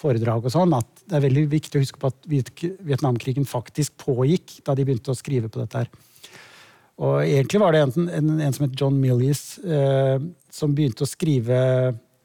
foredrag 0.00 0.46
og 0.46 0.54
sånn, 0.54 0.72
at 0.76 1.02
det 1.04 1.18
er 1.18 1.26
veldig 1.26 1.46
viktig 1.52 1.78
å 1.78 1.82
huske 1.82 2.00
på 2.00 2.10
at 2.10 2.28
Vietnamkrigen 2.30 3.48
faktisk 3.48 3.98
pågikk 4.00 4.60
da 4.66 4.76
de 4.76 4.86
begynte 4.86 5.12
å 5.12 5.18
skrive 5.18 5.50
på 5.52 5.60
dette. 5.62 5.84
her. 5.84 5.90
Og 7.00 7.22
egentlig 7.24 7.60
var 7.62 7.72
det 7.72 7.82
en, 7.86 8.08
en, 8.12 8.32
en 8.44 8.56
som 8.56 8.66
het 8.66 8.76
John 8.76 8.98
Millies, 9.00 9.58
eh, 9.64 10.20
som 10.52 10.74
begynte 10.76 11.06
å 11.06 11.08
skrive 11.08 11.60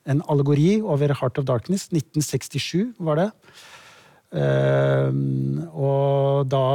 en 0.05 0.21
allegori 0.31 0.81
over 0.83 1.13
Heart 1.15 1.39
of 1.41 1.47
Darkness. 1.47 1.87
1967 1.93 2.93
var 2.99 3.21
det. 3.21 3.29
Eh, 4.35 5.09
og 5.71 6.51
da 6.51 6.65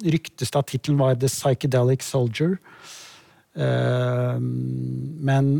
ryktes 0.00 0.52
det 0.52 0.62
at 0.62 0.70
tittelen 0.70 1.00
var 1.00 1.18
The 1.18 1.28
Psychedelic 1.30 2.06
Soldier. 2.06 2.56
Eh, 3.58 4.38
men 4.40 5.52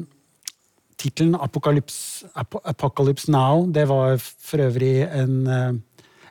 tittelen 1.00 1.36
Apocalypse, 1.40 2.28
Apocalypse, 2.36 3.30
Now 3.32 3.66
det 3.72 3.86
var 3.88 4.18
for 4.20 4.62
øvrig 4.66 5.06
en, 5.06 5.46
eh, 5.46 5.72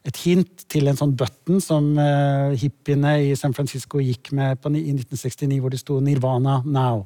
et 0.06 0.20
hint 0.24 0.66
til 0.70 0.88
en 0.90 0.98
sånn 0.98 1.16
button 1.18 1.60
som 1.62 1.92
uh, 2.00 2.56
hippiene 2.56 3.18
i 3.28 3.34
San 3.38 3.54
Francisco 3.54 4.00
gikk 4.00 4.32
med 4.38 4.62
på, 4.62 4.72
i 4.72 4.94
1969, 4.94 5.60
hvor 5.60 5.74
det 5.74 5.82
sto 5.82 6.00
'Nirvana 6.00 6.62
Now'. 6.64 7.04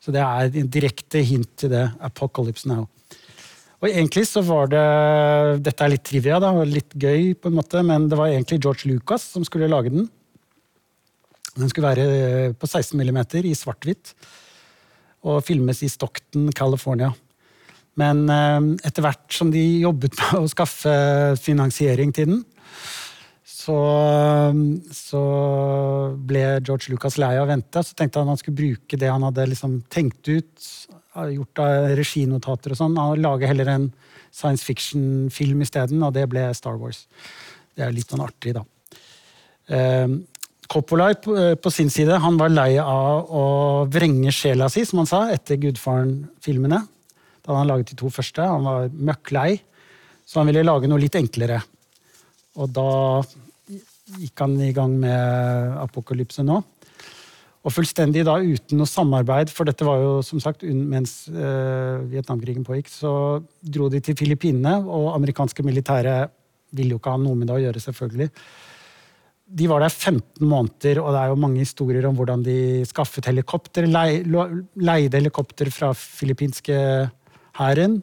Så 0.00 0.14
det 0.14 0.22
er 0.24 0.48
en 0.62 0.70
direkte 0.72 1.20
hint 1.20 1.50
til 1.60 1.70
det. 1.74 1.84
Apocalypse 2.00 2.66
Now. 2.66 2.88
Og 3.80 3.88
egentlig 3.90 4.26
så 4.28 4.40
var 4.44 4.72
det 4.72 5.62
Dette 5.64 5.84
er 5.84 5.92
litt 5.92 6.04
trivia, 6.04 6.40
da, 6.40 6.52
litt 6.64 6.96
gøy, 6.96 7.34
på 7.34 7.48
en 7.48 7.58
måte, 7.58 7.84
men 7.84 8.08
det 8.08 8.16
var 8.16 8.32
egentlig 8.32 8.62
George 8.62 8.88
Lucas 8.88 9.22
som 9.34 9.44
skulle 9.44 9.68
lage 9.68 9.92
den. 9.92 10.08
Den 11.56 11.68
skulle 11.68 11.92
være 11.92 12.54
på 12.54 12.66
16 12.66 12.96
mm 12.96 13.20
i 13.44 13.54
svart-hvitt 13.56 14.14
og 15.26 15.42
filmes 15.44 15.82
i 15.84 15.90
Stockton, 15.92 16.48
California. 16.56 17.10
Men 18.00 18.24
eh, 18.30 18.86
etter 18.88 19.04
hvert 19.04 19.34
som 19.34 19.50
de 19.52 19.62
jobbet 19.82 20.16
med 20.18 20.44
å 20.44 20.50
skaffe 20.50 20.94
finansiering 21.40 22.14
til 22.16 22.34
den, 22.34 22.40
så, 23.60 23.76
så 24.94 25.22
ble 26.16 26.44
George 26.64 26.92
Lucas 26.92 27.18
lei 27.20 27.34
av 27.36 27.44
å 27.44 27.50
vente. 27.50 27.82
Så 27.84 27.96
tenkte 27.98 28.22
han 28.22 28.30
han 28.32 28.40
skulle 28.40 28.56
bruke 28.56 28.98
det 29.00 29.10
han 29.10 29.26
hadde 29.26 29.50
liksom 29.50 29.82
tenkt 29.92 30.30
ut, 30.30 30.70
gjort 31.34 31.60
av 31.60 31.90
reginotater 31.98 32.72
og 32.72 32.80
sånn, 32.80 32.96
og 33.02 33.20
lage 33.20 33.50
heller 33.50 33.68
en 33.68 33.88
science 34.30 34.64
fiction-film 34.64 35.64
isteden, 35.66 36.00
og 36.06 36.14
det 36.16 36.24
ble 36.30 36.46
Star 36.56 36.78
Wars. 36.80 37.04
Det 37.74 37.84
er 37.84 37.92
litt 37.94 38.12
sånn 38.12 38.24
artig, 38.24 38.54
da. 38.56 38.64
Eh, 40.70 40.72
Coppola 40.72 41.14
på 41.56 41.70
sin 41.70 41.90
side 41.90 42.18
han 42.22 42.36
var 42.38 42.50
lei 42.50 42.78
av 42.78 43.26
å 43.30 43.86
vrenge 43.90 44.30
sjela 44.30 44.68
si, 44.68 44.84
som 44.84 45.00
han 45.00 45.06
sa, 45.06 45.30
etter 45.30 45.56
Gudfaren-filmene. 45.56 46.86
Da 47.42 47.50
hadde 47.50 47.58
han 47.58 47.68
laget 47.68 47.90
de 47.90 47.96
to 47.96 48.10
første. 48.10 48.40
Han 48.40 48.64
var 48.64 48.88
møkk 48.88 49.32
lei, 49.32 49.60
så 50.24 50.40
han 50.40 50.46
ville 50.46 50.62
lage 50.62 50.88
noe 50.88 51.00
litt 51.00 51.16
enklere. 51.16 51.60
Og 52.56 52.70
da 52.70 53.22
gikk 54.20 54.40
han 54.40 54.60
i 54.60 54.72
gang 54.72 54.94
med 54.98 55.76
Apokalypse 55.80 56.42
nå. 56.42 56.62
Og 57.60 57.74
fullstendig 57.74 58.24
da 58.24 58.38
uten 58.40 58.78
noe 58.78 58.88
samarbeid, 58.88 59.50
for 59.52 59.68
dette 59.68 59.84
var 59.84 59.98
jo 60.00 60.22
som 60.24 60.40
sagt 60.40 60.62
mens 60.64 61.28
eh, 61.28 61.98
Vietnamkrigen 62.08 62.64
pågikk, 62.64 62.88
så 62.88 63.12
dro 63.60 63.90
de 63.92 64.00
til 64.00 64.16
Filippinene, 64.16 64.78
og 64.86 65.12
amerikanske 65.18 65.66
militære 65.66 66.22
ville 66.72 66.94
jo 66.94 67.02
ikke 67.02 67.12
ha 67.12 67.20
noe 67.20 67.36
med 67.36 67.50
det 67.50 67.58
å 67.58 67.62
gjøre, 67.66 67.82
selvfølgelig. 67.84 68.30
De 69.50 69.66
var 69.66 69.82
der 69.82 69.90
15 69.90 70.46
måneder, 70.46 71.00
og 71.02 71.10
det 71.14 71.20
er 71.20 71.30
jo 71.32 71.40
mange 71.42 71.64
historier 71.64 72.06
om 72.06 72.14
hvordan 72.14 72.44
de 72.46 72.84
skaffet 72.86 73.26
helikopter, 73.26 73.88
leide 73.90 75.18
helikopter 75.18 75.70
fra 75.74 75.90
filippinske 75.96 76.76
hæren. 77.58 77.98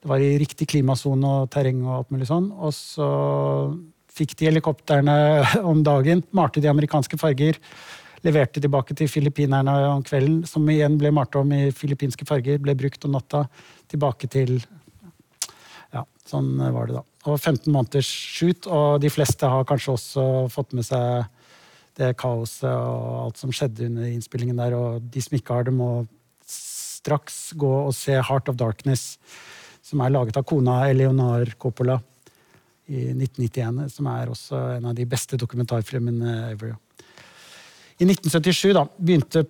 Det 0.00 0.08
var 0.08 0.22
i 0.22 0.36
riktig 0.40 0.68
klimasone 0.70 1.26
og 1.26 1.50
terreng 1.52 1.82
og 1.84 1.96
alt 1.98 2.14
mulig 2.14 2.28
sånn. 2.30 2.46
Og 2.54 2.72
så 2.76 3.08
fikk 4.14 4.36
de 4.38 4.48
helikoptrene 4.48 5.16
om 5.70 5.82
dagen, 5.86 6.22
malte 6.36 6.62
de 6.62 6.70
amerikanske 6.70 7.18
farger, 7.20 7.58
leverte 8.24 8.62
tilbake 8.62 8.94
til 8.96 9.08
filippinerne 9.10 9.74
om 9.90 10.02
kvelden, 10.04 10.42
som 10.48 10.68
igjen 10.70 10.98
ble 11.00 11.12
malt 11.16 11.36
om 11.40 11.52
i 11.56 11.70
filippinske 11.74 12.26
farger, 12.28 12.60
ble 12.62 12.76
brukt 12.78 13.04
om 13.08 13.16
natta, 13.16 13.46
tilbake 13.90 14.30
til 14.30 14.60
Ja, 15.90 16.04
sånn 16.28 16.52
var 16.60 16.86
det 16.86 17.00
da. 17.00 17.09
Og 17.28 17.36
15 17.36 17.68
måneders 17.68 18.08
shoot, 18.08 18.64
og 18.70 19.02
de 19.02 19.10
fleste 19.12 19.48
har 19.48 19.66
kanskje 19.68 19.92
også 19.92 20.24
fått 20.52 20.72
med 20.76 20.86
seg 20.88 21.26
det 22.00 22.14
kaoset 22.20 22.70
og 22.70 23.26
alt 23.26 23.40
som 23.40 23.52
skjedde 23.52 23.90
under 23.90 24.08
innspillingen 24.08 24.60
der, 24.60 24.76
og 24.78 25.04
de 25.12 25.20
som 25.20 25.36
ikke 25.36 25.58
har 25.58 25.66
det, 25.68 25.74
må 25.76 26.06
straks 26.48 27.50
gå 27.60 27.70
og 27.86 27.92
se 27.96 28.16
Heart 28.16 28.52
of 28.52 28.56
Darkness, 28.60 29.18
som 29.84 30.00
er 30.00 30.12
laget 30.14 30.38
av 30.40 30.46
kona 30.48 30.82
Eleonar 30.88 31.52
Coppola 31.60 31.98
i 32.90 33.10
1991, 33.12 33.84
som 33.92 34.08
er 34.10 34.32
også 34.32 34.60
en 34.78 34.88
av 34.90 34.96
de 34.96 35.06
beste 35.08 35.38
dokumentarfilmene 35.40 36.36
ever. 36.50 36.74
I 38.00 38.06
1977 38.08 38.72
da, 38.76 38.86
begynte 38.96 39.44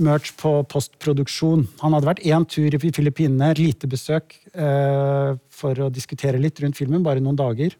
Murch 0.00 0.32
på 0.40 0.50
postproduksjon. 0.72 1.66
Han 1.82 1.92
hadde 1.96 2.08
vært 2.08 2.24
én 2.24 2.44
tur 2.48 2.72
i 2.72 2.80
Filippinene, 2.80 3.52
lite 3.58 3.88
besøk, 3.90 4.38
eh, 4.54 5.34
for 5.50 5.74
å 5.74 5.90
diskutere 5.92 6.40
litt 6.40 6.60
rundt 6.60 6.76
filmen, 6.76 7.02
bare 7.02 7.20
noen 7.20 7.36
dager. 7.36 7.74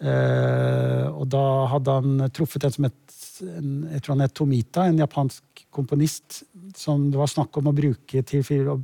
Eh, 0.00 1.06
og 1.10 1.28
da 1.28 1.66
hadde 1.66 1.90
han 1.90 2.30
truffet 2.30 2.64
en 2.64 2.72
som 2.72 2.84
het 2.84 2.96
jeg 3.40 4.02
tror 4.02 4.16
han 4.16 4.24
het 4.26 4.34
Tomita, 4.36 4.84
en 4.84 4.98
japansk 5.00 5.62
komponist 5.72 6.42
som 6.76 7.10
det 7.10 7.18
var 7.20 7.30
snakk 7.30 7.56
om 7.56 7.70
å 7.70 7.76
bruke 7.76 8.22
til, 8.26 8.42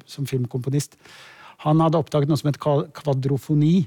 som 0.08 0.28
filmkomponist. 0.28 0.96
Han 1.64 1.80
hadde 1.84 2.00
oppdaget 2.00 2.30
noe 2.30 2.40
som 2.40 2.50
het 2.50 2.60
kvadrofoni, 2.60 3.86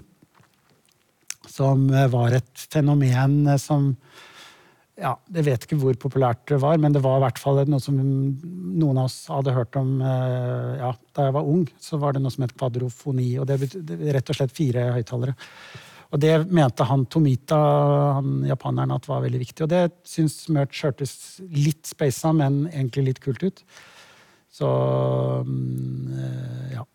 som 1.50 1.88
eh, 1.94 2.10
var 2.12 2.36
et 2.38 2.66
fenomen 2.70 3.42
eh, 3.48 3.60
som 3.62 3.96
ja, 5.00 5.14
Jeg 5.36 5.46
vet 5.48 5.66
ikke 5.66 5.78
hvor 5.80 5.98
populært 6.00 6.42
det 6.52 6.60
var, 6.62 6.80
men 6.82 6.94
det 6.96 7.02
var 7.04 7.20
i 7.20 7.24
hvert 7.26 7.42
fall 7.42 7.62
noe 7.70 7.84
som 7.84 7.98
noen 8.00 8.98
av 9.00 9.08
oss 9.08 9.20
hadde 9.32 9.56
hørt 9.56 9.78
om 9.80 10.00
eh, 10.04 10.80
ja, 10.82 10.94
da 11.16 11.28
jeg 11.28 11.36
var 11.38 11.52
ung. 11.52 11.68
Så 11.82 12.00
var 12.02 12.16
det 12.16 12.24
noe 12.24 12.34
som 12.34 12.46
het 12.46 12.56
kvadrofoni, 12.58 13.30
og 13.40 13.48
det 13.50 13.60
betyr 13.64 14.10
rett 14.16 14.34
og 14.34 14.40
slett 14.40 14.56
fire 14.56 14.90
høyttalere. 14.98 15.36
Og 16.10 16.22
det 16.24 16.34
mente 16.50 16.88
han 16.90 17.06
Tomita, 17.06 17.60
han 18.18 18.44
japaneren, 18.50 18.96
at 18.96 19.08
var 19.10 19.24
veldig 19.26 19.42
viktig. 19.44 19.66
Og 19.66 19.72
det 19.72 19.84
syns 20.10 20.42
Merch 20.54 20.82
hørtes 20.88 21.14
litt 21.54 21.86
speisa, 21.90 22.34
men 22.34 22.64
egentlig 22.72 23.12
litt 23.12 23.24
kult 23.24 23.46
ut. 23.46 23.64
Så 24.60 24.70
mm, 25.46 26.14
eh, 26.18 26.70
ja. 26.78 26.86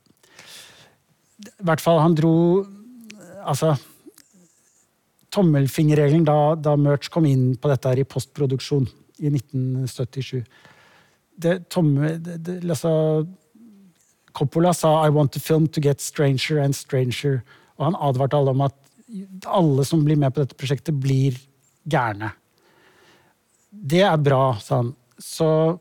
I 1.44 1.66
hvert 1.66 1.82
fall, 1.82 2.02
han 2.02 2.16
dro 2.18 2.36
Altså 3.44 3.74
tommelfingerregelen 5.34 6.26
da, 6.28 6.54
da 6.54 6.76
Murch 6.78 7.10
kom 7.12 7.26
inn 7.28 7.54
på 7.58 7.70
dette 7.70 7.90
her 7.90 8.00
i 8.02 8.06
postproduksjon 8.08 8.86
i 9.18 9.30
1977. 9.30 10.44
Det, 11.34 11.56
tomme, 11.72 12.14
det, 12.22 12.38
det, 12.46 12.60
altså, 12.62 13.24
Coppola 14.34 14.72
sa 14.74 15.04
'I 15.04 15.14
want 15.14 15.32
to 15.32 15.40
film 15.40 15.66
to 15.68 15.80
get 15.80 16.00
stranger 16.00 16.58
and 16.62 16.74
stranger'. 16.74 17.42
Og 17.78 17.84
han 17.90 17.98
advarte 17.98 18.36
alle 18.36 18.50
om 18.50 18.64
at 18.66 18.74
alle 19.46 19.84
som 19.84 20.04
blir 20.04 20.18
med 20.18 20.34
på 20.34 20.42
dette 20.42 20.58
prosjektet, 20.58 20.94
blir 20.94 21.38
gærne. 21.86 22.32
Det 23.70 24.02
er 24.02 24.16
bra, 24.16 24.56
sa 24.62 24.82
han. 24.82 24.94
Så 25.18 25.78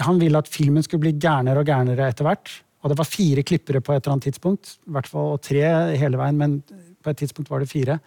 han 0.00 0.18
ville 0.18 0.38
at 0.38 0.50
filmen 0.50 0.82
skulle 0.82 1.06
bli 1.06 1.18
gærnere 1.20 1.60
og 1.62 1.68
gærnere 1.68 2.08
etter 2.08 2.26
hvert. 2.26 2.50
Og 2.82 2.90
det 2.90 2.98
var 2.98 3.08
fire 3.08 3.44
klippere 3.46 3.80
på 3.80 3.94
et 3.94 4.02
eller 4.02 4.16
annet 4.16 4.26
tidspunkt, 4.28 4.76
i 4.84 4.92
hvert 4.92 5.08
fall, 5.08 5.38
tre 5.40 5.62
hele 5.96 6.20
veien, 6.20 6.36
men 6.36 6.58
på 7.04 7.12
et 7.12 7.20
tidspunkt 7.20 7.52
var 7.52 7.62
det 7.62 7.70
fire. 7.70 7.98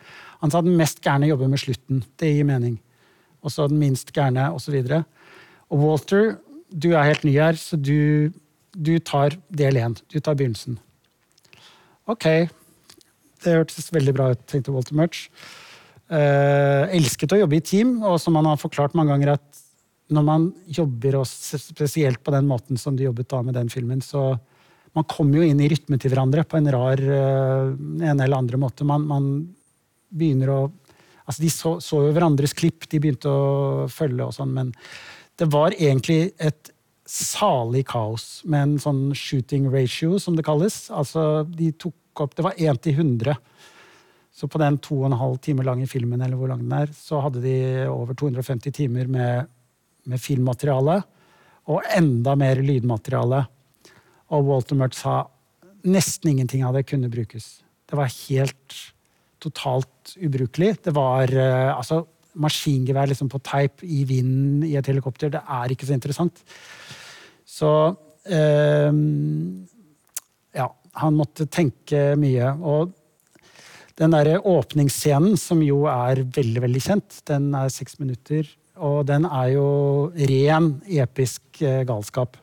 Han 0.42 0.54
sa 0.54 0.62
den 0.66 0.78
mest 0.80 1.02
gærne 1.06 1.30
jobber 1.30 1.50
med 1.52 1.62
slutten. 1.62 2.04
Det 2.20 2.34
gir 2.34 2.48
mening. 2.48 2.80
Og 3.46 3.54
så 3.54 3.68
den 3.70 3.80
minst 3.82 4.12
gærne, 4.16 4.50
osv. 4.54 4.76
Og, 4.82 5.04
og 5.70 5.84
Walter, 5.84 6.36
du 6.74 6.92
er 6.94 7.08
helt 7.08 7.24
ny 7.28 7.38
her, 7.38 7.60
så 7.60 7.78
du, 7.78 8.34
du 8.74 8.98
tar 9.00 9.38
del 9.54 9.80
én. 9.80 9.96
Du 10.12 10.20
tar 10.20 10.36
begynnelsen. 10.40 10.80
Ok. 12.08 12.26
Det 13.44 13.54
hørtes 13.54 13.94
veldig 13.94 14.16
bra 14.18 14.32
ut, 14.34 14.44
tenkte 14.50 14.74
Walter 14.74 14.98
Murch. 14.98 15.28
Eh, 16.08 16.84
elsket 16.96 17.36
å 17.36 17.42
jobbe 17.42 17.60
i 17.60 17.64
team, 17.64 17.98
og 18.02 18.18
som 18.24 18.38
han 18.40 18.48
har 18.50 18.60
forklart 18.60 18.96
mange 18.98 19.14
ganger, 19.14 19.36
at 19.38 19.64
når 20.16 20.24
man 20.24 20.46
jobber, 20.72 21.20
og 21.20 21.28
spesielt 21.28 22.22
på 22.24 22.32
den 22.32 22.48
måten 22.48 22.80
som 22.80 22.96
de 22.96 23.08
jobbet 23.08 23.28
da 23.32 23.42
med 23.44 23.58
den 23.60 23.70
filmen, 23.72 24.00
så 24.02 24.38
man 24.98 25.08
kommer 25.10 25.40
jo 25.40 25.46
inn 25.46 25.62
i 25.62 25.70
rytme 25.70 26.00
til 26.02 26.14
hverandre 26.14 26.44
på 26.48 26.58
en 26.60 26.72
rar 26.74 27.02
uh, 27.02 27.70
en 27.72 28.18
eller 28.18 28.38
andre 28.38 28.60
måte. 28.62 28.88
Man, 28.88 29.06
man 29.08 29.30
begynner 30.10 30.54
å 30.54 30.60
altså 31.28 31.44
De 31.44 31.50
så, 31.52 31.72
så 31.84 31.98
jo 32.06 32.14
hverandres 32.16 32.54
klipp, 32.56 32.86
de 32.88 33.02
begynte 33.04 33.28
å 33.28 33.88
følge 33.92 34.30
og 34.30 34.32
sånn, 34.32 34.54
men 34.56 34.70
det 35.36 35.50
var 35.52 35.76
egentlig 35.76 36.30
et 36.40 36.72
salig 37.08 37.86
kaos 37.88 38.46
med 38.48 38.64
en 38.64 38.78
sånn 38.80 39.02
shooting 39.16 39.68
ratio, 39.72 40.22
som 40.24 40.38
det 40.38 40.46
kalles. 40.48 40.86
Altså, 40.88 41.44
de 41.44 41.74
tok 41.76 42.24
opp 42.24 42.34
Det 42.34 42.46
var 42.48 42.56
1 42.58 42.80
til 42.82 42.96
100. 43.04 43.36
Så 44.34 44.48
på 44.50 44.60
den 44.62 44.80
to 44.82 45.00
og 45.02 45.12
en 45.12 45.20
halv 45.20 45.38
time 45.42 45.66
lange 45.66 45.88
filmen, 45.90 46.22
eller 46.22 46.38
hvor 46.38 46.50
lang 46.52 46.64
den 46.64 46.74
er, 46.80 46.90
så 46.94 47.22
hadde 47.24 47.44
de 47.44 47.58
over 47.90 48.18
250 48.18 48.74
timer 48.74 49.08
med, 49.10 49.52
med 50.06 50.22
filmmateriale. 50.22 51.00
Og 51.74 51.86
enda 51.94 52.36
mer 52.40 52.62
lydmateriale. 52.64 53.44
Og 54.34 54.46
Walter 54.50 54.78
Murch 54.80 55.00
sa 55.00 55.22
nesten 55.88 56.34
ingenting 56.34 56.66
av 56.68 56.76
det 56.76 56.88
kunne 56.90 57.12
brukes. 57.12 57.62
Det 57.88 57.98
var 57.98 58.12
helt 58.28 58.78
totalt 59.44 60.16
ubrukelig. 60.20 60.76
Det 60.84 60.94
var 60.96 61.32
eh, 61.32 61.72
altså 61.72 62.02
maskingevær 62.38 63.10
liksom 63.10 63.30
på 63.32 63.42
teip 63.46 63.84
i 63.86 64.04
vinden 64.08 64.66
i 64.68 64.76
et 64.78 64.90
helikopter. 64.90 65.32
Det 65.34 65.42
er 65.42 65.74
ikke 65.74 65.88
så 65.88 65.98
interessant. 65.98 66.44
Så 67.48 67.72
eh, 68.26 68.92
Ja, 70.58 70.72
han 70.98 71.18
måtte 71.18 71.48
tenke 71.48 72.16
mye. 72.20 72.52
Og 72.58 72.94
den 73.98 74.14
derre 74.14 74.42
åpningsscenen, 74.46 75.38
som 75.42 75.62
jo 75.66 75.86
er 75.90 76.22
veldig, 76.36 76.64
veldig 76.68 76.82
kjent, 76.84 77.22
den 77.30 77.50
er 77.58 77.72
seks 77.74 77.98
minutter. 78.02 78.50
Og 78.78 79.06
den 79.10 79.26
er 79.26 79.54
jo 79.56 79.70
ren 80.30 80.76
episk 80.86 81.64
eh, 81.66 81.82
galskap. 81.88 82.38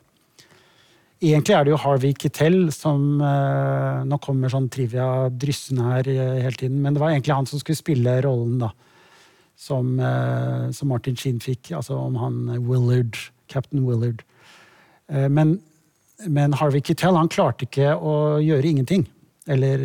Egentlig 1.23 1.55
er 1.55 1.63
det 1.63 1.71
jo 1.71 1.79
Harvey 1.79 2.11
Kittel 2.19 2.57
som 2.75 3.21
eh, 3.23 4.01
Nå 4.03 4.17
kommer 4.23 4.51
sånn 4.51 4.67
trivia 4.71 5.29
dryssende 5.31 5.85
her 5.87 6.09
eh, 6.11 6.41
hele 6.43 6.59
tiden, 6.59 6.81
men 6.83 6.95
det 6.95 7.01
var 7.01 7.13
egentlig 7.13 7.37
han 7.37 7.47
som 7.47 7.61
skulle 7.61 7.79
spille 7.79 8.17
rollen, 8.25 8.57
da. 8.65 8.73
Som, 9.55 9.93
eh, 10.03 10.65
som 10.75 10.91
Martin 10.91 11.15
Sheen 11.15 11.39
fikk, 11.39 11.71
altså 11.77 11.95
om 12.01 12.17
han 12.19 12.41
Willard, 12.67 13.15
Captain 13.47 13.85
Willard. 13.87 14.25
Men, 15.07 15.59
men 16.25 16.55
Harvey 16.57 16.81
Kittel 16.81 17.15
han 17.15 17.29
klarte 17.29 17.67
ikke 17.67 17.91
å 17.93 18.41
gjøre 18.41 18.71
ingenting. 18.71 19.03
Eller 19.45 19.83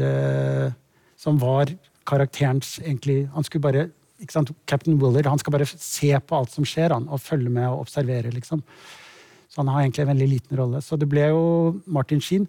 som 1.21 1.37
var 1.37 1.69
karakterens 2.09 2.79
egentlig 2.81 3.27
Han 3.35 3.45
skulle 3.45 3.67
bare 3.67 3.83
Captain 4.65 4.97
Willard 4.97 5.29
han 5.29 5.39
skal 5.39 5.53
bare 5.53 5.69
se 5.69 6.15
på 6.25 6.39
alt 6.39 6.53
som 6.53 6.65
skjer, 6.65 6.95
han, 6.97 7.07
og 7.13 7.21
følge 7.21 7.53
med 7.53 7.69
og 7.69 7.85
observere. 7.85 8.33
liksom. 8.33 8.65
Så 9.51 9.63
han 9.63 9.71
har 9.73 9.83
egentlig 9.83 10.05
en 10.05 10.13
veldig 10.13 10.29
liten 10.31 10.61
rolle. 10.61 10.83
Så 10.85 10.99
det 10.99 11.09
ble 11.11 11.27
jo 11.33 11.43
Martin 11.91 12.23
Sheen. 12.23 12.47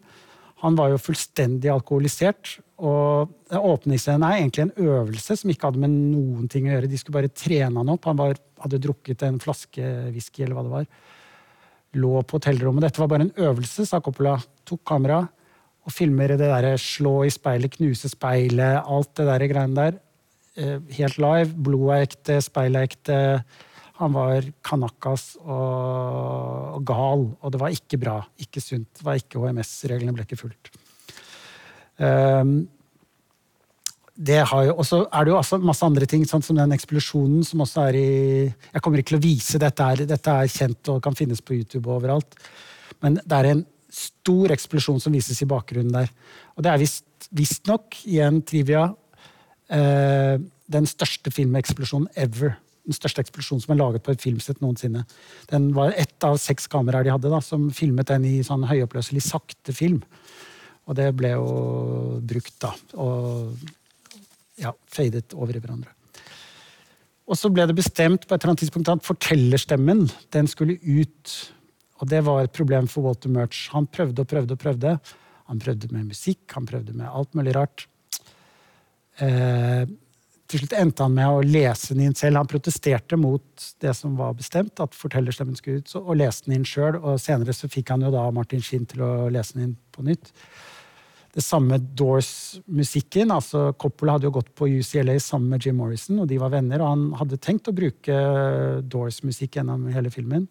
Han 0.61 0.75
var 0.77 0.91
jo 0.91 0.99
fullstendig 1.01 1.71
alkoholisert. 1.73 2.59
Og 2.81 3.31
åpningsscenen 3.57 4.25
er 4.27 4.37
egentlig 4.39 4.67
en 4.67 4.91
øvelse 4.91 5.39
som 5.39 5.49
ikke 5.53 5.69
hadde 5.69 5.81
med 5.81 5.95
noen 5.95 6.49
ting 6.51 6.67
å 6.67 6.75
gjøre. 6.75 6.89
De 6.91 6.99
skulle 7.01 7.17
bare 7.17 7.33
trene 7.33 7.81
han 7.81 7.89
opp. 7.93 8.05
Han 8.09 8.19
var, 8.19 8.37
hadde 8.61 8.81
drukket 8.83 9.25
en 9.25 9.41
flaske 9.41 9.93
whisky 10.13 10.45
eller 10.45 10.57
hva 10.57 10.65
det 10.67 10.75
var. 10.75 10.87
Lå 12.01 12.13
på 12.21 12.37
hotellrommet. 12.37 12.85
Dette 12.85 13.01
var 13.01 13.09
bare 13.11 13.27
en 13.27 13.35
øvelse, 13.49 13.87
sa 13.89 13.99
Coppola. 14.03 14.37
Tok 14.69 14.83
kamera 14.93 15.23
og 15.81 15.93
filmer 15.93 16.35
det 16.35 16.45
derre 16.45 16.75
slå 16.77 17.23
i 17.25 17.33
speilet, 17.33 17.73
knuse 17.73 18.11
speilet, 18.11 18.83
alt 18.85 19.15
det 19.17 19.25
der 19.25 19.45
greiene 19.49 19.77
der. 19.77 19.97
Eh, 20.53 20.77
Helt 20.99 21.17
live. 21.17 21.55
Blodet 21.57 21.95
er 21.95 22.05
ekte, 22.05 22.37
speilet 22.45 22.77
er 22.77 22.89
ekte. 22.91 23.19
Han 24.01 24.13
var 24.15 24.45
kanakas 24.65 25.35
og, 25.41 26.81
gal, 26.87 27.27
og 27.37 27.53
det 27.53 27.61
var 27.61 27.73
ikke 27.75 27.99
bra. 28.01 28.19
Ikke 28.41 28.63
sunt. 28.63 28.89
Det 28.97 29.05
var 29.05 29.19
ikke 29.19 29.41
HMS-reglene 29.41 30.15
ble 30.15 30.25
ikke 30.25 30.39
fulgt. 30.39 30.71
Um, 32.01 32.63
Og 34.21 34.85
så 34.85 35.03
er 35.05 35.25
det 35.25 35.31
jo 35.31 35.37
også 35.37 35.59
masse 35.61 35.85
andre 35.85 36.07
ting, 36.09 36.25
sånn 36.25 36.43
som 36.45 36.57
den 36.57 36.73
eksplosjonen 36.75 37.45
som 37.45 37.61
også 37.63 37.85
er 37.89 37.97
i 37.97 38.09
Jeg 38.49 38.81
kommer 38.81 39.01
ikke 39.01 39.13
til 39.13 39.19
å 39.21 39.23
vise 39.23 39.61
dette, 39.61 39.85
er, 39.85 40.05
dette 40.09 40.33
er 40.33 40.51
kjent 40.51 40.91
og 40.93 41.01
kan 41.05 41.17
finnes 41.17 41.41
på 41.41 41.55
YouTube 41.57 41.89
og 41.89 42.01
overalt. 42.01 42.35
Men 43.01 43.17
det 43.21 43.37
er 43.37 43.49
en 43.51 43.63
stor 43.91 44.53
eksplosjon 44.55 45.01
som 45.03 45.13
vises 45.13 45.41
i 45.43 45.49
bakgrunnen 45.49 45.93
der. 45.93 46.11
Og 46.55 46.65
det 46.65 46.73
er 46.73 46.83
visstnok, 47.37 48.01
i 48.07 48.19
en 48.23 48.41
trivia, 48.41 48.87
eh, 49.69 50.37
den 50.71 50.87
største 50.87 51.33
filmeksplosjonen 51.33 52.09
ever. 52.15 52.57
Den 52.87 52.97
største 52.97 53.21
eksplosjonen 53.23 53.63
som 53.63 53.75
er 53.75 53.81
laget 53.81 54.05
på 54.05 54.13
et 54.13 54.23
filmsett 54.23 54.61
noensinne. 54.63 55.03
Den 55.51 55.69
var 55.77 55.93
ett 55.93 56.25
av 56.25 56.39
seks 56.41 56.65
kameraer 56.71 57.05
de 57.05 57.13
hadde, 57.13 57.29
da, 57.29 57.41
som 57.45 57.69
filmet 57.75 58.09
den 58.09 58.25
i 58.25 58.39
sånn 58.45 58.65
høyoppløselig 58.69 59.23
sakte 59.27 59.75
film. 59.75 60.01
Og 60.89 60.97
det 60.97 61.11
ble 61.17 61.35
jo 61.35 61.47
brukt, 62.25 62.55
da. 62.63 62.73
Og 62.97 63.53
ja, 64.61 64.73
fadet 64.89 65.29
over 65.37 65.55
i 65.55 65.61
hverandre. 65.61 65.93
Og 67.31 67.37
så 67.39 67.51
ble 67.53 67.63
det 67.69 67.77
bestemt 67.77 68.25
på 68.25 68.35
et 68.35 68.41
eller 68.41 68.51
annet 68.51 68.63
tidspunkt 68.65 68.91
at 68.91 69.05
fortellerstemmen 69.07 70.07
den 70.35 70.49
skulle 70.51 70.75
ut. 70.81 71.35
Og 72.01 72.09
det 72.11 72.23
var 72.25 72.43
et 72.43 72.55
problem 72.55 72.89
for 72.91 73.05
Walter 73.07 73.31
Murch. 73.31 73.69
Han 73.75 73.87
prøvde 73.87 74.25
og 74.25 74.31
prøvde 74.31 74.57
og 74.57 74.59
prøvde. 74.59 74.97
Han 75.51 75.61
prøvde 75.61 75.91
med 75.93 76.09
musikk, 76.11 76.43
han 76.55 76.67
prøvde 76.67 76.95
med 76.97 77.07
alt 77.07 77.37
mulig 77.37 77.53
rart. 77.55 77.85
Eh, 79.21 79.85
til 80.51 80.61
slutt 80.61 80.75
endte 80.75 81.05
han 81.05 81.15
med 81.15 81.31
å 81.31 81.45
lese 81.45 81.95
den 81.95 82.09
inn 82.09 82.17
selv. 82.17 82.41
Han 82.41 82.49
protesterte 82.51 83.17
mot 83.19 83.69
det 83.83 83.93
som 83.97 84.17
var 84.19 84.35
bestemt, 84.37 84.79
at 84.83 84.97
fortellerstemmen 84.97 85.55
skulle 85.57 85.81
ut, 85.81 85.95
og 86.01 86.17
leste 86.19 86.49
den 86.49 86.59
inn 86.59 86.67
sjøl. 86.67 86.99
Og 86.99 87.21
senere 87.23 87.55
så 87.55 87.71
fikk 87.71 87.93
han 87.93 88.03
jo 88.05 88.11
da 88.13 88.27
Martin 88.35 88.63
Skinn 88.65 88.85
til 88.89 89.05
å 89.07 89.13
lese 89.31 89.57
den 89.57 89.69
inn 89.69 89.79
på 89.95 90.05
nytt 90.07 90.33
det 91.31 91.43
samme 91.43 91.77
Doors-musikken. 91.79 93.31
altså 93.31 93.71
Coppola 93.79 94.17
hadde 94.17 94.27
jo 94.27 94.35
gått 94.35 94.49
på 94.55 94.67
UCLA 94.67 95.17
sammen 95.19 95.53
med 95.53 95.65
Jim 95.65 95.77
Morrison, 95.79 96.19
og 96.19 96.27
de 96.27 96.39
var 96.41 96.51
venner. 96.51 96.81
Og 96.81 96.89
han 96.91 97.05
hadde 97.21 97.39
tenkt 97.39 97.69
å 97.71 97.75
bruke 97.75 98.17
Doors-musikk 98.83 99.55
gjennom 99.59 99.87
hele 99.95 100.11
filmen. 100.11 100.47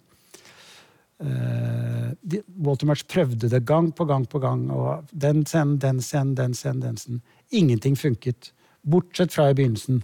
Uh, 1.20 2.16
Walter 2.64 2.88
Murch 2.88 3.04
prøvde 3.12 3.50
det 3.52 3.60
gang 3.68 3.90
på 3.92 4.06
gang 4.08 4.24
på 4.24 4.40
gang. 4.40 4.70
og 4.72 5.10
Den 5.12 5.44
scenen, 5.44 5.76
den 5.78 6.00
scenen, 6.00 6.34
den 6.34 6.56
scenen. 6.56 6.80
den 6.80 6.96
scenen. 6.96 7.20
Ingenting 7.50 7.96
funket. 7.96 8.52
Bortsett 8.82 9.34
fra 9.34 9.50
i 9.50 9.56
begynnelsen. 9.56 10.02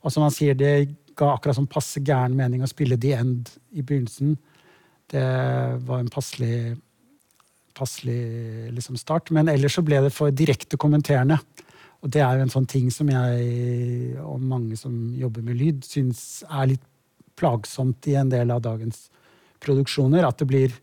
Og 0.00 0.12
som 0.12 0.24
han 0.24 0.34
sier, 0.34 0.56
det 0.58 0.96
ga 1.18 1.34
akkurat 1.34 1.58
sånn 1.58 1.70
passe 1.70 2.00
gæren 2.00 2.36
mening 2.38 2.62
å 2.64 2.70
spille 2.70 2.98
The 3.00 3.14
End 3.18 3.50
i 3.76 3.82
begynnelsen. 3.82 4.38
Det 5.10 5.26
var 5.84 6.00
en 6.00 6.12
passelig 6.12 6.78
passelig 7.80 8.72
liksom, 8.74 8.96
start. 8.96 9.30
Men 9.30 9.48
ellers 9.48 9.78
så 9.78 9.84
ble 9.86 10.02
det 10.04 10.12
for 10.14 10.34
direkte 10.34 10.78
kommenterende. 10.80 11.38
Og 12.00 12.12
det 12.12 12.22
er 12.24 12.38
jo 12.38 12.46
en 12.46 12.52
sånn 12.52 12.68
ting 12.70 12.88
som 12.92 13.10
jeg 13.12 14.20
og 14.24 14.40
mange 14.40 14.78
som 14.80 14.94
jobber 15.20 15.44
med 15.44 15.58
lyd, 15.60 15.82
syns 15.84 16.42
er 16.48 16.72
litt 16.74 16.86
plagsomt 17.40 18.08
i 18.10 18.16
en 18.20 18.30
del 18.32 18.52
av 18.52 18.62
dagens 18.64 19.08
produksjoner. 19.64 20.24
At 20.28 20.40
det 20.40 20.48
blir, 20.48 20.76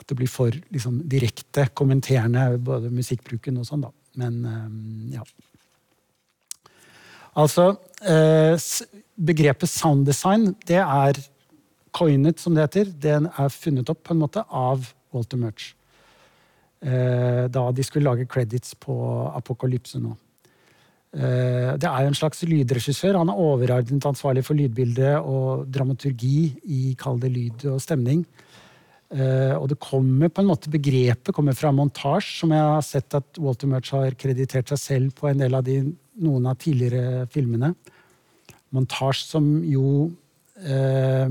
at 0.00 0.08
det 0.08 0.18
blir 0.18 0.32
for 0.32 0.54
liksom, 0.72 1.02
direkte 1.12 1.68
kommenterende, 1.76 2.58
både 2.58 2.92
musikkbruken 2.92 3.60
og 3.60 3.68
sånn, 3.68 3.84
da. 3.86 3.92
Men 4.20 4.42
um, 4.44 5.12
ja. 5.12 5.24
Altså 7.38 7.72
eh, 8.04 8.56
Begrepet 9.22 9.70
sound 9.70 10.06
design, 10.08 10.52
det 10.68 10.80
er 10.80 11.20
coinet, 11.92 12.40
som 12.40 12.56
det 12.56 12.66
heter. 12.66 12.90
Den 12.90 13.28
er 13.30 13.52
funnet 13.52 13.88
opp 13.92 14.02
på 14.04 14.14
en 14.14 14.22
måte 14.24 14.44
av 14.48 14.88
Walter 15.12 15.40
Murch. 15.40 15.72
Eh, 16.82 17.46
da 17.52 17.64
de 17.70 17.84
skulle 17.86 18.08
lage 18.08 18.28
credits 18.28 18.74
på 18.74 18.94
Apokalypse 19.36 20.00
nå. 20.02 20.16
Eh, 21.12 21.76
det 21.76 21.88
er 21.88 22.08
en 22.08 22.16
slags 22.16 22.42
lydregissør. 22.48 23.20
Han 23.20 23.30
er 23.32 23.44
overordnet 23.44 24.08
ansvarlig 24.08 24.44
for 24.48 24.58
lydbilde 24.58 25.14
og 25.20 25.68
dramaturgi 25.72 26.50
i 26.64 26.82
kall 26.98 27.20
det 27.22 27.32
lyd 27.32 27.68
og 27.72 27.80
stemning. 27.84 28.26
Og 29.12 29.66
det 29.68 29.76
kommer 29.76 30.30
på 30.32 30.40
en 30.40 30.46
måte 30.48 30.70
begrepet 30.72 31.34
kommer 31.36 31.52
fra 31.52 31.68
montasje, 31.68 32.38
som 32.38 32.54
jeg 32.54 32.62
har 32.64 32.86
sett 32.86 33.12
at 33.12 33.36
Walter 33.44 33.68
Murch 33.68 33.90
har 33.92 34.16
kreditert 34.16 34.72
seg 34.72 34.80
selv 34.80 35.12
på 35.18 35.28
en 35.28 35.42
del 35.42 35.52
av 35.52 35.66
de, 35.66 35.82
noen 36.20 36.46
av 36.50 36.58
tidligere 36.60 37.26
filmene. 37.32 37.72
Montasje 38.72 39.28
som 39.34 39.48
jo 39.68 40.10
eh, 40.60 41.28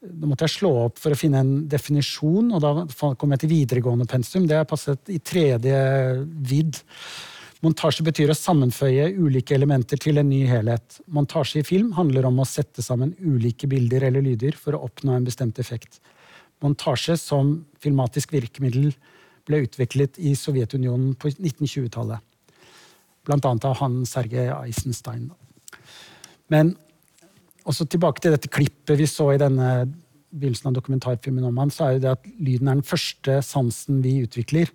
måtte 0.00 0.46
jeg 0.46 0.56
slå 0.56 0.70
opp 0.86 1.00
for 1.00 1.12
å 1.12 1.18
finne 1.18 1.42
en 1.42 1.52
definisjon, 1.68 2.52
og 2.56 2.62
da 2.64 3.12
kom 3.18 3.34
jeg 3.34 3.42
til 3.42 3.52
videregående 3.52 4.08
pensum. 4.08 4.46
Det 4.48 4.56
er 4.56 4.68
passet 4.68 5.12
i 5.12 5.18
tredje 5.20 5.76
vidd. 6.50 6.80
Montasje 7.60 8.04
betyr 8.06 8.32
å 8.32 8.36
sammenføye 8.36 9.10
ulike 9.20 9.52
elementer 9.52 10.00
til 10.00 10.16
en 10.20 10.30
ny 10.32 10.46
helhet. 10.48 10.96
Montasje 11.12 11.60
i 11.60 11.66
film 11.66 11.92
handler 11.98 12.28
om 12.28 12.40
å 12.40 12.48
sette 12.48 12.84
sammen 12.84 13.12
ulike 13.20 13.68
bilder 13.68 14.06
eller 14.08 14.24
lyder 14.24 14.56
for 14.56 14.76
å 14.76 14.86
oppnå 14.86 15.12
en 15.16 15.28
bestemt 15.28 15.60
effekt. 15.60 16.00
Montasje 16.64 17.18
som 17.20 17.58
filmatisk 17.80 18.32
virkemiddel 18.32 18.94
ble 19.48 19.62
utviklet 19.66 20.16
i 20.20 20.32
Sovjetunionen 20.36 21.12
på 21.20 21.32
1920-tallet. 21.34 22.24
Annet 23.28 23.66
av 23.68 23.76
han 23.78 24.00
Sergej 24.08 24.48
Eisenstein. 24.54 25.28
Men 26.50 26.72
også 27.68 27.86
tilbake 27.86 28.22
til 28.22 28.34
dette 28.34 28.50
klippet 28.50 28.98
vi 28.98 29.06
så 29.06 29.30
i 29.34 29.40
denne 29.40 29.84
begynnelsen 30.30 30.70
av 30.70 30.76
dokumentarfilmen 30.78 31.48
om 31.48 31.58
han, 31.60 31.72
så 31.74 31.86
er 31.86 31.96
jo 31.96 32.02
det 32.04 32.12
at 32.14 32.28
lyden 32.38 32.70
er 32.70 32.78
den 32.78 32.86
første 32.86 33.40
sansen 33.44 34.00
vi 34.04 34.20
utvikler. 34.24 34.70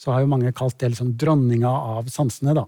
Så 0.00 0.12
har 0.12 0.24
jo 0.24 0.32
mange 0.32 0.52
kalt 0.56 0.78
det 0.80 0.92
liksom 0.94 1.12
dronninga 1.20 1.70
av 1.70 2.08
sansene, 2.12 2.56
da. 2.56 2.64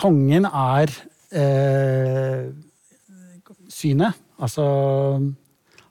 Kongen 0.00 0.48
er 0.48 0.92
eh, 1.36 2.48
synet. 3.68 4.16
Altså 4.40 4.64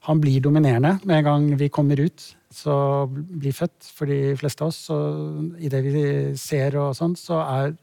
Han 0.09 0.21
blir 0.21 0.41
dominerende 0.41 0.97
med 1.03 1.19
en 1.19 1.27
gang 1.27 1.47
vi 1.59 1.69
kommer 1.69 1.99
ut. 2.01 2.23
Så 2.59 2.73
blir 3.11 3.55
født 3.55 3.91
for 3.95 4.09
de 4.09 4.35
fleste 4.39 4.65
av 4.65 4.71
oss. 4.71 4.79
Så 4.89 4.97
i 5.59 5.71
det 5.71 5.83
vi 5.85 6.01
ser 6.39 6.75
og 6.81 6.97
sånn, 6.97 7.15
så 7.19 7.39
er 7.43 7.77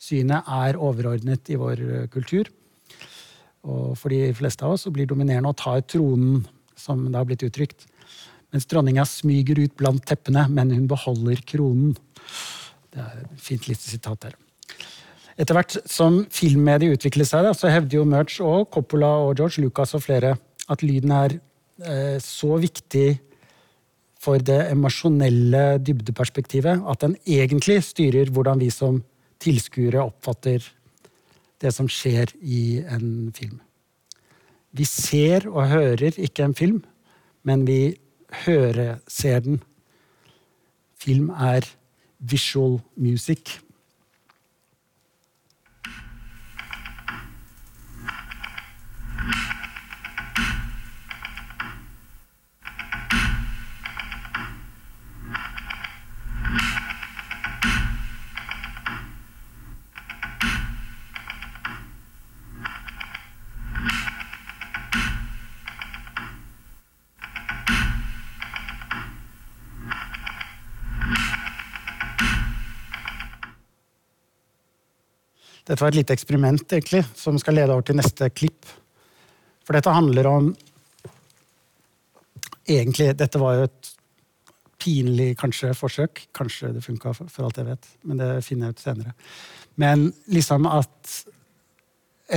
synet 0.00 0.48
er 0.52 0.78
overordnet 0.80 1.50
i 1.52 1.58
vår 1.60 1.82
kultur. 2.12 2.48
Og 3.66 3.96
for 3.98 4.14
de 4.14 4.30
fleste 4.36 4.64
av 4.64 4.76
oss 4.76 4.86
så 4.86 4.92
blir 4.94 5.08
dominerende 5.10 5.50
og 5.50 5.58
tar 5.58 5.82
tronen, 5.90 6.44
som 6.78 7.02
det 7.08 7.18
har 7.18 7.28
blitt 7.28 7.44
uttrykt. 7.46 7.86
Mens 8.54 8.68
dronninga 8.70 9.04
smyger 9.08 9.58
ut 9.64 9.74
blant 9.78 10.04
teppene, 10.06 10.46
men 10.52 10.70
hun 10.72 10.86
beholder 10.90 11.42
kronen. 11.48 11.96
Det 12.94 13.02
er 13.02 13.22
et 13.24 13.40
fint 13.42 13.66
lite 13.68 13.82
sitat 13.82 14.28
der. 14.28 14.36
Etter 15.36 15.56
hvert 15.58 15.74
som 15.90 16.22
filmmediet 16.32 16.96
utvikler 16.96 17.28
seg, 17.28 17.50
så 17.58 17.68
hevder 17.68 17.98
jo 17.98 18.06
Murch 18.08 18.38
og 18.44 18.70
Coppola 18.72 19.10
og 19.26 19.34
George 19.36 19.64
Lucas 19.64 19.92
og 19.98 20.06
flere 20.06 20.36
at 20.72 20.82
lyden 20.82 21.12
er 21.12 21.34
eh, 21.36 22.16
så 22.22 22.56
viktig 22.62 23.18
for 24.26 24.42
det 24.42 24.58
emosjonelle 24.72 25.76
dybdeperspektivet 25.86 26.82
at 26.90 27.04
den 27.04 27.14
egentlig 27.22 27.78
styrer 27.86 28.32
hvordan 28.34 28.58
vi 28.62 28.72
som 28.74 29.04
tilskuere 29.42 30.02
oppfatter 30.02 30.64
det 31.62 31.72
som 31.72 31.88
skjer 31.88 32.32
i 32.42 32.82
en 32.82 33.30
film. 33.36 33.60
Vi 34.76 34.84
ser 34.88 35.46
og 35.48 35.70
hører 35.70 36.18
ikke 36.20 36.44
en 36.44 36.56
film, 36.56 36.82
men 37.46 37.64
vi 37.68 37.96
hører, 38.44 38.98
ser 39.08 39.40
den. 39.40 39.62
Film 40.98 41.30
er 41.30 41.64
visual 42.18 42.80
music. 42.96 43.60
Dette 75.76 75.84
var 75.84 75.92
et 75.92 75.98
lite 75.98 76.14
eksperiment 76.16 76.72
egentlig, 76.72 77.02
som 77.12 77.36
skal 77.36 77.58
lede 77.58 77.74
over 77.74 77.84
til 77.84 77.98
neste 77.98 78.30
klipp. 78.32 78.64
For 79.60 79.76
dette 79.76 79.92
handler 79.92 80.28
om 80.30 80.54
Egentlig, 82.66 83.12
dette 83.14 83.38
var 83.38 83.58
jo 83.58 83.66
et 83.68 83.90
pinlig 84.82 85.36
kanskje 85.38 85.68
forsøk. 85.76 86.24
Kanskje 86.34 86.72
det 86.74 86.80
funka, 86.82 87.12
for 87.14 87.44
alt 87.44 87.60
jeg 87.60 87.68
vet. 87.68 87.84
Men 88.08 88.18
det 88.18 88.30
finner 88.42 88.72
jeg 88.72 88.74
ut 88.74 88.82
senere. 88.82 89.12
Men 89.78 90.08
liksom 90.32 90.66
at 90.66 91.12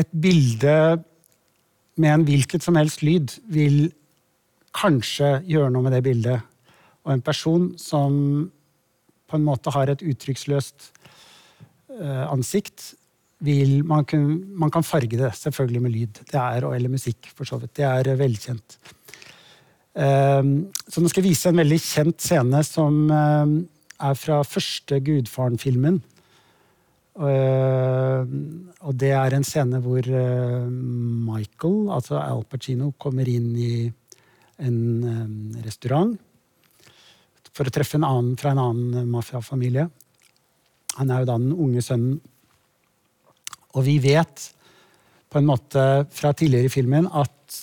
et 0.03 0.11
bilde 0.11 0.75
med 1.95 2.11
en 2.11 2.27
hvilket 2.27 2.67
som 2.67 2.77
helst 2.77 3.01
lyd 3.01 3.39
vil 3.49 3.87
kanskje 4.77 5.39
gjøre 5.49 5.71
noe 5.73 5.87
med 5.87 5.95
det 5.97 6.03
bildet. 6.11 6.45
Og 7.07 7.15
en 7.15 7.25
person 7.25 7.71
som 7.79 8.13
på 9.31 9.39
en 9.39 9.49
måte 9.49 9.73
har 9.73 9.89
et 9.89 10.05
uttrykksløst 10.05 10.91
eh, 11.97 12.25
ansikt 12.29 12.91
vil 13.45 13.83
man, 13.87 14.05
kunne, 14.07 14.37
man 14.59 14.71
kan 14.73 14.83
farge 14.83 15.17
det 15.19 15.31
selvfølgelig 15.37 15.81
med 15.83 15.93
lyd. 15.95 16.21
Det 16.27 16.39
er, 16.39 16.67
eller 16.67 16.91
musikk, 16.91 17.31
for 17.35 17.47
så 17.47 17.59
vidt. 17.61 17.77
Det 17.79 17.85
er 17.87 18.11
eh, 18.11 18.19
velkjent. 18.19 18.77
Eh, 19.95 20.53
så 20.87 21.01
nå 21.01 21.11
skal 21.11 21.23
jeg 21.23 21.29
vise 21.31 21.51
en 21.51 21.61
veldig 21.61 21.79
kjent 21.83 22.23
scene 22.23 22.63
som 22.67 23.01
eh, 23.15 23.53
er 24.09 24.19
fra 24.19 24.41
første 24.47 25.01
Gudfaren-filmen. 25.03 26.01
Og 27.19 28.91
det 28.95 29.09
er 29.11 29.33
en 29.35 29.43
scene 29.43 29.81
hvor 29.83 30.05
Michael, 30.07 31.89
altså 31.91 32.15
Al 32.21 32.45
Pacino, 32.47 32.93
kommer 32.95 33.27
inn 33.27 33.49
i 33.59 33.89
en 34.63 34.77
restaurant 35.65 36.13
for 37.51 37.67
å 37.67 37.73
treffe 37.75 37.99
en 37.99 38.07
annen 38.07 38.37
fra 38.39 38.53
en 38.53 38.63
annen 38.63 39.11
mafiafamilie. 39.11 39.89
Han 40.95 41.11
er 41.11 41.25
jo 41.25 41.27
da 41.27 41.35
den 41.43 41.51
unge 41.51 41.83
sønnen. 41.83 42.21
Og 43.77 43.85
vi 43.85 43.97
vet 44.01 44.45
på 45.29 45.39
en 45.39 45.49
måte 45.49 45.83
fra 46.09 46.33
tidligere 46.33 46.69
i 46.69 46.73
filmen 46.73 47.07
at 47.07 47.57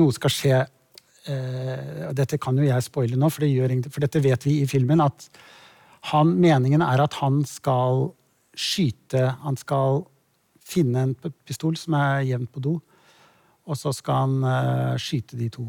noe 0.00 0.14
skal 0.14 0.32
skje 0.32 0.58
eh, 0.60 2.06
og 2.08 2.14
Dette 2.16 2.38
kan 2.40 2.56
jo 2.56 2.66
jeg 2.66 2.86
spoile 2.86 3.18
nå, 3.18 3.28
for, 3.32 3.44
det 3.44 3.50
gjør, 3.52 3.74
for 3.90 4.04
dette 4.04 4.22
vet 4.24 4.46
vi 4.46 4.60
i 4.62 4.68
filmen. 4.70 5.02
at 5.02 5.28
han, 6.12 6.32
Meningen 6.40 6.82
er 6.86 7.02
at 7.02 7.18
han 7.20 7.42
skal 7.44 8.08
skyte 8.56 9.36
Han 9.44 9.56
skal 9.56 10.04
finne 10.64 11.04
en 11.04 11.12
pistol 11.46 11.76
som 11.78 11.94
er 11.98 12.24
jevnt 12.28 12.50
på 12.54 12.62
do, 12.62 12.72
og 13.66 13.78
så 13.78 13.92
skal 13.94 14.24
han 14.24 14.46
eh, 14.46 14.98
skyte 15.02 15.38
de 15.38 15.50
to 15.52 15.66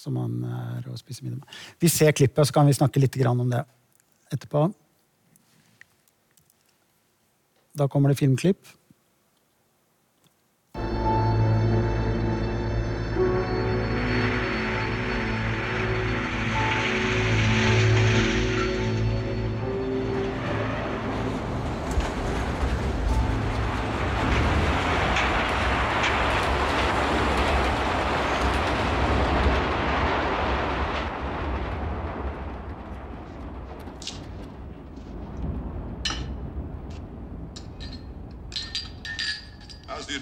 som 0.00 0.16
han 0.16 0.44
er 0.46 0.86
og 0.88 0.96
spiser 0.96 1.26
middag 1.26 1.42
med. 1.42 1.58
Vi 1.82 1.90
ser 1.92 2.14
klippet, 2.16 2.46
så 2.48 2.54
kan 2.56 2.68
vi 2.68 2.76
snakke 2.76 3.02
litt 3.02 3.18
om 3.26 3.50
det 3.50 3.60
etterpå. 4.32 4.70
Da 7.78 7.88
kommer 7.88 8.08
det 8.08 8.18
filmklipp. 8.18 8.66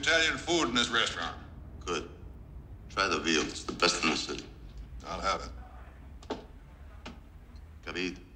Italian 0.08 0.38
food 0.38 0.70
in 0.70 0.74
this 0.74 0.88
restaurant? 0.88 1.36
Good. 1.84 2.08
Try 2.88 3.08
the 3.08 3.18
veal. 3.18 3.42
It's 3.42 3.64
the 3.64 3.72
best 3.72 4.02
in 4.02 4.08
the 4.08 4.16
city. 4.16 4.44
I'll 5.06 5.20
have 5.20 5.42
it. 6.30 6.38
Capito? 7.84 8.27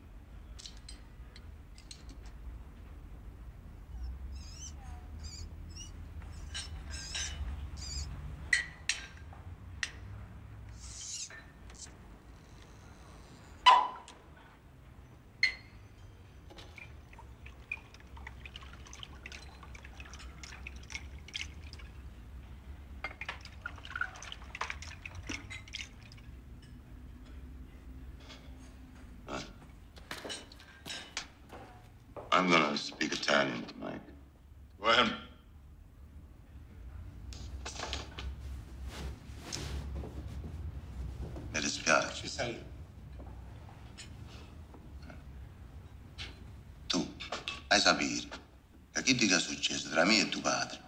Tra 50.02 50.10
me 50.10 50.18
e 50.18 50.28
tuo 50.28 50.40
padre 50.40 50.80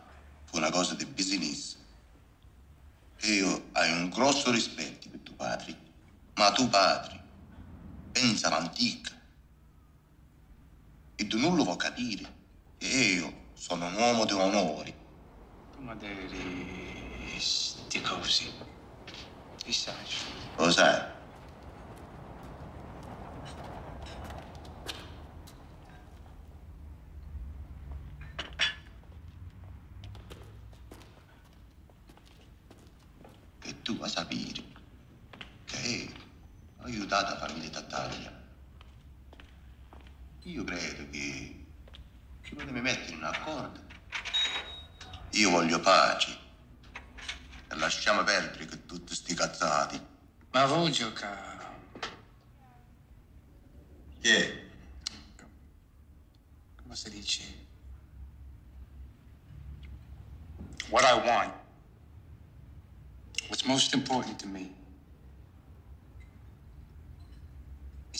fu 0.47 0.57
una 0.57 0.71
cosa 0.71 0.95
di 0.95 1.05
business. 1.07 1.77
Io 3.23 3.69
hai 3.73 3.93
un 3.93 4.09
grosso 4.09 4.51
rispetto 4.51 5.09
per 5.09 5.21
tuo 5.21 5.35
padre, 5.37 5.77
ma 6.35 6.51
tuo 6.51 6.67
padre 6.67 7.14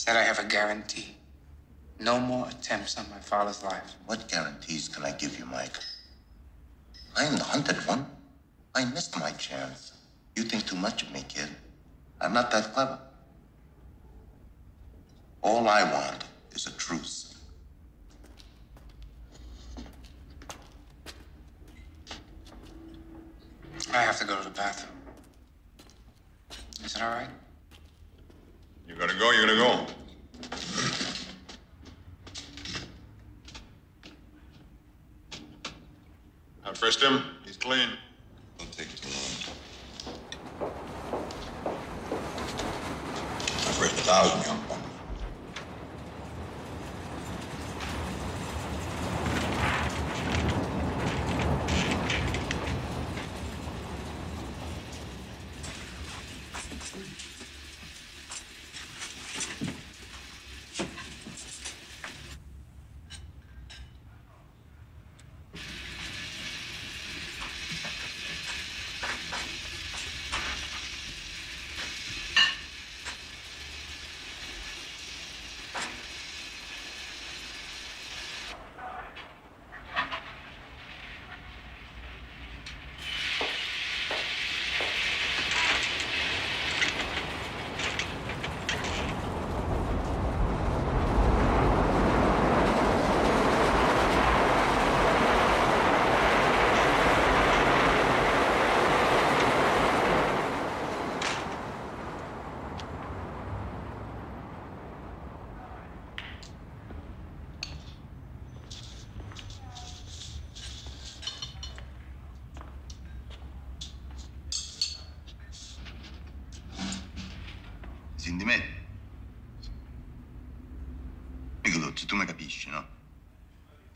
that 0.05 0.15
I 0.15 0.23
have 0.23 0.39
a 0.39 0.43
guarantee. 0.43 1.15
No 1.99 2.19
more 2.19 2.47
attempts 2.49 2.97
on 2.97 3.09
my 3.09 3.17
father's 3.17 3.63
life. 3.63 3.95
What 4.05 4.27
guarantees 4.27 4.87
can 4.87 5.03
I 5.03 5.11
give 5.11 5.39
you, 5.39 5.45
Mike? 5.45 5.77
I 7.17 7.23
am 7.23 7.37
the 7.37 7.43
hunted 7.43 7.77
one. 7.87 8.05
I 8.75 8.85
missed 8.85 9.17
my 9.19 9.31
chance. 9.31 9.93
You 10.35 10.43
think 10.43 10.65
too 10.65 10.75
much 10.75 11.03
of 11.03 11.11
me, 11.11 11.23
kid. 11.27 11.47
I'm 12.19 12.33
not 12.33 12.51
that 12.51 12.73
clever. 12.73 12.99
All 15.41 15.67
I 15.67 15.83
want 15.83 16.25
is 16.53 16.67
a 16.67 16.71
truce. 16.71 17.37
I 23.93 24.01
have 24.01 24.19
to 24.19 24.25
go 24.25 24.37
to 24.37 24.43
the 24.43 24.49
bathroom. 24.49 24.91
Is 26.83 26.95
it 26.95 27.01
all 27.01 27.09
right? 27.11 27.29
Christian? 36.85 37.34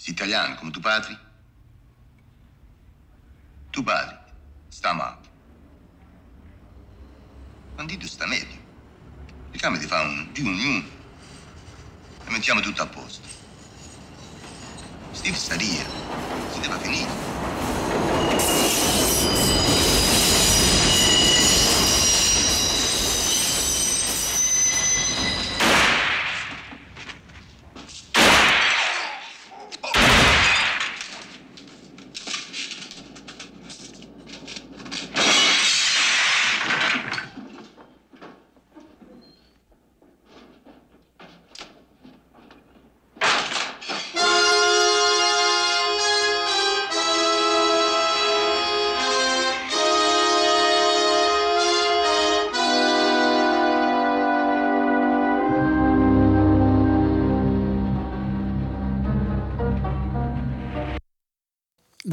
italiano 0.10 0.56
come 0.56 0.72
tu 0.72 0.80
padre 0.80 1.18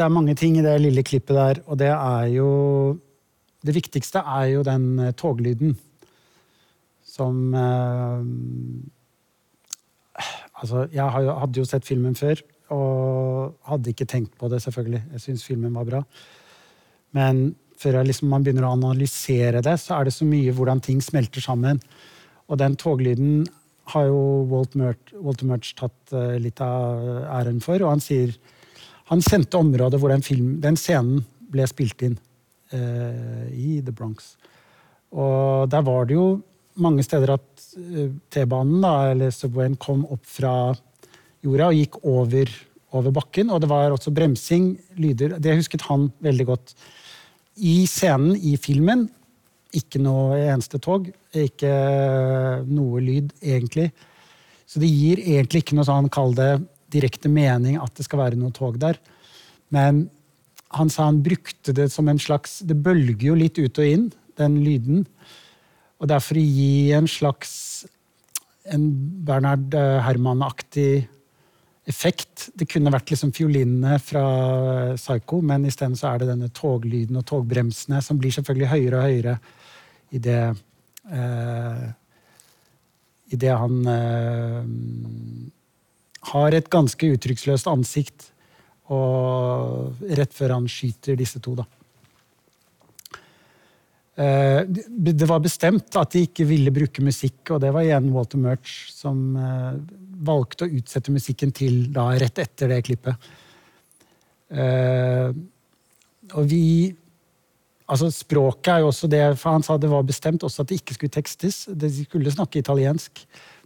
Det 0.07 0.13
er 0.13 0.21
mange 0.21 0.37
ting 0.39 0.55
i 0.55 0.63
det 0.63 0.77
lille 0.79 1.03
klippet 1.03 1.35
der, 1.35 1.59
og 1.67 1.81
det 1.81 1.89
er 1.91 2.27
jo 2.31 2.51
Det 3.67 3.75
viktigste 3.75 4.21
er 4.23 4.45
jo 4.53 4.63
den 4.63 5.01
eh, 5.03 5.15
toglyden 5.19 5.73
som 7.03 7.51
eh, 7.51 8.23
Altså, 10.63 10.87
jeg 10.95 11.11
hadde 11.11 11.59
jo 11.59 11.67
sett 11.67 11.85
filmen 11.85 12.15
før, 12.15 12.39
og 12.71 13.59
hadde 13.67 13.91
ikke 13.91 14.07
tenkt 14.07 14.39
på 14.39 14.49
det, 14.49 14.63
selvfølgelig. 14.63 15.03
Jeg 15.13 15.21
syns 15.21 15.45
filmen 15.45 15.75
var 15.75 15.85
bra. 15.85 16.01
Men 17.13 17.57
før 17.77 17.99
liksom, 18.07 18.31
man 18.31 18.47
begynner 18.47 18.65
å 18.65 18.73
analysere 18.79 19.61
det, 19.61 19.75
så 19.83 19.99
er 19.99 20.07
det 20.07 20.15
så 20.15 20.25
mye 20.25 20.55
hvordan 20.55 20.81
ting 20.81 21.03
smelter 21.03 21.43
sammen. 21.43 21.83
Og 22.47 22.63
den 22.63 22.79
toglyden 22.79 23.43
har 23.93 24.07
jo 24.07 24.47
Walt 24.55 24.79
Walter 24.79 25.51
Murch 25.51 25.75
tatt 25.77 26.15
eh, 26.15 26.39
litt 26.39 26.63
av 26.63 27.27
æren 27.41 27.59
for, 27.61 27.83
og 27.83 27.99
han 27.99 28.07
sier 28.07 28.33
han 29.11 29.23
kjente 29.23 29.59
området 29.59 30.01
hvor 30.03 30.13
den, 30.13 30.25
film, 30.25 30.57
den 30.63 30.79
scenen 30.79 31.23
ble 31.53 31.67
spilt 31.71 32.03
inn 32.07 32.17
eh, 32.75 33.47
i 33.55 33.79
The 33.85 33.95
Bronx. 33.95 34.35
Og 35.15 35.69
der 35.71 35.85
var 35.87 36.09
det 36.09 36.17
jo 36.17 36.29
mange 36.83 37.05
steder 37.07 37.37
at 37.37 37.67
eh, 37.79 38.11
T-banen, 38.35 38.83
eller 38.83 39.35
Subwayen, 39.35 39.79
kom 39.79 40.05
opp 40.11 40.25
fra 40.27 40.55
jorda 41.45 41.71
og 41.71 41.79
gikk 41.79 42.01
over, 42.03 42.51
over 42.99 43.15
bakken. 43.15 43.53
Og 43.55 43.63
det 43.63 43.71
var 43.71 43.95
også 43.95 44.15
bremsing, 44.15 44.75
lyder 44.99 45.39
Det 45.39 45.57
husket 45.61 45.87
han 45.87 46.11
veldig 46.25 46.49
godt. 46.51 46.75
I 47.57 47.87
scenen, 47.89 48.35
i 48.37 48.57
filmen, 48.61 49.07
ikke 49.77 50.01
noe 50.03 50.37
eneste 50.43 50.81
tog. 50.83 51.09
Ikke 51.37 51.73
noe 52.67 53.01
lyd, 53.05 53.33
egentlig. 53.43 53.91
Så 54.67 54.83
det 54.83 54.91
gir 54.91 55.23
egentlig 55.23 55.63
ikke 55.63 55.79
noe 55.79 55.87
sånn, 55.87 56.11
kall 56.13 56.35
det 56.37 56.57
direkte 56.97 57.31
mening 57.33 57.79
at 57.81 57.95
det 57.97 58.09
skal 58.09 58.25
være 58.25 58.41
noe 58.41 58.55
tog 58.57 58.81
der. 58.83 58.99
Men 59.75 60.07
han 60.75 60.91
sa 60.91 61.07
han 61.09 61.23
brukte 61.25 61.75
det 61.77 61.91
som 61.95 62.09
en 62.11 62.19
slags 62.19 62.59
Det 62.67 62.77
bølger 62.83 63.29
jo 63.29 63.37
litt 63.39 63.59
ut 63.59 63.79
og 63.79 63.87
inn, 63.87 64.09
den 64.37 64.59
lyden. 64.65 65.05
Og 66.03 66.11
derfor 66.11 66.41
gi 66.41 66.93
en 66.97 67.07
slags 67.09 67.87
en 68.75 68.89
Bernhard 69.27 69.75
eh, 69.75 70.01
Herman-aktig 70.03 71.07
effekt. 71.87 72.49
Det 72.59 72.67
kunne 72.71 72.93
vært 72.93 73.13
liksom 73.13 73.33
fiolinene 73.35 73.99
fra 74.03 74.25
Psycho, 74.99 75.41
men 75.45 75.69
isteden 75.69 75.95
så 75.99 76.11
er 76.11 76.23
det 76.23 76.33
denne 76.33 76.51
toglyden 76.55 77.21
og 77.21 77.27
togbremsene 77.29 78.01
som 78.03 78.19
blir 78.19 78.35
selvfølgelig 78.35 78.73
høyere 78.73 78.99
og 78.99 79.07
høyere 79.07 79.37
i 80.15 80.23
det 80.23 80.41
eh, 81.13 81.87
I 83.27 83.39
det 83.43 83.55
han 83.63 83.79
eh, 83.91 84.59
har 86.33 86.57
et 86.57 86.69
ganske 86.73 87.13
uttrykksløst 87.15 87.69
ansikt 87.71 88.31
og 88.93 89.99
rett 90.19 90.35
før 90.35 90.57
han 90.57 90.69
skyter 90.71 91.19
disse 91.19 91.41
to, 91.43 91.57
da. 91.59 91.67
Eh, 94.17 94.63
det 94.67 95.27
var 95.29 95.43
bestemt 95.45 95.97
at 96.01 96.15
de 96.15 96.23
ikke 96.25 96.47
ville 96.49 96.73
bruke 96.73 97.05
musikk, 97.05 97.51
og 97.53 97.61
det 97.61 97.73
var 97.75 97.85
igjen 97.85 98.09
Walter 98.15 98.41
Murch 98.41 98.87
som 98.95 99.35
eh, 99.37 99.75
valgte 100.25 100.65
å 100.65 100.79
utsette 100.79 101.13
musikken 101.13 101.53
til 101.53 101.91
da 101.93 102.09
rett 102.17 102.41
etter 102.41 102.73
det 102.73 102.81
klippet. 102.87 103.33
Eh, 104.51 105.35
og 106.35 106.47
vi 106.51 106.95
Altså, 107.87 108.09
språket 108.11 108.69
er 108.73 108.81
jo 108.83 108.89
også 108.91 109.07
det 109.07 109.21
For 109.39 109.55
han 109.55 109.63
sa 109.63 109.77
det 109.79 109.87
var 109.87 110.03
bestemt 110.03 110.43
også 110.43 110.65
at 110.65 110.73
det 110.73 110.81
ikke 110.81 110.97
skulle 110.97 111.15
tekstes. 111.15 111.59
De 111.71 111.87
skulle 111.95 112.33
snakke 112.35 112.59
italiensk. 112.59 113.21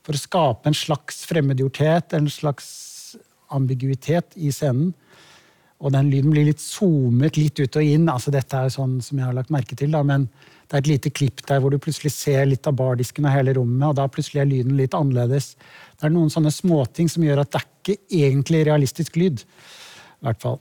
For 0.07 0.17
å 0.17 0.21
skape 0.21 0.71
en 0.71 0.77
slags 0.77 1.25
fremmedgjorthet, 1.29 2.15
en 2.17 2.31
slags 2.33 2.71
ambiguitet 3.55 4.37
i 4.39 4.53
scenen. 4.55 4.93
Og 5.81 5.95
den 5.95 6.11
lyden 6.13 6.33
blir 6.35 6.45
litt 6.51 6.61
zoomet 6.61 7.39
litt 7.41 7.61
ut 7.61 7.77
og 7.81 7.85
inn. 7.85 8.09
altså 8.13 8.33
Dette 8.33 8.59
er 8.59 8.73
sånn 8.73 8.99
som 9.05 9.19
jeg 9.19 9.27
har 9.27 9.37
lagt 9.37 9.53
merke 9.53 9.77
til, 9.79 9.93
da, 9.95 10.03
men 10.05 10.27
det 10.69 10.77
er 10.77 10.83
et 10.85 10.91
lite 10.91 11.11
klipp 11.11 11.41
der 11.49 11.63
hvor 11.63 11.73
du 11.73 11.81
plutselig 11.83 12.13
ser 12.15 12.45
litt 12.47 12.69
av 12.69 12.77
bardisken 12.79 13.25
og 13.27 13.33
hele 13.35 13.57
rommet, 13.57 13.89
og 13.89 13.97
da 13.99 14.05
plutselig 14.13 14.43
er 14.45 14.51
lyden 14.51 14.77
litt 14.79 14.95
annerledes. 14.95 15.55
Det 15.97 16.07
er 16.07 16.13
noen 16.15 16.31
sånne 16.31 16.53
småting 16.55 17.09
som 17.11 17.25
gjør 17.25 17.43
at 17.43 17.51
det 17.51 17.63
er 17.63 17.71
ikke 17.71 17.97
egentlig 18.21 18.61
realistisk 18.69 19.17
lyd. 19.19 19.43
I 20.21 20.29
hvert 20.29 20.45
fall. 20.45 20.61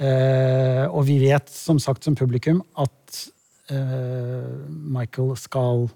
Eh, 0.00 0.84
og 0.88 1.06
vi 1.08 1.20
vet 1.22 1.52
som 1.52 1.78
sagt 1.80 2.04
som 2.04 2.16
publikum 2.16 2.58
at 2.82 3.20
eh, 3.72 4.48
Michael 4.68 5.36
skal 5.40 5.86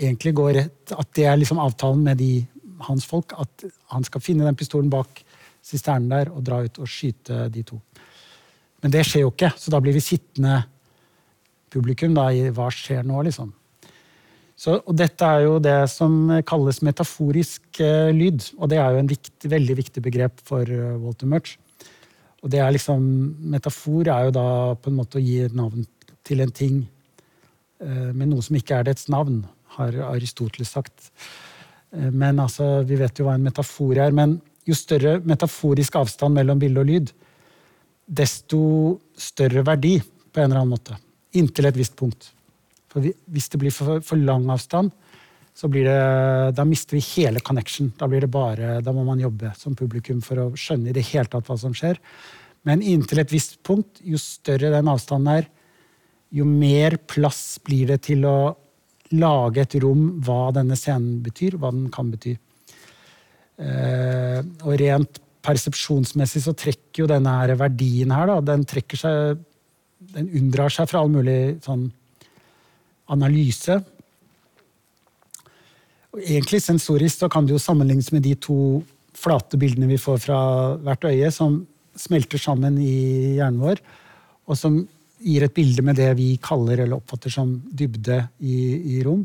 egentlig 0.00 0.32
går 0.36 0.54
rett 0.56 0.94
At 0.96 1.12
det 1.14 1.26
er 1.28 1.38
liksom 1.38 1.60
avtalen 1.62 2.02
med 2.06 2.18
de, 2.20 2.46
hans 2.86 3.06
folk. 3.06 3.34
At 3.38 3.66
han 3.92 4.06
skal 4.06 4.24
finne 4.24 4.48
den 4.48 4.58
pistolen 4.58 4.90
bak 4.92 5.22
sisternen 5.62 6.10
der 6.10 6.32
og 6.32 6.42
dra 6.44 6.62
ut 6.64 6.80
og 6.80 6.88
skyte 6.88 7.46
de 7.52 7.64
to. 7.68 7.80
Men 8.80 8.92
det 8.94 9.04
skjer 9.06 9.26
jo 9.26 9.32
ikke, 9.32 9.52
så 9.60 9.72
da 9.72 9.80
blir 9.82 9.92
vi 9.92 10.02
sittende 10.02 10.62
publikum 11.70 12.14
da, 12.16 12.30
i 12.32 12.48
hva 12.54 12.70
skjer 12.72 13.04
nå, 13.06 13.20
liksom. 13.28 13.52
Så, 14.60 14.74
og 14.76 14.92
dette 14.96 15.24
er 15.24 15.46
jo 15.46 15.54
det 15.62 15.78
som 15.88 16.16
kalles 16.48 16.82
metaforisk 16.84 17.80
eh, 17.80 18.10
lyd, 18.12 18.44
og 18.58 18.68
det 18.72 18.80
er 18.80 18.92
jo 18.92 19.00
en 19.00 19.08
viktig, 19.08 19.48
veldig 19.48 19.76
viktig 19.78 20.02
begrep 20.04 20.42
for 20.44 20.68
uh, 20.68 20.98
Walter 21.00 21.30
Murch. 21.30 21.54
Og 22.44 22.52
det 22.52 22.60
er 22.60 22.74
liksom, 22.74 23.06
Metafor 23.52 24.08
er 24.08 24.28
jo 24.28 24.34
da 24.36 24.48
på 24.76 24.90
en 24.90 24.98
måte 24.98 25.16
å 25.20 25.24
gi 25.24 25.46
navn 25.56 25.86
til 26.28 26.44
en 26.44 26.52
ting 26.52 26.82
eh, 27.80 28.10
med 28.12 28.28
noe 28.28 28.44
som 28.44 28.56
ikke 28.56 28.80
er 28.80 28.90
dets 28.90 29.08
navn, 29.12 29.42
har 29.76 29.96
Aristoteles 30.10 30.72
sagt. 30.76 31.10
Eh, 31.92 32.10
men 32.10 32.40
altså, 32.42 32.80
vi 32.86 32.98
vet 33.00 33.18
jo 33.18 33.28
hva 33.28 33.36
en 33.38 33.46
metafor 33.46 33.98
er. 33.98 34.14
Men 34.16 34.38
jo 34.68 34.76
større 34.76 35.18
metaforisk 35.26 35.98
avstand 36.00 36.36
mellom 36.36 36.60
bilde 36.60 36.82
og 36.82 36.90
lyd, 36.90 37.12
desto 38.10 38.60
større 39.18 39.62
verdi 39.66 39.96
på 40.00 40.40
en 40.40 40.50
eller 40.50 40.62
annen 40.62 40.74
måte. 40.74 40.98
Inntil 41.38 41.70
et 41.70 41.78
visst 41.78 41.96
punkt. 41.98 42.32
For 42.90 43.04
hvis 43.04 43.48
det 43.52 43.60
blir 43.62 43.74
for, 43.74 44.18
lang 44.18 44.48
avstand, 44.50 44.90
så 45.54 45.68
blir 45.70 45.86
det, 45.86 46.54
da 46.56 46.64
mister 46.66 46.96
vi 46.96 47.04
hele 47.12 47.42
connection. 47.44 47.92
Da, 47.98 48.08
blir 48.10 48.24
det 48.24 48.32
bare, 48.32 48.78
da 48.82 48.94
må 48.94 49.04
man 49.06 49.20
jobbe 49.22 49.52
som 49.58 49.76
publikum 49.78 50.22
for 50.24 50.42
å 50.42 50.50
skjønne 50.58 50.90
i 50.90 50.96
det 50.96 51.06
hele 51.12 51.30
tatt 51.30 51.46
hva 51.50 51.58
som 51.60 51.74
skjer. 51.76 52.00
Men 52.66 52.82
inntil 52.82 53.22
et 53.22 53.32
visst 53.32 53.60
punkt, 53.66 54.02
jo 54.02 54.18
større 54.20 54.72
den 54.74 54.90
avstanden 54.90 55.40
er, 55.40 55.48
jo 56.30 56.46
mer 56.46 56.96
plass 57.10 57.58
blir 57.66 57.90
det 57.90 58.02
til 58.06 58.26
å 58.28 58.36
lage 59.16 59.64
et 59.64 59.76
rom 59.82 60.20
hva 60.24 60.50
denne 60.54 60.78
scenen 60.78 61.20
betyr, 61.24 61.56
hva 61.58 61.72
den 61.74 61.88
kan 61.92 62.10
bety. 62.12 62.36
Eh, 63.60 64.40
og 64.64 64.76
rent 64.80 65.20
persepsjonsmessig 65.44 66.44
så 66.44 66.54
trekker 66.56 67.02
jo 67.04 67.08
denne 67.10 67.32
her 67.40 67.54
verdien 67.58 68.12
her, 68.14 68.28
da, 68.28 68.40
den 68.52 68.66
trekker 68.68 69.00
seg 69.00 69.46
Den 70.00 70.30
unndrar 70.32 70.72
seg 70.72 70.86
fra 70.88 71.02
all 71.02 71.10
mulig 71.12 71.58
sånn 71.60 71.82
analyse. 73.12 73.74
Og 76.14 76.22
egentlig 76.22 76.62
sensorisk 76.64 77.20
så 77.20 77.28
kan 77.28 77.44
det 77.44 77.52
jo 77.52 77.60
sammenlignes 77.60 78.08
med 78.14 78.24
de 78.24 78.32
to 78.40 78.80
flate 79.12 79.60
bildene 79.60 79.90
vi 79.90 79.98
får 80.00 80.22
fra 80.24 80.38
hvert 80.86 81.04
øye, 81.04 81.28
som 81.30 81.60
smelter 82.00 82.40
sammen 82.40 82.78
i 82.80 83.36
hjernen 83.36 83.60
vår, 83.60 83.82
og 84.48 84.56
som 84.56 84.80
gir 85.20 85.44
et 85.44 85.54
bilde 85.54 85.84
med 85.84 85.98
det 86.00 86.10
vi 86.18 86.32
kaller 86.42 86.82
eller 86.84 87.00
oppfatter 87.00 87.32
som 87.32 87.52
dybde 87.66 88.22
i, 88.40 88.56
i 88.96 89.02
rom. 89.06 89.22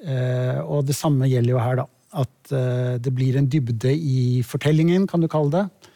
Eh, 0.00 0.60
og 0.64 0.86
det 0.88 0.96
samme 0.96 1.28
gjelder 1.30 1.54
jo 1.54 1.62
her, 1.62 1.82
da. 1.82 1.86
At 2.20 2.54
eh, 2.56 2.94
det 3.02 3.12
blir 3.14 3.38
en 3.38 3.48
dybde 3.50 3.92
i 3.94 4.40
fortellingen, 4.46 5.06
kan 5.10 5.22
du 5.22 5.28
kalle 5.30 5.52
det. 5.54 5.90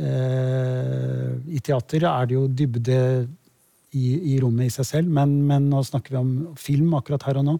Eh, 0.00 1.28
I 1.56 1.60
teater 1.66 2.06
er 2.08 2.30
det 2.30 2.38
jo 2.38 2.46
dybde 2.46 2.96
i, 3.96 4.06
i 4.34 4.38
rommet 4.42 4.70
i 4.70 4.74
seg 4.74 4.86
selv, 4.86 5.12
men, 5.12 5.40
men, 5.46 5.68
nå 5.70 5.82
snakker 5.86 6.14
vi 6.14 6.20
om 6.20 6.32
film 6.58 6.94
akkurat 6.98 7.26
her 7.28 7.40
og 7.42 7.46
nå. 7.46 7.58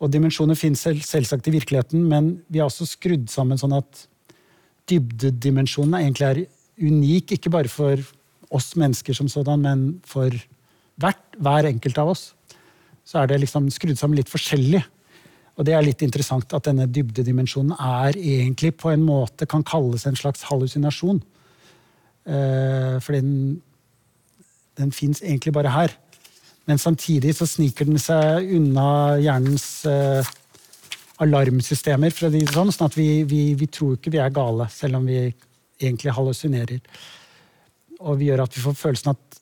Og 0.00 0.12
dimensjoner 0.12 0.56
finnes 0.56 0.80
selv, 0.80 1.02
selvsagt 1.04 1.48
i 1.48 1.54
virkeligheten, 1.58 2.04
men 2.08 2.38
vi 2.48 2.60
har 2.60 2.70
også 2.70 2.88
skrudd 2.88 3.28
sammen 3.32 3.60
sånn 3.60 3.76
at 3.76 4.06
dybdedimensjonen 4.90 5.98
egentlig 6.00 6.28
er 6.28 6.42
unik, 6.80 7.36
ikke 7.36 7.52
bare 7.52 7.70
for 7.72 8.00
oss 8.50 8.72
mennesker 8.78 9.16
som 9.16 9.28
sådan, 9.30 9.62
men 9.62 9.82
for 10.06 10.34
hvert, 11.00 11.22
hver 11.38 11.68
enkelt 11.70 11.98
av 12.02 12.12
oss. 12.14 12.30
Så 13.06 13.20
er 13.20 13.30
det 13.30 13.40
liksom 13.44 13.70
skrudd 13.72 13.98
sammen 13.98 14.18
litt 14.18 14.30
forskjellig. 14.30 14.82
Og 15.58 15.66
det 15.66 15.74
er 15.76 15.84
litt 15.84 16.02
interessant 16.04 16.52
at 16.56 16.66
denne 16.68 16.86
dybdedimensjonen 16.88 17.74
er 17.76 18.16
egentlig 18.16 18.72
på 18.80 18.92
en 18.92 19.02
måte 19.04 19.48
kan 19.50 19.64
kalles 19.66 20.06
en 20.08 20.18
slags 20.18 20.46
hallusinasjon. 20.48 21.20
Eh, 22.24 22.96
for 23.02 23.16
den, 23.16 23.60
den 24.80 24.94
fins 24.94 25.22
egentlig 25.22 25.52
bare 25.56 25.74
her. 25.74 25.96
Men 26.68 26.78
samtidig 26.78 27.34
så 27.36 27.48
sniker 27.48 27.88
den 27.88 28.00
seg 28.00 28.50
unna 28.56 29.18
hjernens 29.20 29.84
eh, 29.88 30.26
alarmsystemer, 31.20 32.12
for 32.14 32.28
å 32.28 32.32
si 32.32 32.40
det 32.44 32.54
sånn, 32.54 32.72
sånn 32.72 32.88
at 32.88 32.96
vi, 32.96 33.08
vi, 33.28 33.42
vi, 33.58 33.68
tror 33.68 33.96
ikke 33.96 34.12
vi 34.14 34.20
er 34.22 34.32
gale, 34.32 34.68
selv 34.72 35.00
om 35.00 35.08
vi 35.08 35.26
egentlig 35.80 36.14
hallusinerer. 36.16 36.80
Og 38.00 38.20
vi 38.20 38.30
gjør 38.30 38.44
at 38.46 38.56
vi 38.56 38.64
får 38.64 38.78
følelsen 38.80 39.12
at 39.12 39.40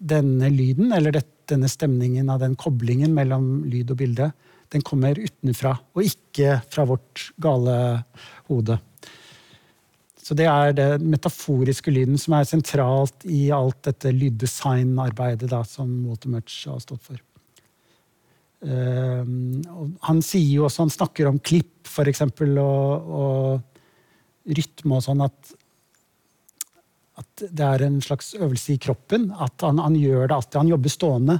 denne 0.00 0.48
lyden, 0.52 0.92
eller 0.96 1.14
det, 1.14 1.24
denne 1.50 1.68
stemningen 1.70 2.30
av 2.32 2.40
den 2.42 2.56
koblingen 2.58 3.12
mellom 3.14 3.66
lyd 3.68 3.92
og 3.92 4.00
bilde, 4.00 4.30
den 4.70 4.84
kommer 4.86 5.18
utenfra, 5.18 5.74
og 5.96 6.06
ikke 6.06 6.60
fra 6.70 6.86
vårt 6.86 7.30
gale 7.42 7.74
hode. 8.48 8.78
Så 10.20 10.36
det 10.38 10.46
er 10.46 10.76
den 10.76 11.08
metaforiske 11.10 11.90
lyden 11.90 12.20
som 12.20 12.36
er 12.38 12.46
sentralt 12.46 13.26
i 13.26 13.48
alt 13.54 13.80
dette 13.88 14.12
lyddesignarbeidet 14.14 15.50
som 15.66 15.90
Walter 16.06 16.30
Murch 16.30 16.68
har 16.70 16.78
stått 16.84 17.02
for. 17.08 17.18
Uh, 18.60 19.24
han 20.06 20.20
sier 20.22 20.60
jo 20.60 20.66
også, 20.68 20.84
han 20.84 20.92
snakker 20.94 21.30
om 21.30 21.40
klipp, 21.42 21.72
f.eks., 21.88 22.22
og, 22.28 23.10
og 23.10 24.54
rytme 24.60 25.00
og 25.00 25.04
sånn, 25.08 25.24
at, 25.24 25.54
at 27.20 27.44
det 27.50 27.66
er 27.66 27.84
en 27.86 28.00
slags 28.04 28.32
øvelse 28.38 28.74
i 28.74 28.80
kroppen. 28.80 29.28
At 29.32 29.66
han, 29.66 29.80
han 29.82 29.98
gjør 29.98 30.26
det 30.26 30.36
alltid. 30.36 30.58
Han 30.62 30.72
jobber 30.72 30.94
stående. 30.94 31.36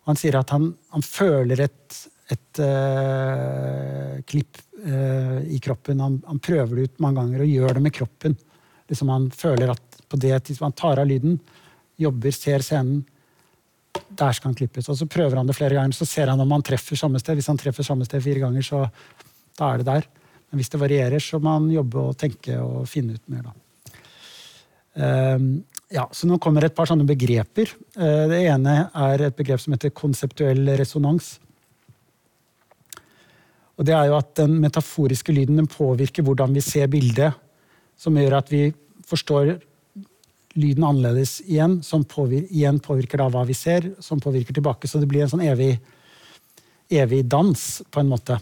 Og 0.00 0.12
han 0.12 0.20
sier 0.20 0.40
at 0.40 0.54
han, 0.54 0.70
han 0.94 1.04
føler 1.04 1.64
et, 1.66 2.00
et 2.32 2.62
uh, 2.64 4.16
klipp 4.28 4.60
uh, 4.86 5.38
i 5.44 5.60
kroppen. 5.62 6.02
Han, 6.02 6.18
han, 6.26 6.42
prøver 6.42 6.76
det 6.76 6.88
ut 6.88 7.02
mange 7.04 7.20
ganger 7.20 7.44
og 7.44 7.54
gjør 7.54 7.78
det 7.78 7.84
med 7.86 7.96
kroppen. 8.00 8.36
Liksom 8.90 9.12
han 9.12 9.30
føler 9.34 9.74
at 9.74 10.02
på 10.10 10.18
det 10.18 10.34
han 10.34 10.74
tar 10.74 10.98
av 10.98 11.06
lyden, 11.06 11.38
jobber, 12.00 12.34
ser 12.34 12.64
scenen, 12.66 13.04
der 14.08 14.34
skal 14.34 14.50
han 14.50 14.58
klippes. 14.58 14.88
Og 14.90 14.98
så 14.98 15.06
prøver 15.10 15.38
han 15.38 15.46
det 15.46 15.54
flere 15.58 15.76
ganger, 15.76 15.94
så 15.94 16.08
ser 16.08 16.32
han 16.32 16.40
om 16.42 16.56
han 16.56 16.64
treffer 16.66 16.98
samme 16.98 17.20
sted. 17.22 17.38
Hvis 17.38 17.50
han 17.50 17.60
treffer 17.60 17.86
samme 17.86 18.06
sted 18.08 18.22
fire 18.24 18.42
ganger, 18.42 18.66
så 18.66 18.86
da 19.58 19.70
er 19.70 19.82
det 19.82 19.88
der. 19.90 20.08
Men 20.50 20.62
hvis 20.62 20.72
det 20.72 20.80
varierer, 20.82 21.22
så 21.22 21.38
må 21.42 21.54
han 21.54 21.68
jobbe 21.70 22.06
og 22.10 22.16
tenke 22.18 22.56
og 22.58 22.88
finne 22.90 23.18
ut 23.18 23.26
mer, 23.30 23.50
da. 23.50 23.54
Um, 24.94 25.62
ja, 25.90 26.06
så 26.12 26.26
nå 26.26 26.38
kommer 26.42 26.64
et 26.66 26.74
par 26.74 26.88
sånne 26.90 27.06
begreper. 27.06 27.70
Uh, 27.96 28.26
det 28.30 28.42
ene 28.50 28.76
er 28.88 29.26
et 29.26 29.38
begrep 29.38 29.62
som 29.62 29.74
heter 29.74 29.94
konseptuell 29.94 30.72
resonans. 30.80 31.36
Og 33.80 33.86
det 33.88 33.94
er 33.96 34.10
jo 34.10 34.18
at 34.18 34.34
Den 34.36 34.58
metaforiske 34.60 35.32
lyden 35.32 35.56
den 35.62 35.70
påvirker 35.70 36.26
hvordan 36.26 36.52
vi 36.52 36.62
ser 36.64 36.90
bildet, 36.92 37.32
som 37.96 38.16
gjør 38.16 38.40
at 38.40 38.52
vi 38.52 38.68
forstår 39.08 39.56
lyden 40.58 40.84
annerledes 40.84 41.38
igjen, 41.46 41.78
som 41.82 42.04
påvirker, 42.04 42.50
igjen 42.52 42.80
påvirker 42.82 43.22
da 43.22 43.28
hva 43.32 43.44
vi 43.48 43.54
ser, 43.54 43.92
som 44.02 44.20
påvirker 44.20 44.56
tilbake. 44.56 44.88
Så 44.88 45.00
det 45.00 45.08
blir 45.10 45.24
en 45.24 45.32
sånn 45.32 45.46
evig, 45.46 45.78
evig 46.90 47.22
dans, 47.30 47.64
på 47.90 48.02
en 48.02 48.10
måte. 48.10 48.36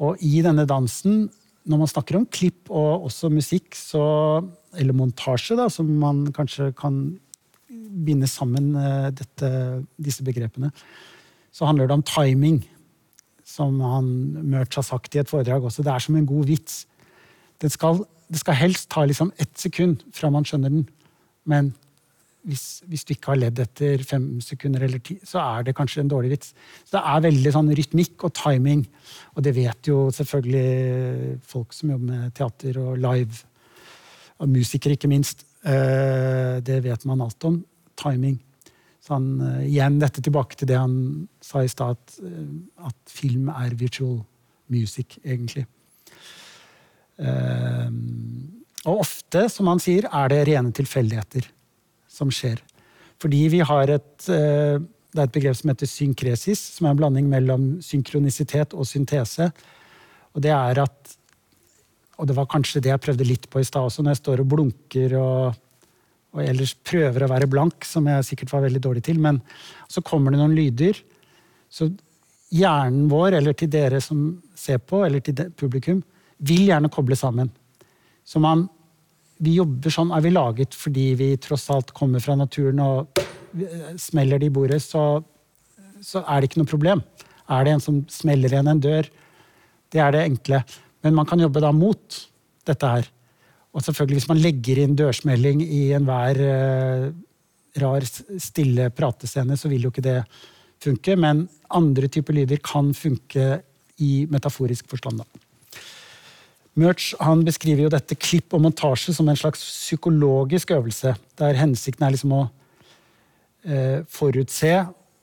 Og 0.00 0.20
i 0.24 0.40
denne 0.44 0.64
dansen, 0.68 1.26
når 1.68 1.82
man 1.82 1.90
snakker 1.90 2.16
om 2.16 2.28
klipp 2.30 2.70
og 2.70 3.10
også 3.10 3.28
musikk, 3.32 3.74
så, 3.76 4.04
eller 4.78 4.96
montasje, 4.96 5.56
da, 5.58 5.68
som 5.72 5.88
man 6.00 6.26
kanskje 6.36 6.70
kan 6.78 7.00
binde 7.70 8.28
sammen 8.30 8.72
uh, 8.78 9.08
dette, 9.14 9.50
disse 9.98 10.24
begrepene, 10.26 10.70
så 11.50 11.66
handler 11.66 11.90
det 11.90 11.96
om 11.98 12.06
timing 12.06 12.60
som 13.50 13.80
han 13.82 14.08
Mørch 14.46 14.78
har 14.78 14.86
sagt 14.86 15.16
i 15.16 15.22
et 15.22 15.30
foredrag 15.30 15.64
også. 15.66 15.82
Det 15.82 15.92
er 15.92 16.02
som 16.04 16.16
en 16.18 16.28
god 16.28 16.46
vits. 16.46 16.84
Det 17.60 17.70
skal, 17.74 18.04
det 18.30 18.40
skal 18.40 18.58
helst 18.60 18.90
ta 18.92 19.04
liksom 19.04 19.32
ett 19.42 19.56
sekund 19.58 20.04
fra 20.14 20.30
man 20.30 20.46
skjønner 20.46 20.72
den. 20.72 20.84
Men 21.50 21.72
hvis, 22.46 22.80
hvis, 22.88 23.04
du 23.04 23.12
ikke 23.14 23.34
har 23.34 23.40
ledd 23.40 23.60
etter 23.60 24.00
fem 24.06 24.26
sekunder, 24.44 24.86
eller 24.86 25.02
ti, 25.04 25.18
så 25.26 25.42
er 25.42 25.66
det 25.66 25.76
kanskje 25.76 26.04
en 26.04 26.12
dårlig 26.12 26.32
vits. 26.36 26.54
Så 26.86 26.96
det 26.96 27.02
er 27.12 27.26
veldig 27.26 27.52
sånn 27.56 27.72
rytmikk 27.76 28.24
og 28.28 28.34
timing. 28.38 28.86
Og 29.34 29.44
det 29.44 29.54
vet 29.58 29.90
jo 29.90 30.06
selvfølgelig 30.14 31.40
folk 31.50 31.76
som 31.76 31.92
jobber 31.92 32.14
med 32.14 32.34
teater 32.38 32.80
og 32.80 32.96
live. 33.02 33.42
Og 34.40 34.48
musikere, 34.48 34.96
ikke 34.96 35.10
minst. 35.10 35.44
Eh, 35.64 36.60
det 36.64 36.80
vet 36.86 37.04
man 37.08 37.20
alt 37.24 37.44
om. 37.44 37.60
Timing. 38.00 38.38
Så 39.00 39.14
han, 39.16 39.28
uh, 39.40 39.60
igjen 39.64 39.96
dette 40.00 40.20
tilbake 40.20 40.58
til 40.60 40.68
det 40.68 40.76
han 40.76 40.94
sa 41.44 41.62
i 41.64 41.70
stad, 41.72 41.96
at, 41.96 42.18
uh, 42.20 42.88
at, 42.88 42.96
film 43.08 43.48
er 43.48 43.72
virtual 43.80 44.18
music, 44.68 45.16
egentlig. 45.24 45.64
Og 47.20 49.00
ofte, 49.02 49.42
som 49.52 49.68
han 49.68 49.80
sier, 49.82 50.06
er 50.08 50.30
det 50.32 50.44
rene 50.48 50.70
tilfeldigheter 50.72 51.48
som 52.08 52.30
skjer. 52.32 52.62
Fordi 53.20 53.40
vi 53.52 53.60
har 53.66 53.92
et 53.92 54.28
det 55.10 55.18
er 55.18 55.26
et 55.26 55.34
begrep 55.34 55.58
som 55.58 55.72
heter 55.72 55.90
synkresis, 55.90 56.60
som 56.76 56.86
er 56.86 56.94
en 56.94 57.00
blanding 57.00 57.26
mellom 57.30 57.64
synkronisitet 57.82 58.76
og 58.78 58.86
syntese. 58.86 59.50
Og 60.34 60.44
det 60.44 60.52
er 60.54 60.82
at 60.84 61.16
Og 62.20 62.28
det 62.28 62.36
var 62.36 62.48
kanskje 62.52 62.82
det 62.84 62.92
jeg 62.92 63.02
prøvde 63.02 63.26
litt 63.26 63.48
på 63.50 63.62
i 63.62 63.66
stad 63.66 63.88
også, 63.88 64.04
når 64.04 64.14
jeg 64.14 64.22
står 64.22 64.44
og 64.44 64.54
blunker 64.54 65.16
og 65.20 65.58
og 66.30 66.44
ellers 66.44 66.76
prøver 66.86 67.24
å 67.24 67.30
være 67.30 67.48
blank, 67.50 67.86
som 67.86 68.06
jeg 68.06 68.26
sikkert 68.28 68.52
var 68.54 68.62
veldig 68.66 68.82
dårlig 68.84 69.02
til. 69.06 69.18
Men 69.22 69.40
så 69.90 70.02
kommer 70.06 70.30
det 70.30 70.38
noen 70.38 70.54
lyder. 70.54 70.98
Så 71.70 71.88
hjernen 72.54 73.08
vår, 73.10 73.36
eller 73.40 73.56
til 73.58 73.70
dere 73.72 74.00
som 74.04 74.28
ser 74.58 74.78
på, 74.78 75.02
eller 75.06 75.24
til 75.26 75.50
publikum, 75.58 76.02
vil 76.46 76.68
gjerne 76.70 76.90
koble 76.92 77.18
sammen. 77.18 77.50
Så 78.26 78.42
man, 78.42 78.68
vi 79.42 79.56
jobber 79.58 79.92
sånn, 79.92 80.12
er 80.14 80.22
vi 80.22 80.32
laget 80.32 80.76
fordi 80.76 81.08
vi 81.18 81.32
tross 81.42 81.66
alt 81.74 81.90
kommer 81.96 82.22
fra 82.22 82.36
naturen 82.38 82.82
og 82.84 83.20
smeller 83.98 84.38
det 84.38 84.50
i 84.50 84.54
bordet, 84.54 84.78
så, 84.84 85.24
så 86.04 86.22
er 86.22 86.38
det 86.38 86.50
ikke 86.50 86.62
noe 86.62 86.70
problem. 86.70 87.02
Er 87.50 87.66
det 87.66 87.74
en 87.74 87.82
som 87.82 87.98
smeller 88.12 88.54
igjen 88.54 88.70
en 88.70 88.82
dør? 88.82 89.10
Det 89.90 89.98
er 89.98 90.14
det 90.14 90.22
enkle. 90.28 90.62
Men 91.04 91.16
man 91.16 91.28
kan 91.28 91.40
jobbe 91.40 91.62
da 91.62 91.72
mot 91.72 92.20
dette 92.68 92.92
her. 92.94 93.08
Og 93.70 93.84
selvfølgelig 93.84 94.20
hvis 94.20 94.30
man 94.30 94.42
legger 94.42 94.80
inn 94.82 94.96
dørsmelling 94.98 95.62
i 95.62 95.82
enhver 95.96 96.40
uh, 96.42 97.10
rar, 97.80 98.06
stille 98.42 98.90
pratescene, 98.94 99.56
så 99.56 99.70
vil 99.70 99.86
jo 99.86 99.92
ikke 99.92 100.04
det 100.04 100.18
funke. 100.82 101.16
Men 101.16 101.46
andre 101.70 102.10
typer 102.10 102.36
lyder 102.36 102.62
kan 102.64 102.92
funke 102.96 103.60
i 104.02 104.26
metaforisk 104.30 104.90
forstand. 104.90 105.22
da. 105.22 105.46
Murch 106.80 107.12
han 107.20 107.42
beskriver 107.44 107.84
jo 107.84 107.92
dette 107.92 108.16
klipp 108.16 108.54
og 108.54 108.62
montasje 108.64 109.14
som 109.14 109.28
en 109.28 109.38
slags 109.38 109.62
psykologisk 109.62 110.70
øvelse, 110.76 111.16
der 111.38 111.58
hensikten 111.58 112.06
er 112.06 112.14
liksom 112.14 112.34
å 112.36 112.44
eh, 113.66 114.00
forutse 114.08 114.72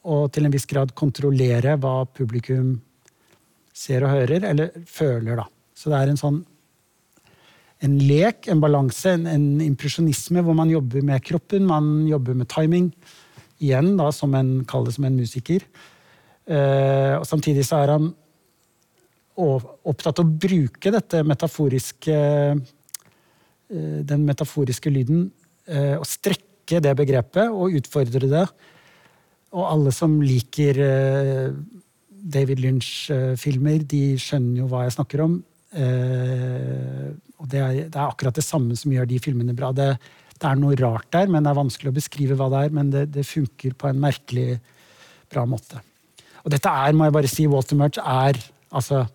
og 0.07 0.27
til 0.31 0.47
en 0.47 0.53
viss 0.53 0.67
grad 0.69 0.93
kontrollere 0.95 1.75
hva 1.81 2.01
publikum 2.05 2.75
ser 3.75 4.05
og 4.05 4.13
hører, 4.15 4.43
eller 4.51 4.83
føler. 4.87 5.39
da. 5.39 5.47
Så 5.77 5.91
det 5.93 5.99
er 5.99 6.11
en 6.11 6.19
sånn 6.19 6.41
en 7.85 7.97
lek, 8.01 8.47
en 8.49 8.61
balanse, 8.61 9.11
en, 9.13 9.27
en 9.29 9.47
impresjonisme 9.61 10.41
hvor 10.45 10.55
man 10.57 10.71
jobber 10.71 11.03
med 11.05 11.21
kroppen, 11.25 11.67
man 11.69 12.07
jobber 12.09 12.37
med 12.37 12.49
timing. 12.49 12.87
Igjen 13.61 13.91
da, 13.99 14.09
som 14.13 14.33
en, 14.37 14.63
kall 14.69 14.87
det 14.87 14.95
som 14.95 15.05
en 15.05 15.17
musiker. 15.17 15.65
Uh, 16.47 17.19
og 17.19 17.27
samtidig 17.27 17.65
så 17.67 17.83
er 17.83 17.93
han 17.97 18.09
opptatt 19.37 20.17
av 20.17 20.25
å 20.25 20.37
bruke 20.41 20.89
dette 20.93 21.19
metaforiske 21.27 22.15
uh, 22.55 23.99
den 24.07 24.23
metaforiske 24.25 24.89
lyden 24.89 25.27
uh, 25.67 25.99
og 25.99 26.07
strekke 26.07 26.79
det 26.81 26.95
begrepet 26.97 27.51
og 27.51 27.75
utfordre 27.77 28.31
det. 28.31 28.45
Og 29.53 29.67
alle 29.67 29.93
som 29.95 30.17
liker 30.19 30.79
David 32.11 32.59
Lynch-filmer, 32.59 33.85
de 33.87 34.01
skjønner 34.19 34.59
jo 34.59 34.65
hva 34.71 34.81
jeg 34.83 34.97
snakker 34.97 35.23
om. 35.23 35.37
Uh, 35.77 37.11
og 37.37 37.49
det 37.51 37.59
er, 37.61 37.73
det 37.85 37.97
er, 37.97 38.07
akkurat 38.07 38.37
det 38.37 38.45
samme 38.45 38.75
som 38.79 38.93
gjør 38.93 39.09
de 39.09 39.19
filmene 39.21 39.53
bra. 39.57 39.69
Det, 39.75 39.91
det, 40.33 40.45
er 40.49 40.57
noe 40.57 40.77
rart 40.79 41.09
der, 41.13 41.29
men 41.29 41.45
det 41.45 41.51
er 41.51 41.59
vanskelig 41.59 41.93
å 41.93 41.97
beskrive 41.99 42.37
hva 42.39 42.49
det 42.53 42.63
er. 42.65 42.73
Men 42.73 42.89
det, 42.93 43.03
det 43.13 43.27
funker 43.29 43.77
på 43.77 43.91
en 43.91 44.01
merkelig 44.01 44.57
bra 45.31 45.45
måte. 45.49 45.83
Og 46.43 46.53
dette 46.53 46.71
er, 46.71 46.95
må 46.95 47.07
jeg 47.07 47.17
bare 47.17 47.29
si, 47.31 47.45
Walter 47.51 47.79
Murch 47.79 48.01
er 48.01 48.39
altså 48.71 49.05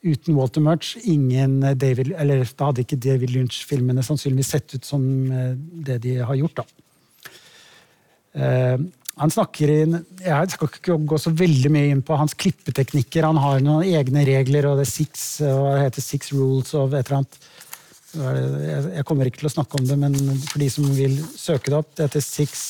Uten 0.00 0.32
Walter 0.34 0.62
Murch, 0.64 0.94
ingen 1.04 1.60
David, 1.76 2.14
eller 2.16 2.46
da 2.56 2.70
hadde 2.70 2.86
ikke 2.86 2.96
David 2.96 3.34
Lynch-filmene 3.34 4.00
sannsynligvis 4.04 4.52
sett 4.54 4.72
ut 4.72 4.86
som 4.88 5.02
eh, 5.28 5.52
det 5.84 5.98
de 6.06 6.14
har 6.24 6.38
gjort. 6.38 6.62
da. 6.62 7.34
Eh, 8.32 8.78
han 9.18 9.32
snakker 9.32 9.70
inn, 9.74 9.96
Jeg 10.22 10.50
skal 10.52 10.68
ikke 10.70 10.96
gå 11.08 11.18
så 11.18 11.32
veldig 11.34 11.70
mye 11.72 11.90
inn 11.92 12.02
på 12.02 12.16
hans 12.16 12.34
klippeteknikker. 12.38 13.26
Han 13.26 13.40
har 13.42 13.60
noen 13.64 13.84
egne 13.84 14.22
regler, 14.24 14.68
og 14.70 14.78
det, 14.80 14.86
six, 14.88 15.40
og 15.44 15.74
det 15.74 15.88
heter 15.88 16.04
Six 16.04 16.32
Rules 16.32 16.74
og 16.74 16.94
et 16.94 17.10
eller 17.10 17.18
annet. 17.18 17.40
Jeg 18.10 19.04
kommer 19.06 19.28
ikke 19.28 19.42
til 19.42 19.50
å 19.50 19.54
snakke 19.54 19.78
om 19.78 19.86
det, 19.86 19.98
men 19.98 20.16
for 20.46 20.62
de 20.62 20.70
som 20.72 20.86
vil 20.96 21.18
søke 21.38 21.70
det 21.70 21.78
opp, 21.78 21.90
det 21.94 22.08
heter 22.08 22.24
Six 22.24 22.64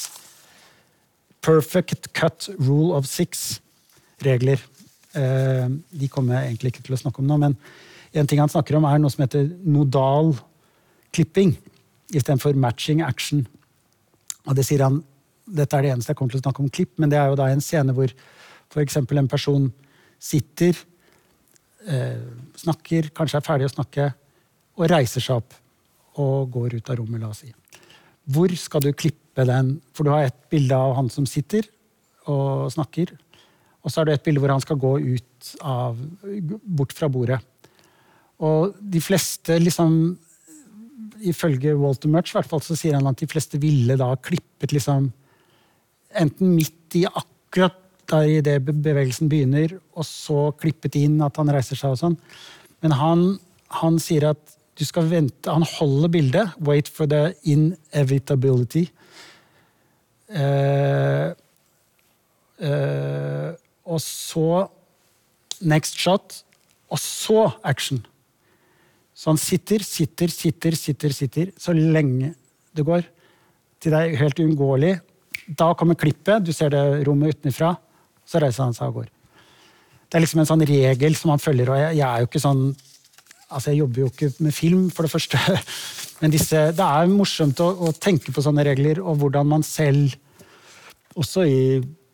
Perfect 1.44 2.10
Cut 2.16 2.50
Rule 2.58 2.96
of 2.96 3.06
Six 3.08 3.60
regler. 4.24 4.60
Eh, 5.16 5.68
de 5.68 6.08
kommer 6.12 6.36
jeg 6.36 6.50
egentlig 6.50 6.74
ikke 6.74 6.84
til 6.88 6.96
å 6.96 7.00
snakke 7.00 7.22
om 7.22 7.30
nå, 7.30 7.38
men 7.40 7.56
en 8.12 8.28
ting 8.28 8.42
han 8.42 8.50
snakker 8.52 8.76
om, 8.76 8.84
er 8.84 9.00
noe 9.00 9.12
som 9.12 9.24
heter 9.24 9.48
nodal 9.64 10.34
klipping 11.14 11.54
istedenfor 12.10 12.58
matching 12.58 13.02
action. 13.06 13.46
Og 14.46 14.56
det 14.58 14.66
sier 14.66 14.82
han, 14.84 15.00
Dette 15.50 15.76
er 15.76 15.86
det 15.86 15.94
eneste 15.94 16.12
jeg 16.12 16.20
kommer 16.20 16.34
til 16.34 16.40
å 16.40 16.44
snakke 16.44 16.62
om 16.64 16.70
klipp, 16.72 16.92
men 17.02 17.12
det 17.12 17.18
er 17.20 17.30
jo 17.30 17.38
da 17.38 17.48
en 17.50 17.64
scene 17.64 17.94
hvor 17.96 18.12
f.eks. 18.70 19.00
en 19.00 19.30
person 19.30 19.66
sitter, 20.20 20.76
eh, 21.86 22.20
snakker, 22.60 23.10
kanskje 23.16 23.40
er 23.40 23.46
ferdig 23.46 23.70
å 23.70 23.74
snakke, 23.74 24.10
og 24.78 24.90
reiser 24.90 25.24
seg 25.24 25.40
opp 25.40 25.56
og 26.20 26.52
går 26.54 26.78
ut 26.78 26.92
av 26.92 27.00
rommet, 27.00 27.22
la 27.22 27.32
oss 27.32 27.42
si. 27.44 27.52
Hvor 28.30 28.52
skal 28.58 28.84
du 28.84 28.92
klippe 28.92 29.46
den? 29.48 29.78
For 29.96 30.06
du 30.06 30.12
har 30.12 30.28
et 30.28 30.40
bilde 30.52 30.76
av 30.76 30.94
han 30.98 31.10
som 31.12 31.26
sitter 31.28 31.66
og 32.30 32.70
snakker, 32.74 33.12
og 33.80 33.90
så 33.90 34.00
har 34.00 34.08
du 34.08 34.12
et 34.12 34.24
bilde 34.24 34.42
hvor 34.42 34.52
han 34.52 34.62
skal 34.62 34.78
gå 34.80 34.96
ut 35.00 35.52
av, 35.64 35.96
bort 36.62 36.92
fra 36.96 37.08
bordet. 37.10 37.40
Og 38.40 38.76
de 38.80 39.00
fleste, 39.04 39.58
liksom 39.60 40.18
Ifølge 41.20 41.74
Walter 41.76 42.08
Murch 42.08 42.32
hvert 42.32 42.48
fall, 42.48 42.62
så 42.64 42.72
sier 42.72 42.94
han 42.96 43.04
at 43.10 43.20
de 43.20 43.26
fleste 43.28 43.58
ville 43.60 43.92
da 44.00 44.06
klippet 44.24 44.72
liksom 44.72 45.10
Enten 46.18 46.54
midt 46.56 46.96
i 46.98 47.04
akkurat 47.06 47.76
der 48.10 48.26
idet 48.26 48.64
bevegelsen 48.66 49.28
begynner, 49.30 49.76
og 49.94 50.06
så 50.06 50.50
klippet 50.58 50.96
inn 50.98 51.20
at 51.22 51.36
han 51.38 51.50
reiser 51.54 51.78
seg 51.78 51.94
og 51.94 52.00
sånn. 52.00 52.16
Men 52.82 52.96
han, 52.98 53.26
han 53.80 54.00
sier 54.02 54.32
at 54.32 54.56
du 54.80 54.86
skal 54.88 55.10
vente 55.10 55.52
Han 55.52 55.66
holder 55.76 56.08
bildet. 56.08 56.52
Wait 56.64 56.88
for 56.88 57.04
the 57.10 57.34
inevitability. 57.44 58.86
Uh, 60.30 61.34
uh, 62.64 63.50
og 63.84 64.00
så 64.00 64.70
next 65.60 65.98
shot, 66.00 66.40
og 66.88 66.98
så 67.02 67.50
action. 67.62 68.00
Så 69.12 69.34
han 69.34 69.40
sitter, 69.42 69.84
sitter, 69.84 70.32
sitter, 70.32 70.76
sitter, 70.78 71.12
sitter 71.12 71.50
så 71.60 71.74
lenge 71.76 72.32
det 72.72 72.86
går. 72.86 73.04
Til 73.80 73.92
det 73.92 74.00
er 74.00 74.20
helt 74.22 74.40
uunngåelig. 74.40 74.94
Da 75.58 75.72
kommer 75.74 75.98
klippet, 75.98 76.44
du 76.46 76.52
ser 76.54 76.70
det 76.74 76.82
rommet 77.08 77.36
utenfra. 77.36 77.74
Så 78.28 78.42
reiser 78.42 78.66
han 78.66 78.76
seg 78.76 78.92
og 78.92 79.00
går. 79.00 79.10
Det 80.10 80.18
er 80.18 80.24
liksom 80.24 80.42
en 80.42 80.48
sånn 80.48 80.66
regel 80.66 81.16
som 81.18 81.32
han 81.34 81.42
følger. 81.42 81.70
og 81.70 81.78
jeg, 81.78 81.98
jeg 82.00 82.06
er 82.06 82.22
jo 82.22 82.30
ikke 82.30 82.42
sånn 82.42 82.64
altså 83.50 83.72
Jeg 83.72 83.80
jobber 83.80 84.00
jo 84.04 84.08
ikke 84.12 84.28
med 84.46 84.54
film, 84.54 84.82
for 84.94 85.02
det 85.02 85.10
første. 85.10 85.38
Men 86.20 86.30
disse, 86.30 86.58
det 86.76 86.86
er 86.86 87.08
morsomt 87.10 87.58
å, 87.64 87.70
å 87.88 87.90
tenke 87.98 88.30
på 88.30 88.44
sånne 88.44 88.62
regler, 88.68 89.00
og 89.02 89.18
hvordan 89.18 89.48
man 89.50 89.64
selv, 89.66 90.14
også 91.18 91.42
i 91.48 91.58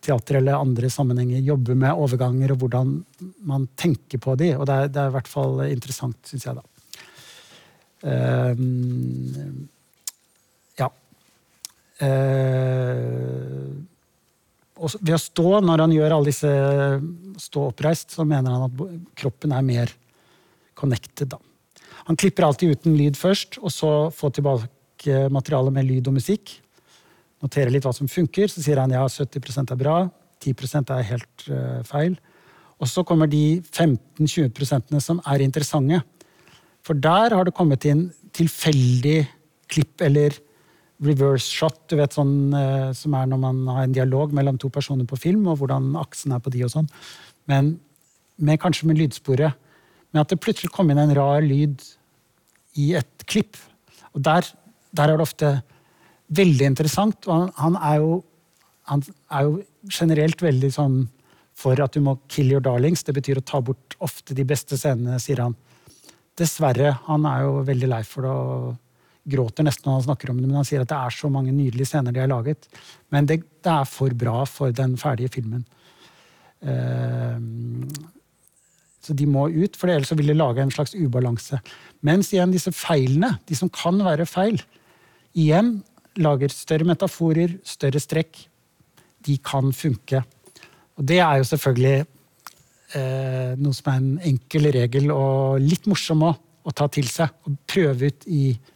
teater 0.06 0.38
eller 0.38 0.56
andre 0.56 0.88
sammenhenger 0.92 1.44
jobber 1.44 1.76
med 1.76 2.00
overganger, 2.06 2.54
og 2.54 2.62
hvordan 2.62 2.94
man 3.44 3.66
tenker 3.76 4.22
på 4.22 4.36
de. 4.40 4.54
Og 4.56 4.64
det 4.68 4.78
er, 4.78 4.90
det 4.94 5.02
er 5.02 5.10
i 5.10 5.16
hvert 5.18 5.28
fall 5.28 5.60
interessant, 5.66 6.16
syns 6.30 6.48
jeg, 6.48 6.56
da. 6.56 6.64
Um, 8.06 9.66
ved 15.00 15.14
å 15.16 15.20
stå, 15.20 15.60
når 15.64 15.82
han 15.84 15.94
gjør 15.94 16.14
alle 16.16 16.28
disse 16.28 16.50
stå 17.40 17.68
oppreist, 17.70 18.12
så 18.12 18.26
mener 18.28 18.52
han 18.52 18.66
at 18.68 18.74
kroppen 19.16 19.54
er 19.56 19.64
mer 19.64 19.92
connected. 20.76 21.28
Da. 21.32 21.38
Han 22.06 22.18
klipper 22.20 22.44
alltid 22.46 22.76
uten 22.76 22.96
lyd 22.98 23.16
først, 23.18 23.58
og 23.62 23.72
så 23.72 23.90
få 24.14 24.30
tilbake 24.36 25.26
materialet 25.32 25.72
med 25.74 25.88
lyd 25.88 26.08
og 26.10 26.18
musikk 26.18 26.58
noterer 27.44 27.72
litt 27.72 27.86
hva 27.86 27.94
som 27.96 28.08
funker. 28.10 28.50
Så 28.50 28.64
sier 28.64 28.80
han 28.80 28.94
ja, 28.94 29.04
70% 29.08 29.72
er 29.72 29.80
bra, 29.80 29.98
10% 30.44 30.92
er 30.94 31.08
helt 31.10 31.46
uh, 31.50 31.80
feil. 31.86 32.16
Og 32.76 32.90
så 32.90 33.04
kommer 33.08 33.30
de 33.30 33.62
15-20% 33.72 34.98
som 35.00 35.22
er 35.24 35.44
interessante. 35.44 36.02
For 36.84 36.98
der 36.98 37.34
har 37.34 37.46
det 37.46 37.56
kommet 37.56 37.86
inn 37.88 38.08
tilfeldig 38.36 39.22
klipp 39.72 40.04
eller 40.04 40.36
reverse 41.04 41.50
shot, 41.52 41.78
du 41.90 41.98
vet 41.98 42.14
sånn 42.16 42.54
eh, 42.56 42.90
som 42.96 43.14
er 43.18 43.28
når 43.28 43.40
man 43.42 43.58
har 43.68 43.84
en 43.84 43.96
dialog 43.96 44.32
mellom 44.36 44.58
to 44.60 44.70
personer 44.72 45.08
på 45.08 45.18
film, 45.20 45.46
og 45.50 45.60
hvordan 45.60 45.92
aksen 46.00 46.32
er 46.32 46.42
på 46.42 46.52
de 46.54 46.64
og 46.66 46.72
sånn. 46.72 46.88
Men 47.50 47.74
med, 48.36 48.60
kanskje 48.62 48.88
med 48.88 49.00
lydsporet. 49.00 49.56
Men 50.12 50.22
at 50.22 50.32
det 50.32 50.40
plutselig 50.42 50.72
kom 50.72 50.90
inn 50.90 51.00
en 51.00 51.14
rar 51.16 51.44
lyd 51.44 51.82
i 52.80 52.92
et 52.98 53.26
klipp. 53.28 53.58
Og 54.14 54.22
der, 54.24 54.48
der 54.96 55.12
er 55.12 55.18
det 55.18 55.26
ofte 55.26 55.52
veldig 56.36 56.70
interessant. 56.72 57.28
Og 57.28 57.34
han, 57.34 57.52
han, 57.60 57.76
er 57.76 58.00
jo, 58.02 58.16
han, 58.90 59.04
er 59.30 59.48
jo, 59.48 59.60
generelt 59.86 60.40
veldig 60.42 60.72
sånn 60.74 60.96
for 61.56 61.78
at 61.80 61.94
du 61.94 62.02
må 62.04 62.16
kill 62.32 62.50
your 62.52 62.64
darlings. 62.64 63.04
Det 63.06 63.14
betyr 63.16 63.40
å 63.40 63.44
ta 63.46 63.60
bort 63.64 63.96
ofte 64.04 64.34
de 64.36 64.44
beste 64.48 64.76
scenene, 64.80 65.20
sier 65.22 65.44
han. 65.44 65.54
Dessverre. 66.36 66.96
Han 67.06 67.28
er 67.28 67.44
jo 67.46 67.62
veldig 67.68 67.92
lei 67.92 68.02
for 68.04 68.26
det 68.26 68.32
og 68.32 68.66
gråter 69.26 69.66
nesten 69.66 69.88
når 69.88 69.98
han 69.98 70.06
snakker 70.08 70.32
om 70.32 70.40
det, 70.40 70.48
men 70.48 70.60
han 70.60 70.68
sier 70.68 70.84
at 70.84 70.90
det 70.90 70.98
er 70.98 71.14
så 71.16 71.30
mange 71.32 71.54
nydelige 71.54 71.90
scener 71.90 72.14
de 72.14 72.22
har 72.22 72.30
laget. 72.30 72.68
Men 73.14 73.28
det, 73.28 73.40
det 73.64 73.72
er 73.72 73.88
for 73.90 74.14
bra 74.14 74.44
for 74.48 74.74
den 74.74 74.94
ferdige 75.00 75.32
filmen. 75.36 75.64
Uh, 76.62 77.40
så 79.06 79.14
de 79.14 79.26
må 79.30 79.44
ut, 79.54 79.76
for 79.78 79.90
ellers 79.92 80.10
vil 80.18 80.32
de 80.32 80.34
lage 80.34 80.62
en 80.62 80.72
slags 80.74 80.96
ubalanse. 80.98 81.60
Mens 82.06 82.32
igjen 82.32 82.54
disse 82.54 82.72
feilene, 82.74 83.36
de 83.46 83.58
som 83.58 83.70
kan 83.70 84.00
være 84.02 84.26
feil, 84.26 84.58
igjen 85.36 85.76
lager 86.18 86.50
større 86.50 86.88
metaforer, 86.88 87.54
større 87.66 88.02
strekk. 88.02 88.40
De 89.26 89.36
kan 89.42 89.70
funke. 89.74 90.22
Og 90.96 91.06
det 91.06 91.20
er 91.22 91.38
jo 91.38 91.46
selvfølgelig 91.50 91.96
eh, 92.98 93.52
noe 93.60 93.76
som 93.76 93.92
er 93.92 94.00
en 94.00 94.12
enkel 94.32 94.70
regel 94.74 95.12
og 95.14 95.60
litt 95.62 95.86
morsom 95.90 96.24
å, 96.26 96.32
å 96.66 96.74
ta 96.74 96.88
til 96.90 97.06
seg. 97.10 97.30
Og 97.46 97.58
prøve 97.68 98.10
ut 98.10 98.26
i, 98.26 98.48
eh, 98.50 98.75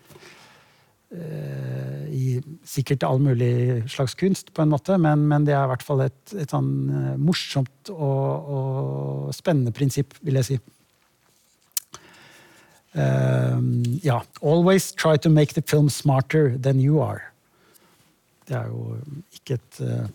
i 1.11 2.39
sikkert 2.67 3.05
all 3.07 3.21
mulig 3.23 3.85
slags 3.91 4.15
kunst, 4.19 4.53
på 4.55 4.63
en 4.63 4.73
måte, 4.73 4.97
men, 5.01 5.25
men 5.31 5.47
det 5.47 5.55
er 5.57 5.65
i 5.65 5.71
hvert 5.73 5.87
fall 5.87 6.05
et, 6.05 6.21
et 6.39 6.51
sånn 6.51 6.71
eh, 6.91 7.17
morsomt 7.21 7.91
og, 7.95 8.53
og 8.55 9.35
spennende 9.35 9.75
prinsipp, 9.75 10.15
vil 10.27 10.41
jeg 10.41 10.49
si. 10.49 10.59
Um, 12.91 13.85
ja. 14.03 14.21
Always 14.43 14.91
try 14.93 15.17
to 15.17 15.31
make 15.31 15.55
the 15.55 15.63
film 15.63 15.89
smarter 15.89 16.57
than 16.59 16.81
you 16.83 17.01
are. 17.03 17.23
Det 18.49 18.57
er 18.59 18.67
jo 18.67 18.97
ikke 19.37 19.61
et, 19.61 19.81
eh, 19.87 20.09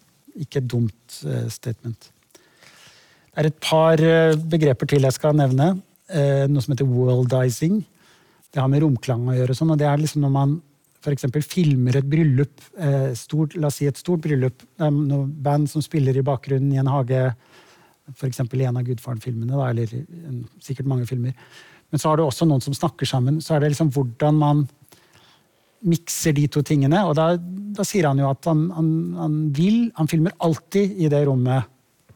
ikke 0.43 0.60
et 0.60 0.68
dumt 0.68 1.20
eh, 1.24 1.48
statement. 1.48 2.10
Det 3.32 3.43
er 3.43 3.48
et 3.48 3.62
par 3.64 4.02
eh, 4.04 4.36
begreper 4.36 4.91
til 4.91 5.08
jeg 5.08 5.16
skal 5.16 5.38
nevne. 5.39 5.78
Noe 6.06 6.62
som 6.62 6.76
heter 6.76 6.86
worldizing. 6.86 7.80
Det 8.54 8.60
har 8.62 8.68
med 8.70 8.84
romklang 8.84 9.24
å 9.26 9.34
gjøre. 9.34 9.56
Sånn, 9.58 9.72
og 9.74 9.80
det 9.82 9.88
er 9.89 9.98
liksom 9.98 10.22
når 10.22 10.34
man 10.36 10.52
f.eks. 11.06 11.28
filmer 11.45 11.99
et 11.99 12.08
bryllup, 12.10 12.64
stort, 13.20 13.53
la 13.60 13.70
oss 13.70 13.78
si 13.82 13.88
et 13.89 13.99
stort 13.99 14.24
bryllup. 14.26 14.66
Er 14.82 14.89
noen 14.93 15.30
band 15.45 15.70
som 15.72 15.84
spiller 15.86 16.18
i 16.18 16.26
bakgrunnen 16.26 16.74
i 16.74 16.82
en 16.82 16.89
hage, 16.89 17.22
f.eks. 18.16 18.41
i 18.41 18.66
en 18.66 18.82
av 18.82 18.86
Gudfaren-filmene, 18.88 19.62
eller 19.70 19.93
sikkert 20.64 20.89
mange 20.89 21.08
filmer. 21.10 21.38
Men 21.93 22.01
så 22.01 22.10
har 22.10 22.18
du 22.18 22.26
også 22.26 22.47
noen 22.49 22.64
som 22.64 22.76
snakker 22.76 23.08
sammen. 23.08 23.38
Så 23.43 23.56
er 23.56 23.64
det 23.64 23.72
liksom 23.74 23.93
hvordan 23.93 24.41
man 24.41 24.66
mikser 25.86 26.36
de 26.36 26.47
to 26.51 26.64
tingene. 26.66 27.03
Og 27.08 27.16
da, 27.18 27.34
da 27.38 27.86
sier 27.88 28.10
han 28.10 28.20
jo 28.22 28.30
at 28.32 28.49
han, 28.49 28.68
han, 28.76 28.91
han, 29.20 29.39
vil 29.56 29.91
Han 29.99 30.10
filmer 30.12 30.36
alltid 30.43 30.97
i 30.97 31.10
det 31.12 31.26
rommet. 31.30 31.72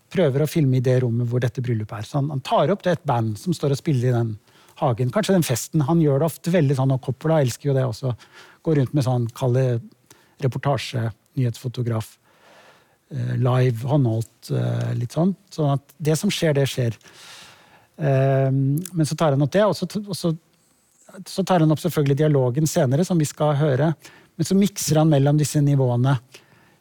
Prøver 0.10 0.44
å 0.44 0.50
filme 0.50 0.80
i 0.80 0.84
det 0.84 1.00
rommet 1.04 1.30
hvor 1.30 1.42
dette 1.44 1.62
bryllupet 1.64 2.02
er. 2.02 2.08
Så 2.08 2.18
han, 2.20 2.32
han 2.34 2.44
tar 2.46 2.74
opp 2.74 2.86
det 2.86 2.98
et 2.98 3.08
band 3.08 3.38
som 3.40 3.54
står 3.56 3.76
og 3.76 3.82
spiller 3.82 4.10
i 4.10 4.16
den 4.16 4.34
hagen. 4.80 5.12
Kanskje 5.14 5.36
den 5.36 5.46
festen. 5.48 5.86
Han 5.88 6.02
gjør 6.04 6.22
det 6.22 6.30
ofte 6.30 6.54
veldig 6.54 6.78
sånn, 6.80 6.94
og 6.96 7.04
Coppola 7.06 7.42
elsker 7.44 7.72
jo 7.72 7.78
det 7.78 7.86
også. 7.88 8.14
Går 8.66 8.82
rundt 8.82 8.96
med 8.98 9.06
sånn, 9.06 9.30
kalde 9.38 9.66
reportasje, 10.44 11.10
nyhetsfotograf. 11.40 12.16
Eh, 13.14 13.36
live, 13.42 13.88
håndholdt, 13.90 14.52
eh, 14.52 14.92
litt 15.00 15.16
sånn. 15.16 15.34
Sånn 15.54 15.74
at 15.76 15.98
det 15.98 16.18
som 16.20 16.32
skjer, 16.34 16.56
det 16.60 16.68
skjer. 16.70 16.98
Eh, 18.00 18.52
men 18.52 19.06
så 19.06 19.18
tar 19.18 19.36
han 19.36 19.44
opp 19.44 19.56
det, 19.56 19.66
og 19.66 19.76
så, 19.76 19.90
og 20.06 20.16
så 20.16 20.36
så 21.26 21.44
tar 21.44 21.64
han 21.64 21.72
opp 21.74 21.82
selvfølgelig 21.82 22.20
dialogen 22.22 22.68
senere, 22.70 23.06
som 23.06 23.20
vi 23.20 23.28
skal 23.28 23.56
høre. 23.60 23.94
Men 24.38 24.48
så 24.48 24.58
mikser 24.58 25.02
han 25.02 25.10
mellom 25.12 25.40
disse 25.40 25.62
nivåene. 25.64 26.18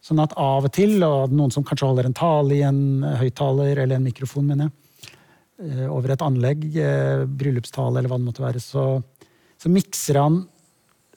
Sånn 0.05 0.21
at 0.23 0.35
av 0.39 0.69
og 0.69 0.75
til, 0.75 0.99
og 1.05 1.33
noen 1.35 1.53
som 1.55 1.65
kanskje 1.67 1.89
holder 1.89 2.09
en 2.09 2.17
tale 2.17 2.59
i 2.59 2.65
en 2.67 3.03
høyttaler 3.19 3.83
eller 3.83 3.99
en 3.99 4.07
mikrofon, 4.07 4.47
mener 4.47 4.69
jeg, 4.69 4.77
over 5.59 6.15
et 6.15 6.23
anlegg, 6.23 6.69
eh, 6.79 7.25
bryllupstale 7.27 7.99
eller 7.99 8.11
hva 8.11 8.19
det 8.21 8.29
måtte 8.29 8.45
være, 8.45 8.63
så, 8.63 8.85
så 9.59 9.73
mikser 9.73 10.21
han 10.21 10.43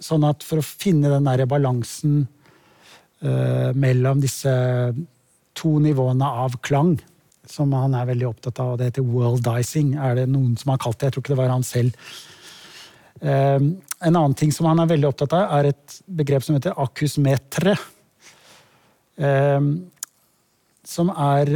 sånn 0.02 0.26
at 0.26 0.42
for 0.46 0.62
å 0.62 0.66
finne 0.66 1.12
den 1.12 1.28
der 1.30 1.46
balansen 1.46 2.24
uh, 3.22 3.70
mellom 3.78 4.24
disse 4.24 4.50
to 5.54 5.76
nivåene 5.84 6.26
av 6.26 6.56
klang, 6.66 6.96
som 7.46 7.74
han 7.76 7.94
er 7.98 8.10
veldig 8.10 8.28
opptatt 8.32 8.62
av, 8.64 8.74
og 8.74 8.80
det 8.80 8.90
heter 8.90 9.06
worldizing, 9.06 9.94
er 10.00 10.18
det 10.18 10.28
noen 10.32 10.56
som 10.58 10.74
har 10.74 10.82
kalt 10.82 10.98
det. 10.98 11.10
Jeg 11.10 11.16
tror 11.16 11.26
ikke 11.26 11.34
det 11.36 11.42
var 11.42 11.54
han 11.54 11.66
selv. 11.68 12.12
Eh, 13.22 13.58
en 13.60 14.16
annen 14.16 14.36
ting 14.38 14.54
som 14.56 14.70
han 14.70 14.80
er 14.82 14.90
veldig 14.94 15.10
opptatt 15.10 15.36
av, 15.36 15.52
er 15.58 15.72
et 15.74 15.98
begrep 16.08 16.46
som 16.46 16.56
heter 16.56 16.78
akusmetre. 16.80 17.76
Eh, 19.20 19.68
som 20.88 21.12
er 21.12 21.54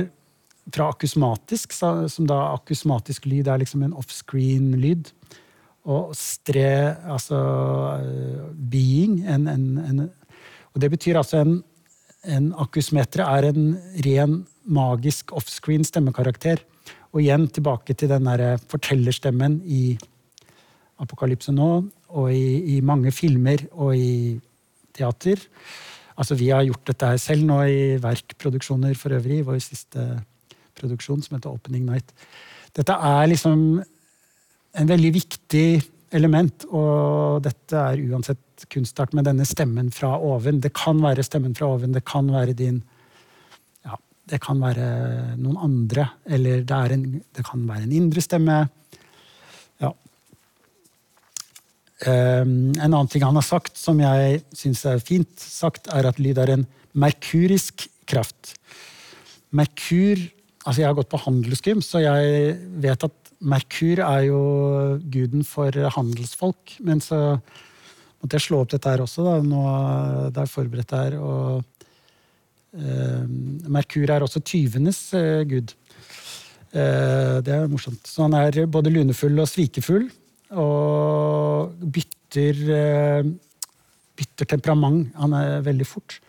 fra 0.73 0.89
akusmatisk, 0.89 1.75
som 1.75 2.27
da 2.29 2.39
akusmatisk 2.55 3.27
lyd 3.29 3.49
er 3.49 3.61
liksom 3.61 3.83
en 3.85 3.95
offscreen-lyd. 3.97 5.11
Og 5.85 6.15
stre, 6.17 6.95
altså 7.05 7.37
eh, 8.01 8.45
being, 8.71 9.19
en, 9.29 9.45
en, 9.51 9.65
en 9.77 9.99
Og 10.73 10.81
det 10.81 10.89
betyr 10.95 11.19
altså 11.19 11.43
en, 11.43 11.59
en 12.25 12.47
akusmetre 12.57 13.27
er 13.37 13.51
en 13.51 13.75
ren 14.05 14.39
magisk 14.65 15.31
offscreen 15.37 15.85
stemmekarakter. 15.85 16.63
Og 17.13 17.21
igjen 17.21 17.45
tilbake 17.53 17.93
til 17.93 18.09
den 18.09 18.25
der 18.25 18.57
fortellerstemmen 18.65 19.61
i 19.63 19.95
Apokalypse 20.99 21.51
nå, 21.53 21.69
og 22.15 22.31
i, 22.31 22.77
i 22.77 22.81
mange 22.81 23.11
filmer 23.11 23.61
og 23.71 23.95
i 23.99 24.39
teater. 24.95 25.41
Altså, 26.15 26.37
vi 26.39 26.49
har 26.49 26.63
gjort 26.63 26.87
dette 26.87 27.09
her 27.11 27.19
selv 27.19 27.43
nå 27.45 27.59
i 27.67 27.79
verkproduksjoner 28.01 28.95
for 28.97 29.15
øvrig. 29.17 29.41
i 29.41 29.47
Vår 29.47 29.59
siste 29.63 30.05
produksjon 30.79 31.23
som 31.23 31.37
heter 31.37 31.53
Opening 31.53 31.85
Night. 31.87 32.11
Dette 32.75 32.95
er 32.95 33.29
liksom 33.31 33.59
en 34.75 34.89
veldig 34.89 35.11
viktig 35.15 35.67
element, 36.15 36.65
og 36.71 37.43
dette 37.45 37.79
er 37.79 38.01
uansett 38.09 38.65
kunstart 38.71 39.15
med 39.15 39.27
denne 39.27 39.45
stemmen 39.47 39.91
fra 39.93 40.15
oven. 40.19 40.61
Det 40.63 40.73
kan 40.75 40.99
være 41.03 41.25
stemmen 41.25 41.55
fra 41.57 41.69
oven, 41.75 41.95
det 41.95 42.05
kan 42.07 42.29
være 42.31 42.55
din 42.57 42.81
ja, 43.85 43.97
Det 44.29 44.39
kan 44.43 44.61
være 44.63 44.87
noen 45.37 45.57
andre, 45.57 46.09
eller 46.25 46.63
det, 46.67 46.81
en, 46.95 47.05
det 47.35 47.45
kan 47.47 47.65
være 47.67 47.87
en 47.87 47.95
indre 47.95 48.23
stemme. 48.23 48.61
Ja. 49.83 49.91
Um, 52.05 52.71
en 52.75 52.91
annen 52.91 53.11
ting 53.11 53.25
han 53.25 53.39
har 53.39 53.47
sagt, 53.47 53.77
som 53.79 53.99
jeg 54.03 54.41
syns 54.55 54.85
er 54.87 55.03
fint 55.03 55.31
sagt, 55.39 55.91
er 55.91 56.07
at 56.07 56.21
lyd 56.21 56.39
er 56.41 56.55
en 56.55 56.67
merkurisk 56.95 57.87
kraft. 58.07 58.55
Merkur 59.55 60.19
Altså, 60.65 60.81
jeg 60.81 60.89
har 60.89 60.97
gått 60.97 61.11
på 61.11 61.21
handelsgym, 61.21 61.81
så 61.85 62.01
jeg 62.01 62.55
vet 62.81 63.05
at 63.05 63.31
Merkur 63.45 63.99
er 64.01 64.23
jo 64.25 64.41
guden 65.13 65.45
for 65.45 65.69
handelsfolk. 65.69 66.77
Men 66.81 67.03
så 67.03 67.37
måtte 68.17 68.39
jeg 68.39 68.45
slå 68.47 68.63
opp 68.63 68.71
dette 68.73 68.89
her 68.89 69.03
også, 69.03 69.27
da. 69.27 69.35
Nå 69.45 69.61
det 70.33 70.41
er 70.41 70.49
forberedt 70.49 70.95
her. 70.97 71.17
Og 71.21 71.85
eh, 72.81 73.23
Merkur 73.77 74.09
er 74.09 74.25
også 74.25 74.41
tyvenes 74.41 75.01
eh, 75.13 75.43
gud. 75.45 75.75
Eh, 76.73 77.37
det 77.45 77.53
er 77.53 77.69
morsomt. 77.69 78.01
Så 78.09 78.25
han 78.25 78.33
er 78.39 78.65
både 78.65 78.93
lunefull 78.93 79.37
og 79.43 79.51
svikefull. 79.51 80.09
Og 80.57 81.77
bytter, 81.93 82.65
eh, 82.79 83.31
bytter 84.17 84.49
temperament. 84.55 85.13
Han 85.21 85.37
er 85.37 85.61
veldig 85.69 85.87
fort. 85.93 86.19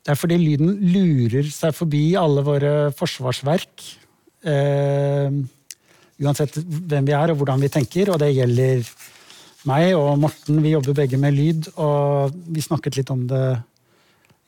Det 0.00 0.14
er 0.14 0.18
fordi 0.18 0.38
lyden 0.40 0.76
lurer 0.94 1.48
seg 1.52 1.74
forbi 1.76 2.14
alle 2.16 2.44
våre 2.44 2.74
forsvarsverk. 2.96 3.84
Eh, 4.48 5.40
uansett 6.20 6.56
hvem 6.64 7.08
vi 7.08 7.16
er 7.16 7.32
og 7.32 7.40
hvordan 7.40 7.60
vi 7.60 7.72
tenker, 7.72 8.12
og 8.12 8.20
det 8.22 8.32
gjelder 8.32 8.84
meg 9.68 9.92
og 9.98 10.14
Morten. 10.22 10.62
Vi 10.64 10.72
jobber 10.72 10.96
begge 11.02 11.20
med 11.20 11.36
lyd, 11.36 11.68
og 11.76 12.32
vi 12.48 12.64
snakket 12.64 12.96
litt 13.00 13.12
om 13.12 13.26
det 13.28 13.44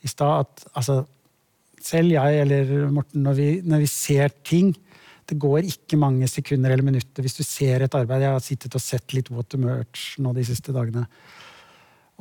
i 0.03 0.09
stad. 0.09 0.47
At 0.47 0.65
altså, 0.73 1.03
selv 1.83 2.15
jeg 2.15 2.41
eller 2.41 2.73
Morten, 2.89 3.21
når 3.25 3.37
vi, 3.37 3.49
når 3.61 3.85
vi 3.85 3.91
ser 3.91 4.33
ting 4.45 4.73
Det 5.23 5.37
går 5.39 5.63
ikke 5.63 5.95
mange 5.95 6.27
sekunder 6.27 6.73
eller 6.73 6.83
minutter 6.83 7.23
hvis 7.23 7.37
du 7.37 7.45
ser 7.47 7.85
et 7.85 7.93
arbeid. 7.95 8.25
Jeg 8.25 8.35
har 8.35 8.41
sittet 8.43 8.73
og 8.75 8.81
sett 8.83 9.13
litt 9.15 9.29
Water 9.31 9.57
Merch 9.57 10.17
nå 10.19 10.33
de 10.35 10.43
siste 10.43 10.75
dagene 10.75 11.05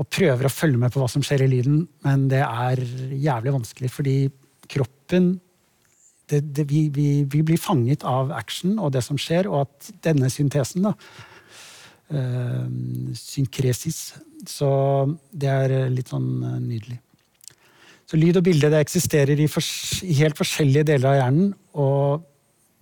og 0.01 0.09
prøver 0.09 0.49
å 0.49 0.53
følge 0.53 0.80
med 0.80 0.93
på 0.93 1.03
hva 1.03 1.09
som 1.11 1.24
skjer 1.24 1.45
i 1.45 1.51
lyden, 1.53 1.82
men 2.07 2.28
det 2.32 2.40
er 2.45 2.80
jævlig 3.12 3.57
vanskelig, 3.59 3.90
fordi 3.93 4.16
kroppen 4.72 5.34
det, 6.30 6.40
det, 6.57 6.64
vi, 6.70 6.86
vi, 6.95 7.07
vi 7.28 7.43
blir 7.45 7.61
fanget 7.61 8.07
av 8.09 8.32
action 8.32 8.78
og 8.80 8.95
det 8.95 9.03
som 9.05 9.18
skjer, 9.20 9.49
og 9.51 9.66
at 9.66 9.90
denne 10.07 10.30
syntesen, 10.32 10.86
da 10.86 10.95
øh, 12.16 12.68
Synkresis. 13.18 14.14
Så 14.49 14.68
det 15.28 15.51
er 15.51 15.74
litt 15.93 16.12
sånn 16.12 16.30
eh, 16.47 16.61
nydelig. 16.62 17.01
Så 18.09 18.18
lyd 18.20 18.38
og 18.40 18.47
bilde 18.47 18.70
det 18.72 18.80
eksisterer 18.84 19.40
i, 19.40 19.49
fors 19.51 20.01
i 20.05 20.14
helt 20.22 20.38
forskjellige 20.38 20.88
deler 20.93 21.11
av 21.11 21.18
hjernen, 21.20 21.53
og 21.80 22.24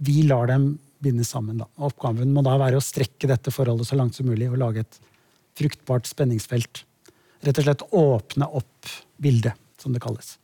vi 0.07 0.23
lar 0.29 0.51
dem 0.51 0.73
bindes 1.03 1.33
sammen. 1.33 1.61
Da. 1.63 1.67
Oppgaven 1.89 2.33
må 2.35 2.45
da 2.47 2.55
være 2.61 2.79
å 2.79 2.85
strekke 2.85 3.29
dette 3.31 3.53
forholdet 3.55 3.89
så 3.89 3.99
langt 3.99 4.17
som 4.17 4.29
mulig 4.31 4.51
og 4.51 4.61
lage 4.61 4.85
et 4.85 5.01
fruktbart 5.59 6.09
spenningsfelt 6.09 6.85
rett 7.47 7.61
og 7.61 7.67
slett 7.67 7.87
åpne 7.97 8.49
opp 8.61 8.91
bildet, 9.21 9.57
som 9.81 9.95
det 9.95 10.03
kalles. 10.05 10.35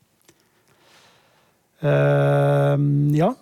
Uh, 1.83 2.77
ja. 3.17 3.33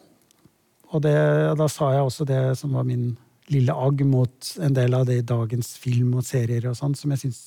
Og 0.95 1.03
det, 1.03 1.15
da 1.59 1.69
sa 1.71 1.93
jeg 1.95 2.07
også 2.07 2.27
det 2.29 2.43
som 2.59 2.75
var 2.77 2.87
min 2.87 3.13
lille 3.53 3.75
agg 3.75 4.01
mot 4.09 4.55
en 4.65 4.75
del 4.75 4.95
av 4.97 5.05
det 5.09 5.19
i 5.21 5.27
dagens 5.27 5.75
film 5.81 6.15
og 6.19 6.27
serier 6.27 6.65
og 6.71 6.79
sånn, 6.79 6.95
som 6.97 7.13
jeg 7.13 7.27
syns 7.27 7.43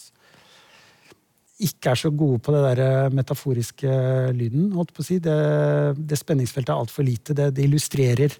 ikke 1.63 1.93
er 1.93 1.97
så 1.97 2.11
gode 2.13 2.37
på 2.45 2.53
det 2.53 2.61
der 2.67 3.13
metaforiske 3.17 3.89
lyden. 4.37 4.69
holdt 4.77 4.93
på 4.93 5.01
å 5.01 5.07
si. 5.07 5.17
Det, 5.23 5.37
det 5.97 6.19
spenningsfeltet 6.19 6.69
er 6.69 6.83
altfor 6.83 7.07
lite. 7.07 7.33
Det, 7.33 7.49
det 7.57 7.65
illustrerer, 7.65 8.35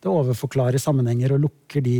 det 0.00 0.08
overforklarer 0.08 0.80
sammenhenger 0.80 1.34
og 1.36 1.44
lukker 1.44 1.84
de 1.84 1.98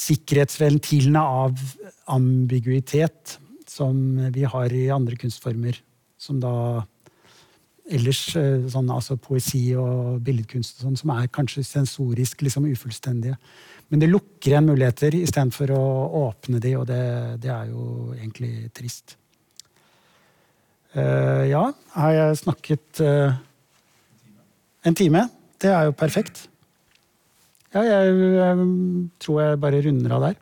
sikkerhetsventilene 0.00 1.20
av 1.20 1.60
ambiguitet 2.08 3.36
som 3.70 3.96
vi 4.34 4.46
har 4.48 4.72
i 4.74 4.88
andre 4.92 5.18
kunstformer, 5.20 5.78
som 6.20 6.40
da 6.42 6.54
ellers 7.90 8.22
sånn, 8.70 8.90
altså 8.92 9.16
poesi 9.18 9.70
og 9.78 10.20
billedkunst 10.26 10.78
og 10.78 10.88
sånn, 10.88 10.98
som 11.00 11.12
er 11.14 11.30
kanskje 11.32 11.64
sensorisk 11.66 12.44
liksom 12.46 12.68
ufullstendige. 12.70 13.38
Men 13.90 14.02
det 14.02 14.10
lukker 14.10 14.52
igjen 14.52 14.68
muligheter 14.68 15.16
istedenfor 15.18 15.72
å 15.74 15.84
åpne 16.28 16.60
de, 16.62 16.76
og 16.78 16.86
det, 16.86 17.02
det 17.42 17.50
er 17.50 17.72
jo 17.72 18.12
egentlig 18.14 18.70
trist. 18.76 19.16
Uh, 20.94 21.46
ja, 21.46 21.64
har 21.94 22.14
jeg 22.14 22.38
snakket 22.44 23.02
uh, 23.06 23.34
en 24.86 24.96
time? 24.98 25.26
Det 25.62 25.70
er 25.70 25.88
jo 25.88 25.94
perfekt. 25.98 26.46
Ja, 27.74 27.82
jeg, 27.86 28.14
jeg 28.34 28.70
tror 29.22 29.42
jeg 29.42 29.60
bare 29.62 29.82
runder 29.86 30.16
av 30.16 30.24
der. 30.28 30.38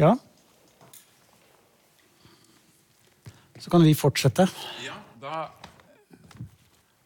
Ja. 0.00 0.16
Så 3.62 3.70
kan 3.70 3.84
vi 3.86 3.94
fortsette. 3.94 4.48
Ja, 4.82 4.96
da 5.22 5.48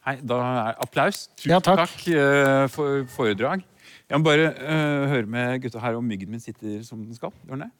Hei, 0.07 0.21
da 0.23 0.37
er 0.39 0.77
applaus. 0.81 1.27
Tusen 1.35 1.51
Ja, 1.51 1.59
takk. 1.59 1.81
takk, 1.83 2.09
eh, 2.09 2.69
for 2.71 3.05
foredrag. 3.11 3.65
Jeg 4.07 4.21
må 4.21 4.25
bare 4.25 4.53
uh, 4.55 5.09
høre 5.11 5.27
med 5.27 5.63
gutta 5.65 5.81
her 5.83 5.97
om 5.99 6.05
myggen 6.07 6.31
min 6.31 6.41
sitter 6.41 6.79
som 6.87 7.01
den 7.03 7.15
skal. 7.15 7.33
Gjør 7.43 7.59
den 7.59 7.65
det? 7.65 7.71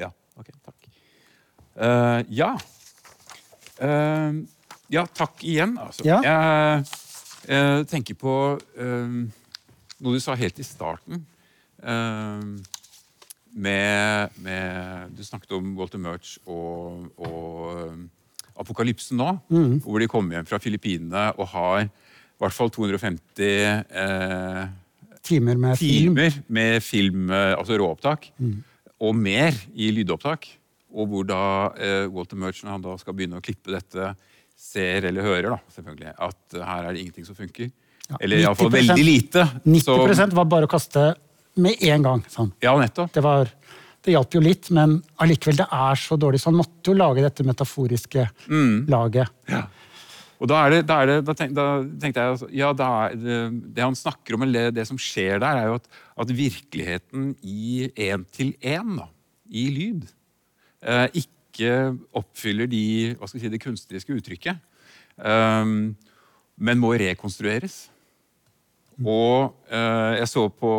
Ja. 0.00 0.08
Ok, 0.40 0.48
takk. 0.64 0.88
Uh, 1.76 2.24
ja. 2.32 2.54
Uh, 3.76 4.46
ja, 4.88 5.04
takk 5.12 5.44
igjen, 5.44 5.76
altså. 5.78 6.06
Ja. 6.08 6.80
Jeg 7.46 7.86
tenker 7.86 8.16
på 8.18 8.32
noe 10.00 10.14
du 10.16 10.20
sa 10.20 10.34
helt 10.34 10.58
i 10.58 10.64
starten. 10.66 11.26
Eh, 11.82 12.40
med, 13.56 14.34
med 14.44 15.14
Du 15.16 15.22
snakket 15.24 15.54
om 15.56 15.70
Walter 15.78 16.00
Murch 16.02 16.36
og, 16.46 17.06
og 17.16 17.94
Apokalypsen 18.60 19.18
nå. 19.20 19.30
Mm. 19.52 19.78
Hvor 19.84 20.00
de 20.02 20.08
kommer 20.12 20.36
hjem 20.38 20.48
fra 20.48 20.60
Filippinene 20.62 21.30
og 21.36 21.48
har 21.54 21.86
i 21.86 21.90
hvert 22.42 22.52
fall 22.56 22.70
250 22.72 23.40
eh, 23.40 24.66
Timer 25.26 25.56
med 25.58 25.78
film. 25.80 26.18
med 26.52 26.82
film, 26.84 27.30
eh, 27.32 27.54
altså 27.56 27.78
råopptak, 27.80 28.28
Mm. 28.38 28.62
og 29.00 29.16
mer 29.16 29.56
i 29.74 29.90
lydopptak. 29.90 30.46
Og 30.96 31.08
hvor 31.10 31.24
da 31.28 31.40
eh, 31.80 32.06
Walter 32.12 32.36
Murch, 32.40 32.62
når 32.64 32.70
han 32.76 32.84
da 32.84 32.94
skal 33.00 33.16
begynne 33.16 33.40
å 33.40 33.44
klippe 33.44 33.72
dette, 33.74 34.12
ser 34.56 35.04
eller 35.04 35.22
hører 35.26 35.50
da, 35.50 35.58
selvfølgelig, 35.74 36.12
at 36.28 36.56
her 36.64 36.86
er 36.86 36.92
det 36.96 37.02
ingenting 37.02 37.26
som 37.26 37.36
funker. 37.36 37.68
Ja, 38.08 38.16
Eller 38.22 38.38
iallfall 38.44 38.70
90% 38.70 38.76
veldig 38.78 39.04
lite. 39.04 39.42
90 39.66 39.82
Så- 39.82 40.34
var 40.36 40.44
bare 40.44 40.66
å 40.68 40.70
kaste 40.70 41.14
med 41.62 41.82
en 41.88 42.04
gang. 42.04 42.22
Sånn. 42.32 42.52
ja, 42.64 42.74
nettopp. 42.80 43.12
Det 43.14 43.24
var, 43.24 43.50
Det 44.06 44.12
hjalp 44.14 44.36
jo 44.36 44.40
litt, 44.44 44.68
men 44.70 45.00
allikevel, 45.18 45.56
det 45.58 45.66
er 45.72 45.98
så 45.98 46.14
dårlig. 46.20 46.38
Så 46.38 46.52
han 46.52 46.60
måtte 46.60 46.92
jo 46.92 46.94
lage 46.94 47.24
dette 47.24 47.42
metaforiske 47.46 48.28
laget. 48.86 49.32
Og 50.36 50.50
da, 50.50 50.60
er 50.66 50.74
det, 50.74 50.80
da, 50.86 50.98
er 51.00 51.10
det, 51.10 51.16
da, 51.24 51.34
tenk, 51.34 51.54
da 51.56 51.64
tenkte 52.02 52.20
jeg 52.22 52.34
altså, 52.34 52.48
ja, 52.52 52.68
det, 52.76 53.38
det 53.72 53.82
han 53.82 53.96
snakker 53.96 54.36
om, 54.36 54.44
eller 54.44 54.68
det 54.76 54.84
som 54.86 54.98
skjer 55.00 55.40
der, 55.40 55.62
er 55.62 55.70
jo 55.70 55.78
at, 55.80 55.88
at 56.22 56.32
virkeligheten 56.36 57.30
i 57.40 57.88
én-til-én, 57.88 58.98
i 59.48 59.64
lyd, 59.72 60.04
eh, 60.84 61.06
ikke 61.22 61.72
oppfyller 62.20 62.68
de, 62.68 62.84
hva 63.16 63.30
skal 63.30 63.42
si, 63.42 63.50
det 63.52 63.62
kunstneriske 63.64 64.18
uttrykket. 64.20 64.60
eh, 65.24 65.72
men 66.56 66.80
må 66.80 66.92
rekonstrueres. 67.00 67.86
Og 69.04 69.52
eh, 69.68 70.12
jeg 70.20 70.28
så 70.30 70.46
på, 70.52 70.72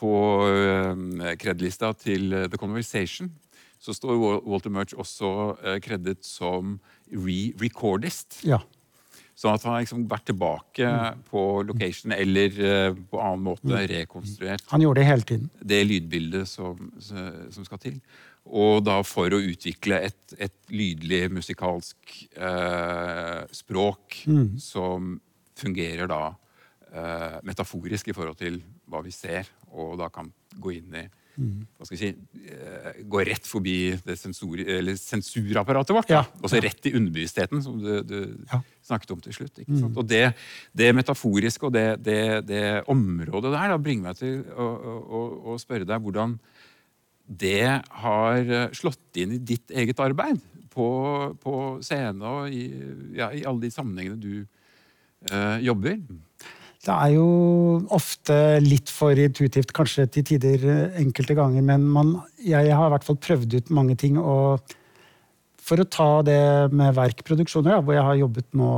på 0.00 0.16
eh, 0.48 1.36
kredlista 1.40 1.92
til 1.98 2.32
The 2.48 2.58
Conversation, 2.60 3.30
så 3.80 3.94
står 3.96 4.42
Walter 4.48 4.72
Murch 4.72 4.96
også 4.96 5.30
eh, 5.64 5.78
kreddet 5.84 6.24
som 6.26 6.78
re-recordist. 7.12 8.42
Ja. 8.48 8.60
Sånn 9.40 9.56
at 9.56 9.62
han 9.64 9.72
har 9.72 9.84
liksom 9.86 10.02
vært 10.08 10.26
tilbake 10.28 10.88
på 11.30 11.42
location 11.64 12.12
eller 12.12 12.58
eh, 12.60 12.90
på 13.08 13.20
annen 13.24 13.46
måte 13.46 13.84
rekonstruert 13.88 14.66
Han 14.68 14.84
gjorde 14.84 15.00
det 15.00 15.06
hele 15.08 15.24
tiden. 15.30 15.46
det 15.64 15.78
lydbildet 15.86 16.50
som, 16.50 16.90
som 17.00 17.64
skal 17.64 17.80
til. 17.80 17.96
Og 18.50 18.82
da 18.84 18.98
for 19.06 19.32
å 19.32 19.40
utvikle 19.40 20.02
et, 20.10 20.34
et 20.36 20.56
lydlig 20.72 21.22
musikalsk 21.32 22.12
eh, 22.36 23.40
språk 23.54 24.22
som 24.60 25.14
fungerer 25.60 26.08
da 26.10 26.22
eh, 26.92 27.40
metaforisk 27.48 28.12
i 28.12 28.16
forhold 28.16 28.36
til 28.40 28.60
hva 28.90 29.00
vi 29.04 29.12
ser, 29.14 29.48
og 29.70 29.96
da 30.00 30.08
kan 30.12 30.32
gå 30.60 30.76
inn 30.80 30.94
i 31.04 31.06
hva 31.40 31.86
skal 31.86 31.94
jeg 31.96 32.00
si, 32.02 32.48
eh, 32.52 32.96
Gå 33.08 33.20
rett 33.24 33.46
forbi 33.48 33.94
det 34.04 34.16
sensor, 34.20 34.58
eller 34.60 34.96
sensurapparatet 34.98 35.94
vårt. 35.96 36.10
Ja. 36.12 36.24
Og 36.42 36.50
så 36.52 36.58
rett 36.60 36.84
i 36.90 36.92
underbevisstheten, 36.98 37.62
som 37.64 37.78
du, 37.80 38.02
du 38.04 38.16
Ja. 38.50 38.58
snakket 38.84 39.14
om 39.14 39.20
til 39.24 39.32
slutt. 39.32 39.56
Ikke 39.62 39.78
sant? 39.78 39.96
Og 39.96 40.04
det, 40.10 40.34
det 40.76 40.90
metaforiske 40.98 41.64
og 41.64 41.72
det, 41.72 41.86
det, 42.04 42.18
det 42.50 42.62
området 42.92 43.54
der 43.54 43.72
da 43.72 43.78
bringer 43.80 44.10
meg 44.10 44.18
til 44.20 44.42
å, 44.52 44.66
å, 44.66 44.96
å, 45.00 45.22
å 45.54 45.56
spørre 45.62 45.88
deg 45.88 46.02
hvordan 46.04 46.34
det 47.30 47.62
har 48.02 48.36
eh, 48.44 48.68
slått 48.76 49.16
inn 49.22 49.38
i 49.38 49.40
ditt 49.40 49.70
eget 49.70 50.02
arbeid 50.02 50.42
på, 50.74 50.90
på 51.40 51.54
scene 51.86 52.20
og 52.26 52.52
i, 52.52 52.66
ja, 53.16 53.30
i 53.32 53.46
alle 53.46 53.64
de 53.64 53.70
sammenhengene 53.72 54.20
du 54.20 54.34
eh, 55.30 55.58
jobber. 55.64 55.96
Det 56.80 56.92
er 56.94 57.12
jo 57.12 57.24
ofte 57.92 58.34
litt 58.64 58.88
for 58.88 59.18
intuitivt, 59.20 59.74
kanskje 59.76 60.06
til 60.14 60.24
tider 60.30 60.62
eh, 60.64 61.00
enkelte 61.02 61.36
ganger, 61.36 61.64
men 61.64 61.82
man, 61.84 62.14
jeg 62.40 62.72
har 62.72 62.88
i 62.88 62.92
hvert 62.94 63.04
fall 63.04 63.18
prøvd 63.20 63.56
ut 63.58 63.72
mange 63.76 63.96
ting. 64.00 64.16
og 64.16 64.64
For 65.60 65.82
å 65.82 65.84
ta 65.84 66.08
det 66.24 66.40
med 66.72 66.96
verkproduksjoner, 66.96 67.74
ja, 67.76 67.82
hvor 67.84 67.98
jeg 67.98 68.06
har 68.06 68.20
jobbet 68.22 68.48
nå 68.56 68.70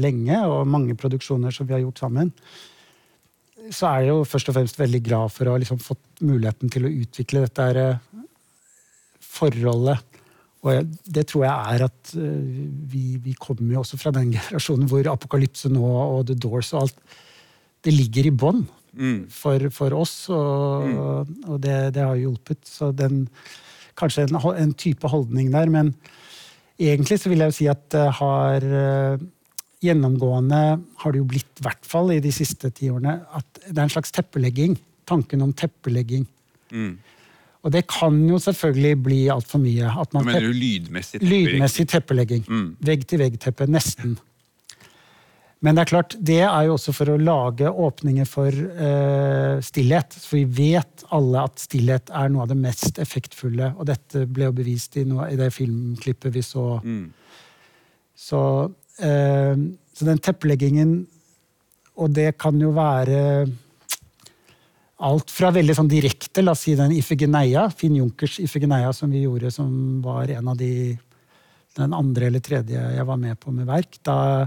lenge, 0.00 0.38
og 0.48 0.70
mange 0.72 0.96
produksjoner 0.96 1.52
som 1.52 1.68
vi 1.68 1.76
har 1.76 1.82
gjort 1.84 2.00
sammen, 2.06 2.32
så 3.68 3.90
er 3.90 4.04
jeg 4.04 4.12
jo 4.14 4.24
først 4.28 4.48
og 4.48 4.56
fremst 4.56 4.80
veldig 4.80 5.02
glad 5.04 5.32
for 5.32 5.48
å 5.48 5.54
ha 5.54 5.60
liksom 5.60 5.80
fått 5.84 6.24
muligheten 6.24 6.72
til 6.72 6.88
å 6.88 6.94
utvikle 7.04 7.44
dette 7.44 7.68
her, 7.68 7.80
eh, 7.82 8.24
forholdet. 9.20 10.00
Og 10.64 10.72
jeg, 10.72 10.88
det 11.12 11.26
tror 11.28 11.44
jeg 11.44 11.76
er 11.76 11.86
at 11.90 12.16
eh, 12.16 12.56
vi, 12.88 13.04
vi 13.20 13.36
kommer 13.36 13.76
jo 13.76 13.84
også 13.84 14.00
fra 14.00 14.14
den 14.16 14.32
generasjonen 14.38 14.88
hvor 14.88 15.12
Apokalypse 15.12 15.68
nå 15.68 15.84
og 15.84 16.24
The 16.32 16.38
Doors 16.40 16.72
og 16.72 16.86
alt 16.86 17.20
det 17.84 17.92
ligger 17.94 18.26
i 18.30 18.34
bånn 18.34 18.64
for, 19.34 19.68
for 19.74 19.94
oss, 19.98 20.28
og, 20.30 21.30
og 21.48 21.56
det, 21.60 21.94
det 21.96 22.04
har 22.06 22.14
hjulpet. 22.20 22.60
Så 22.68 22.92
den, 22.94 23.24
kanskje 23.98 24.28
en, 24.28 24.38
en 24.54 24.74
type 24.78 25.08
holdning 25.10 25.50
der, 25.54 25.66
men 25.72 25.94
egentlig 26.78 27.18
så 27.20 27.32
vil 27.32 27.42
jeg 27.42 27.50
jo 27.52 27.56
si 27.58 27.66
at 27.72 27.88
det 27.94 28.04
har 28.20 28.68
eh, 28.82 29.24
Gjennomgående 29.84 30.60
har 31.02 31.12
det 31.12 31.18
jo 31.20 31.26
blitt, 31.28 31.50
i 31.60 31.64
hvert 31.66 31.84
fall 31.84 32.14
i 32.14 32.20
de 32.24 32.30
siste 32.32 32.70
ti 32.72 32.86
årene, 32.88 33.18
at 33.36 33.58
det 33.66 33.74
er 33.76 33.82
en 33.82 33.92
slags 33.92 34.14
teppelegging. 34.16 34.78
Tanken 35.04 35.42
om 35.44 35.50
teppelegging. 35.52 36.22
Og 37.64 37.72
det 37.72 37.82
kan 37.92 38.16
jo 38.28 38.38
selvfølgelig 38.40 38.94
bli 39.04 39.18
altfor 39.32 39.60
mye. 39.60 39.88
At 39.88 40.12
Hva 40.12 40.22
mener 40.24 40.46
du 40.46 40.56
lydmessig? 40.56 41.20
teppelegging? 41.20 41.52
Lydmessig 41.52 41.86
teppelegging. 41.92 42.46
Vegg-til-vegg-teppe. 42.88 43.68
Nesten. 43.72 44.16
Men 45.64 45.76
det 45.76 45.84
er 45.84 45.88
klart, 45.88 46.14
det 46.20 46.42
er 46.44 46.66
jo 46.66 46.74
også 46.74 46.92
for 46.92 47.08
å 47.08 47.20
lage 47.20 47.70
åpninger 47.70 48.26
for 48.28 48.52
uh, 48.52 49.56
stillhet. 49.64 50.12
For 50.20 50.36
vi 50.42 50.66
vet 50.76 51.04
alle 51.14 51.46
at 51.48 51.62
stillhet 51.62 52.12
er 52.12 52.28
noe 52.32 52.44
av 52.44 52.50
det 52.52 52.58
mest 52.60 53.00
effektfulle. 53.00 53.70
Og 53.78 53.88
dette 53.88 54.26
ble 54.28 54.50
jo 54.50 54.56
bevist 54.58 54.98
i, 55.00 55.06
noe, 55.08 55.30
i 55.32 55.38
det 55.40 55.48
filmklippet 55.56 56.34
vi 56.34 56.42
så. 56.44 56.66
Så, 58.26 58.40
uh, 59.00 59.64
så 59.94 60.06
den 60.06 60.20
teppeleggingen 60.22 60.92
Og 61.98 62.12
det 62.14 62.36
kan 62.38 62.58
jo 62.58 62.70
være 62.74 63.18
alt 65.04 65.30
fra 65.30 65.50
veldig 65.54 65.74
sånn 65.78 65.90
direkte, 65.90 66.42
la 66.42 66.54
oss 66.54 66.64
si 66.66 66.74
den 66.78 66.94
Ifegeneia, 66.94 67.68
Finn 67.74 67.96
Junkers 67.98 68.38
Ifegeneia 68.42 68.92
som 68.94 69.10
vi 69.10 69.24
gjorde, 69.24 69.50
som 69.54 69.70
var 70.02 70.30
en 70.30 70.52
av 70.52 70.58
de 70.58 70.96
den 71.74 71.94
andre 71.94 72.28
eller 72.30 72.42
tredje 72.42 72.78
jeg 72.78 73.06
var 73.06 73.18
med 73.18 73.38
på 73.42 73.50
med 73.54 73.66
verk. 73.66 73.98
Da, 74.06 74.46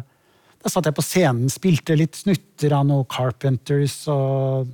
da 0.64 0.72
satt 0.72 0.90
jeg 0.90 0.98
på 0.98 1.06
scenen, 1.06 1.52
spilte 1.52 1.98
litt 1.98 2.18
snutter 2.18 2.74
av 2.76 2.88
noe 2.90 3.06
Carpenters 3.12 4.00
og 4.12 4.72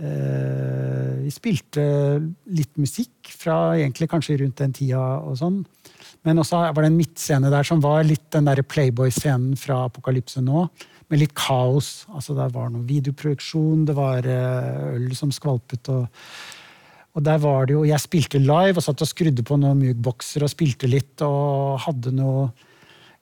eh, 0.00 1.20
Vi 1.24 1.32
spilte 1.32 1.84
litt 2.52 2.74
musikk 2.80 3.30
fra 3.32 3.76
egentlig 3.76 4.10
kanskje 4.12 4.38
rundt 4.42 4.60
den 4.60 4.74
tida 4.76 5.04
og 5.20 5.38
sånn. 5.40 5.62
Men 6.24 6.40
også 6.40 6.62
var 6.72 6.80
det 6.80 6.90
en 6.90 6.98
midtscene 6.98 7.52
der 7.52 7.68
som 7.68 7.82
var 7.84 8.04
litt 8.08 8.26
den 8.32 8.48
der 8.48 8.64
Playboy-scenen 8.64 9.58
fra 9.60 9.84
Apokalypse 9.90 10.40
nå. 10.44 10.66
Med 11.12 11.20
litt 11.20 11.34
kaos. 11.36 12.06
altså 12.08 12.36
Der 12.36 12.52
var 12.52 12.70
noe 12.72 12.84
videoproduksjon, 12.88 13.84
det 13.88 13.96
var 13.96 14.24
eh, 14.24 14.92
øl 14.96 15.16
som 15.16 15.32
skvalpet. 15.32 15.88
og 15.92 16.08
og 17.14 17.22
der 17.22 17.38
var 17.38 17.66
det 17.66 17.76
jo, 17.76 17.84
Jeg 17.86 18.02
spilte 18.02 18.42
live 18.42 18.74
og 18.74 18.82
satt 18.82 19.02
og 19.04 19.06
skrudde 19.06 19.44
på 19.46 19.54
noen 19.54 19.78
mugboxer 19.78 20.42
og 20.42 20.50
spilte 20.50 20.90
litt. 20.90 21.22
og 21.22 21.78
hadde 21.86 22.10
noe 22.10 22.48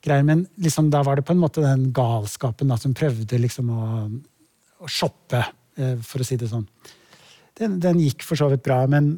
greier, 0.03 0.23
Men 0.27 0.45
liksom, 0.61 0.89
da 0.91 1.03
var 1.03 1.17
det 1.17 1.25
på 1.27 1.33
en 1.35 1.41
måte 1.41 1.63
den 1.63 1.91
galskapen 1.95 2.71
da, 2.71 2.77
som 2.79 2.95
prøvde 2.97 3.39
liksom 3.39 3.71
å, 3.71 3.87
å 4.83 4.91
shoppe, 4.91 5.45
eh, 5.77 5.95
for 6.03 6.23
å 6.23 6.27
si 6.27 6.37
det 6.39 6.51
sånn. 6.51 6.67
Den, 7.59 7.79
den 7.79 8.01
gikk 8.01 8.25
for 8.25 8.39
så 8.39 8.49
vidt 8.51 8.63
bra, 8.65 8.81
men 8.89 9.15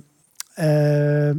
eh, 0.60 1.34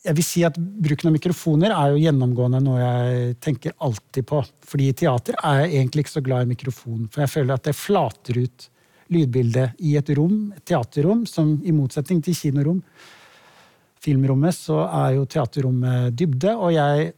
jeg 0.00 0.16
vil 0.16 0.24
si 0.24 0.42
at 0.46 0.56
Bruken 0.56 1.10
av 1.10 1.14
mikrofoner 1.14 1.74
er 1.76 1.92
jo 1.92 2.00
gjennomgående 2.00 2.60
noe 2.64 2.80
jeg 2.80 3.38
tenker 3.44 3.76
alltid 3.84 4.26
på. 4.30 4.40
Fordi 4.72 4.88
i 4.88 4.96
teater 4.96 5.36
er 5.44 5.64
jeg 5.64 5.72
egentlig 5.76 6.06
ikke 6.06 6.16
så 6.16 6.24
glad 6.24 6.46
i 6.46 6.52
mikrofon, 6.54 7.08
for 7.12 7.24
jeg 7.24 7.34
føler 7.34 7.56
at 7.56 7.68
det 7.68 7.76
flater 7.76 8.40
ut 8.40 8.68
lydbildet 9.10 9.80
i 9.84 9.96
et 9.98 10.12
rom, 10.16 10.52
et 10.56 10.64
teaterrom, 10.70 11.24
som 11.26 11.56
i 11.66 11.74
motsetning 11.74 12.22
til 12.24 12.36
kinorom, 12.38 12.78
filmrommet, 14.00 14.56
så 14.56 14.84
er 14.86 15.16
jo 15.18 15.26
teaterrommet 15.28 16.14
dybde. 16.16 16.54
Og 16.56 16.72
jeg 16.72 17.10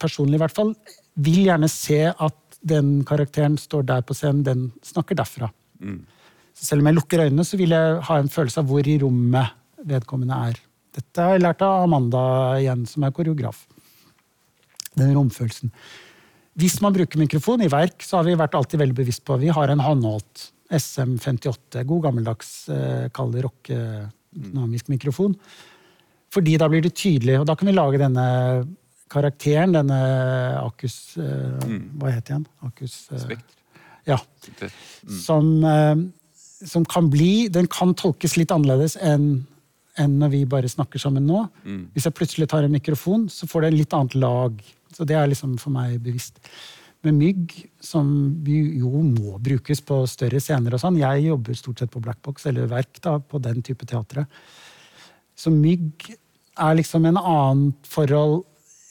personlig 0.00 0.38
i 0.38 0.42
hvert 0.44 0.56
fall 0.56 0.72
vil 1.14 1.44
gjerne 1.46 1.70
se 1.70 2.00
at 2.10 2.58
den 2.64 3.02
karakteren 3.06 3.58
står 3.60 3.84
der 3.88 4.04
på 4.06 4.16
scenen, 4.16 4.44
den 4.46 4.68
snakker 4.86 5.18
derfra. 5.18 5.50
Så 6.54 6.68
selv 6.68 6.82
om 6.82 6.88
jeg 6.88 6.96
lukker 6.96 7.24
øynene, 7.26 7.44
så 7.44 7.58
vil 7.60 7.74
jeg 7.74 7.98
ha 8.08 8.16
en 8.18 8.30
følelse 8.32 8.62
av 8.62 8.70
hvor 8.70 8.86
i 8.88 8.96
rommet 9.02 9.52
vedkommende 9.84 10.38
er. 10.48 10.58
Dette 10.94 11.20
har 11.20 11.34
jeg 11.34 11.44
lært 11.44 11.62
av 11.66 11.84
Amanda 11.84 12.24
igjen, 12.60 12.86
som 12.88 13.04
er 13.04 13.14
koreograf. 13.14 13.64
Den 14.94 15.12
romfølelsen. 15.16 15.72
Hvis 16.54 16.78
man 16.84 16.94
bruker 16.94 17.18
mikrofon 17.18 17.64
i 17.66 17.70
verk, 17.70 17.98
så 18.06 18.20
har 18.20 18.28
vi 18.28 18.38
vært 18.38 18.54
alltid 18.54 18.78
veldig 18.78 18.96
bevisst 18.96 19.24
på 19.26 19.40
Vi 19.42 19.50
har 19.50 19.72
en 19.72 19.82
håndholdt 19.82 20.50
SM58, 20.74 21.82
god 21.84 22.04
gammeldags, 22.06 22.68
eh, 22.70 23.08
kall 23.14 23.32
det 23.34 23.42
rockedynamisk 23.44 24.88
mikrofon. 24.88 25.34
Fordi 26.32 26.56
da 26.58 26.68
blir 26.70 26.82
det 26.82 26.94
tydelig, 26.94 27.40
og 27.40 27.46
da 27.46 27.54
kan 27.58 27.68
vi 27.68 27.74
lage 27.74 28.00
denne 28.00 28.28
karakteren, 29.14 29.74
denne 29.76 30.00
Akus 30.60 31.16
eh, 31.20 31.64
Hva 31.98 32.12
heter 32.12 32.38
den? 32.38 32.46
Akus 32.66 32.98
eh, 33.12 33.22
Spekt. 33.22 33.56
Ja. 34.08 34.18
Som, 35.08 35.56
eh, 35.64 35.96
som 36.66 36.84
kan 36.84 37.08
bli 37.12 37.48
Den 37.52 37.70
kan 37.72 37.94
tolkes 37.98 38.36
litt 38.40 38.54
annerledes 38.54 38.98
enn 39.00 39.44
enn 39.94 40.16
når 40.18 40.30
vi 40.32 40.38
bare 40.50 40.66
snakker 40.66 40.98
sammen 40.98 41.22
nå. 41.22 41.44
Hvis 41.94 42.08
jeg 42.08 42.16
plutselig 42.18 42.48
tar 42.50 42.64
en 42.66 42.72
mikrofon, 42.74 43.28
så 43.30 43.46
får 43.46 43.62
det 43.62 43.68
en 43.68 43.76
litt 43.78 43.92
annet 43.94 44.16
lag. 44.18 44.56
Så 44.90 45.06
det 45.06 45.14
er 45.14 45.28
liksom 45.30 45.52
for 45.62 45.70
meg 45.70 46.00
bevisst. 46.02 46.40
Med 47.06 47.14
mygg, 47.14 47.54
som 47.78 48.08
jo 48.42 49.04
må 49.06 49.36
brukes 49.38 49.84
på 49.86 50.00
større 50.10 50.40
scener 50.42 50.74
og 50.74 50.82
sånn 50.82 50.98
Jeg 50.98 51.26
jobber 51.28 51.58
stort 51.58 51.82
sett 51.82 51.92
på 51.92 52.02
Blackbox 52.02 52.48
eller 52.50 52.66
verk 52.70 52.98
da, 53.04 53.18
på 53.20 53.38
den 53.44 53.62
type 53.62 53.86
teatre. 53.86 54.26
Så 55.38 55.52
mygg 55.54 56.08
er 56.10 56.76
liksom 56.78 57.06
en 57.06 57.20
annen 57.20 57.70
forhold 57.86 58.42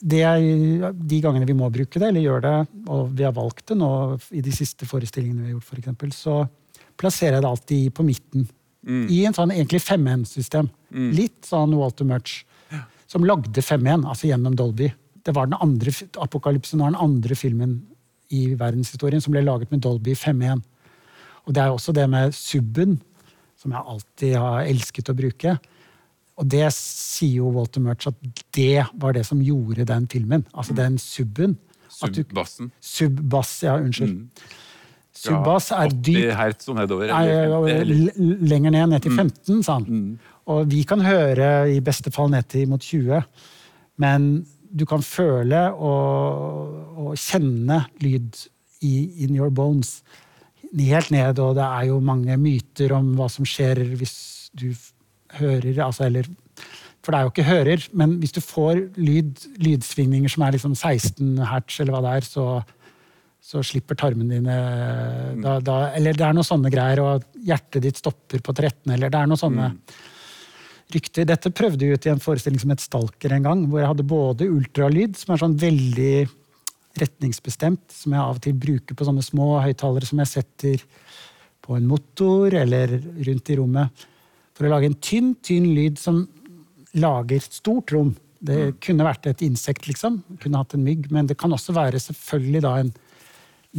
er 0.04 0.92
De 0.94 1.20
gangene 1.24 1.48
vi 1.48 1.56
må 1.56 1.70
bruke 1.72 2.00
det, 2.00 2.10
eller 2.10 2.26
gjør 2.26 2.44
det, 2.44 2.58
og 2.92 3.14
vi 3.16 3.24
har 3.24 3.36
valgt 3.36 3.70
det 3.72 3.78
nå 3.80 3.92
i 4.36 4.42
de 4.44 4.52
siste 4.52 4.88
forestillingene 4.90 5.42
vi 5.42 5.48
har 5.52 5.56
gjort, 5.56 5.70
for 5.70 5.80
eksempel, 5.80 6.12
så 6.12 6.42
plasserer 7.00 7.38
jeg 7.38 7.46
det 7.46 7.50
alltid 7.50 7.94
på 7.96 8.06
midten 8.06 8.50
I 9.08 9.22
en 9.26 9.36
sånn 9.36 9.54
egentlig 9.56 9.80
5.1-system. 9.80 10.68
Litt 11.16 11.48
sånn 11.48 11.76
Walter 11.80 12.08
Murch. 12.08 12.44
Som 13.08 13.24
lagde 13.24 13.62
5.1, 13.62 14.04
altså 14.10 14.28
gjennom 14.28 14.56
Dolby. 14.58 14.90
Det 15.24 15.32
var 15.36 15.48
den 15.48 15.60
andre, 15.62 15.94
Apokalypsen 16.20 16.82
var 16.82 16.92
den 16.92 17.00
andre 17.00 17.38
filmen 17.38 17.78
i 18.34 18.56
verdenshistorien 18.60 19.22
som 19.24 19.36
ble 19.36 19.44
laget 19.46 19.72
med 19.72 19.84
Dolby 19.86 20.16
5.1. 20.18 20.64
Og 21.46 21.56
det 21.56 21.62
er 21.64 21.72
også 21.72 21.94
det 21.96 22.08
med 22.12 22.34
subben, 22.36 22.98
som 23.60 23.72
jeg 23.76 23.88
alltid 23.94 24.36
har 24.40 24.66
elsket 24.66 25.12
å 25.12 25.16
bruke. 25.16 25.56
Og 26.38 26.48
det 26.50 26.66
sier 26.74 27.36
jo 27.44 27.52
Walter 27.54 27.82
Murch 27.86 28.08
at 28.10 28.16
det 28.58 28.86
var 29.00 29.14
det 29.14 29.26
som 29.28 29.42
gjorde 29.46 29.86
den 29.86 30.08
filmen. 30.10 30.46
Altså 30.54 30.74
den 30.78 30.98
subben. 30.98 31.58
Subbassen. 31.94 32.72
Subbass, 32.82 33.52
ja, 33.64 33.76
unnskyld. 33.78 34.16
Mm. 34.16 34.30
Subbass 35.14 35.68
er 35.72 35.92
dyp 35.94 36.32
hertz 36.40 36.68
og 36.72 36.76
nedover. 36.80 37.12
Eller 37.14 37.54
50, 37.54 37.82
eller- 37.82 38.18
l- 38.18 38.48
lenger 38.50 38.72
ned, 38.74 38.88
ned 38.96 39.00
til 39.06 39.12
15, 39.14 39.64
sa 39.64 39.74
han. 39.78 40.20
Og 40.50 40.66
vi 40.72 40.82
kan 40.84 41.00
høre 41.06 41.52
i 41.76 41.80
beste 41.80 42.12
fall 42.12 42.30
ned 42.34 42.48
til 42.50 42.68
mot 42.68 42.82
20. 42.82 43.22
Men 44.02 44.46
du 44.76 44.86
kan 44.90 45.02
føle 45.06 45.68
og, 45.78 46.98
og 46.98 47.14
kjenne 47.16 47.84
lyd 48.02 48.48
i 48.82 49.24
in 49.24 49.36
your 49.38 49.50
bones. 49.54 50.02
Helt 50.74 51.12
ned, 51.14 51.38
og 51.40 51.54
det 51.56 51.64
er 51.64 51.86
jo 51.92 52.00
mange 52.02 52.36
myter 52.42 52.92
om 52.98 53.14
hva 53.16 53.30
som 53.30 53.46
skjer 53.46 53.84
hvis 53.96 54.50
du 54.58 54.72
hører 55.40 55.82
altså, 55.86 56.08
eller, 56.08 56.30
For 57.04 57.12
det 57.12 57.20
er 57.20 57.26
jo 57.26 57.34
ikke 57.34 57.50
hører, 57.50 57.90
men 58.00 58.16
hvis 58.22 58.36
du 58.36 58.42
får 58.44 58.86
lyd, 58.96 59.44
lydsvingninger 59.64 60.32
som 60.32 60.46
er 60.46 60.56
liksom 60.56 60.78
16 60.78 61.44
hertz, 61.50 61.80
eller 61.82 61.96
hva 61.96 62.02
det 62.06 62.16
er, 62.20 62.30
så, 62.30 62.48
så 63.44 63.64
slipper 63.66 64.00
tarmene 64.00 64.38
dine 64.38 64.58
da, 65.44 65.58
da, 65.60 65.78
Eller 65.98 66.16
det 66.18 66.26
er 66.28 66.38
noen 66.38 66.48
sånne 66.48 66.72
greier, 66.74 67.04
og 67.04 67.28
hjertet 67.44 67.86
ditt 67.86 68.02
stopper 68.02 68.44
på 68.44 68.56
13, 68.56 68.94
eller 68.96 69.12
det 69.12 69.20
er 69.20 69.32
noen 69.32 69.44
sånne 69.44 69.72
rykter. 70.94 71.28
Dette 71.28 71.52
prøvde 71.56 71.86
jeg 71.86 71.98
ut 71.98 72.08
i 72.08 72.14
en 72.14 72.24
forestilling 72.24 72.62
som 72.62 72.72
het 72.74 72.84
Stalker 72.84 73.34
en 73.36 73.46
gang, 73.48 73.66
hvor 73.70 73.82
jeg 73.82 73.92
hadde 73.92 74.08
både 74.08 74.50
ultralyd, 74.52 75.18
som 75.18 75.34
er 75.34 75.42
sånn 75.42 75.60
veldig 75.60 76.16
retningsbestemt, 77.02 77.88
som 77.94 78.14
jeg 78.14 78.22
av 78.22 78.38
og 78.38 78.44
til 78.44 78.58
bruker 78.58 78.98
på 78.98 79.08
sånne 79.08 79.26
små 79.26 79.56
høyttalere 79.64 80.06
som 80.06 80.22
jeg 80.22 80.30
setter 80.30 80.84
på 81.64 81.78
en 81.78 81.88
motor 81.88 82.54
eller 82.60 82.98
rundt 83.00 83.50
i 83.50 83.58
rommet, 83.58 84.06
for 84.54 84.68
å 84.68 84.72
lage 84.74 84.90
en 84.92 84.98
tynn, 85.02 85.34
tynn 85.42 85.72
lyd 85.74 85.98
som 86.02 86.24
lager 87.00 87.42
stort 87.42 87.94
rom. 87.96 88.14
Det 88.44 88.74
kunne 88.84 89.06
vært 89.08 89.30
et 89.32 89.42
insekt, 89.46 89.88
liksom. 89.88 90.20
Kunne 90.44 90.60
hatt 90.62 90.76
en 90.76 90.84
mygg. 90.84 91.08
Men 91.16 91.30
det 91.30 91.38
kan 91.40 91.54
også 91.56 91.74
være 91.76 92.02
selvfølgelig 92.04 92.62
da 92.66 92.74
en 92.82 92.92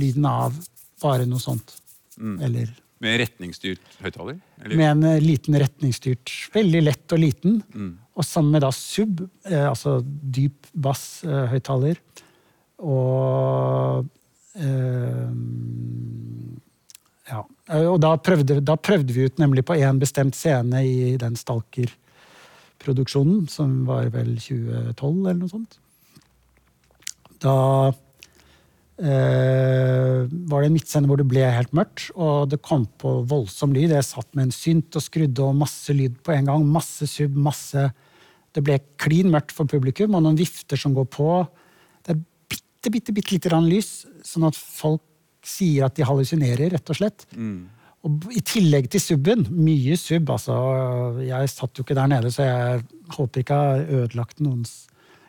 lyden 0.00 0.24
av 0.26 0.56
bare 1.02 1.26
noe 1.28 1.42
sånt. 1.42 1.76
Eller 2.16 2.72
Med 3.04 3.18
retningsstyrt 3.20 3.98
høyttaler? 4.00 4.38
med 4.70 4.86
en 4.86 5.02
eh, 5.04 5.20
liten 5.20 5.58
retningsstyrt, 5.60 6.30
veldig 6.54 6.80
lett 6.86 7.12
og 7.12 7.20
liten. 7.20 7.58
Og 8.14 8.24
sammen 8.24 8.54
med 8.54 8.62
da 8.64 8.70
sub, 8.72 9.20
eh, 9.44 9.66
altså 9.68 9.98
dyp 10.04 10.70
bass-høyttaler. 10.72 11.98
og 12.78 14.06
eh, 14.56 15.28
Ja. 17.30 17.44
Og 17.88 18.00
da 18.04 18.10
prøvde, 18.20 18.58
da 18.60 18.76
prøvde 18.76 19.14
vi 19.16 19.24
ut 19.28 19.38
nemlig 19.40 19.64
på 19.64 19.76
én 19.80 20.00
bestemt 20.00 20.36
scene 20.36 20.82
i 20.84 21.16
den 21.20 21.36
Stalker-produksjonen, 21.40 23.46
som 23.48 23.86
var 23.88 24.10
vel 24.12 24.34
2012 24.36 25.24
eller 25.24 25.40
noe 25.40 25.52
sånt. 25.52 25.78
Da 27.44 27.56
eh, 29.00 30.28
var 30.28 30.60
det 30.60 30.68
en 30.68 30.76
midtscene 30.76 31.08
hvor 31.08 31.18
det 31.20 31.28
ble 31.30 31.44
helt 31.48 31.72
mørkt, 31.76 32.10
og 32.12 32.50
det 32.52 32.64
kom 32.64 32.84
på 33.00 33.10
voldsom 33.30 33.72
lyd. 33.76 33.96
Jeg 33.96 34.10
satt 34.10 34.30
med 34.36 34.44
en 34.48 34.54
synt 34.54 34.96
og 34.96 35.02
skrudde 35.04 35.48
og 35.48 35.60
masse 35.64 35.90
lyd 35.96 36.14
på 36.24 36.30
en 36.36 36.48
gang. 36.52 36.60
Masse 36.68 37.04
sub, 37.10 37.32
masse 37.36 37.82
Det 38.54 38.62
ble 38.62 38.76
klin 39.02 39.32
mørkt 39.32 39.50
for 39.50 39.66
publikum, 39.66 40.14
og 40.14 40.22
noen 40.22 40.36
vifter 40.38 40.78
som 40.78 40.94
går 40.94 41.08
på. 41.10 41.26
Det 42.06 42.14
er 42.14 42.20
bitte, 42.52 42.90
bitte, 42.92 43.14
bitte 43.16 43.34
lite 43.34 43.50
grann 43.50 43.66
lys, 43.66 44.04
sånn 44.22 44.46
at 44.46 44.54
folk 44.54 45.02
sier 45.48 45.86
at 45.86 45.96
de 45.96 46.06
hallusinerer, 46.06 46.72
rett 46.74 46.92
og 46.92 46.98
slett. 46.98 47.26
Og 48.04 48.26
i 48.36 48.42
tillegg 48.44 48.90
til 48.92 49.00
subben, 49.00 49.46
mye 49.54 49.96
sub, 49.96 50.28
altså. 50.34 50.54
Jeg 51.24 51.52
satt 51.52 51.78
jo 51.78 51.86
ikke 51.86 51.96
der 51.96 52.10
nede, 52.12 52.32
så 52.34 52.46
jeg 52.48 52.84
håper 53.16 53.44
ikke 53.44 53.58
jeg 53.58 53.72
har 53.72 53.98
ødelagt 54.02 54.44
noens 54.44 54.74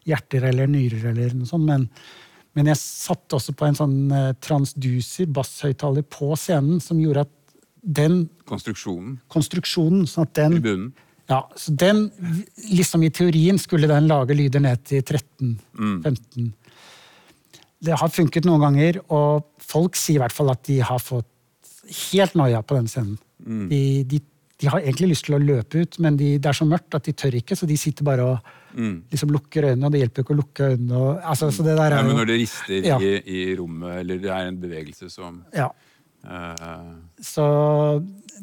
hjerter 0.05 0.49
eller 0.51 0.69
nyrer 0.69 1.09
eller 1.13 1.33
noe 1.39 1.49
sånt, 1.49 1.65
men 1.65 1.89
men 2.55 2.69
jeg 2.71 2.79
satt 2.79 3.35
også 3.35 3.51
på 3.57 3.67
en 3.67 3.75
sånn 3.75 3.95
eh, 4.15 4.29
transducer, 4.43 5.27
basshøyttaler, 5.35 6.05
på 6.07 6.31
scenen, 6.39 6.79
som 6.79 7.01
gjorde 7.01 7.25
at 7.25 7.33
den 7.85 8.21
Konstruksjonen 8.49 9.17
konstruksjonen 9.29 10.07
sånn 10.09 10.25
at 10.25 10.39
i 10.39 10.61
bunnen? 10.63 10.93
ja, 11.29 11.41
så 11.57 11.73
den, 11.77 12.05
liksom 12.71 13.03
I 13.05 13.11
teorien 13.13 13.59
skulle 13.61 13.89
den 13.91 14.07
lage 14.09 14.37
lyder 14.37 14.63
ned 14.63 14.81
til 14.87 15.03
13-15. 15.03 16.47
Det 17.85 17.97
har 18.01 18.13
funket 18.13 18.47
noen 18.47 18.63
ganger, 18.63 19.01
og 19.13 19.45
folk 19.61 19.97
sier 19.99 20.19
i 20.19 20.23
hvert 20.23 20.35
fall 20.35 20.51
at 20.53 20.63
de 20.67 20.79
har 20.85 21.01
fått 21.03 21.29
helt 22.09 22.33
noia 22.37 22.63
på 22.65 22.77
den 22.79 22.87
scenen. 22.89 23.17
De, 23.69 23.81
de, 24.09 24.19
de 24.61 24.69
har 24.71 24.81
egentlig 24.81 25.11
lyst 25.11 25.27
til 25.27 25.37
å 25.37 25.41
løpe 25.41 25.83
ut, 25.83 25.97
men 26.01 26.17
de, 26.17 26.35
det 26.41 26.49
er 26.49 26.57
så 26.57 26.65
mørkt 26.67 26.95
at 26.97 27.05
de 27.05 27.13
tør 27.13 27.35
ikke, 27.37 27.57
så 27.59 27.67
de 27.69 27.77
sitter 27.77 28.07
bare 28.07 28.25
og 28.25 28.53
liksom 28.75 29.31
lukker 29.31 29.69
øynene, 29.69 29.87
og 29.87 29.93
det 29.93 30.01
hjelper 30.03 30.25
ikke 30.25 30.35
å 30.35 30.39
lukke 30.39 30.69
øynene. 30.73 30.99
Og, 30.99 31.19
altså, 31.23 31.49
så 31.53 31.65
det 31.65 31.75
der 31.77 31.97
Ja, 31.97 32.03
men 32.03 32.17
når 32.19 32.31
det 32.31 32.37
rister 32.41 32.87
Ja. 32.89 32.99
i, 32.99 33.17
i 33.23 33.41
rommet, 33.59 33.99
eller 34.01 34.21
det 34.23 34.31
er 34.31 34.49
en 34.49 34.61
bevegelse 34.61 35.09
som 35.13 35.43
ja. 35.55 35.69
uh, 36.27 36.95
Så 37.21 37.45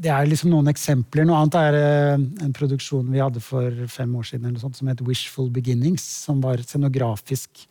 det 0.01 0.13
er 0.13 0.29
liksom 0.29 0.53
noen 0.53 0.71
eksempler. 0.73 1.27
Noe 1.29 1.43
annet 1.43 1.59
er 1.61 1.77
eh, 1.77 2.23
en 2.47 2.55
produksjon 2.57 3.11
vi 3.13 3.21
hadde 3.21 3.43
for 3.45 3.83
fem 3.93 4.15
år 4.17 4.25
siden 4.25 4.49
eller 4.49 4.63
sånt, 4.63 4.79
som 4.79 4.89
het 4.89 5.03
Wishful 5.05 5.51
Beginnings, 5.53 6.07
som 6.25 6.41
var 6.45 6.63
scenografisk 6.65 7.67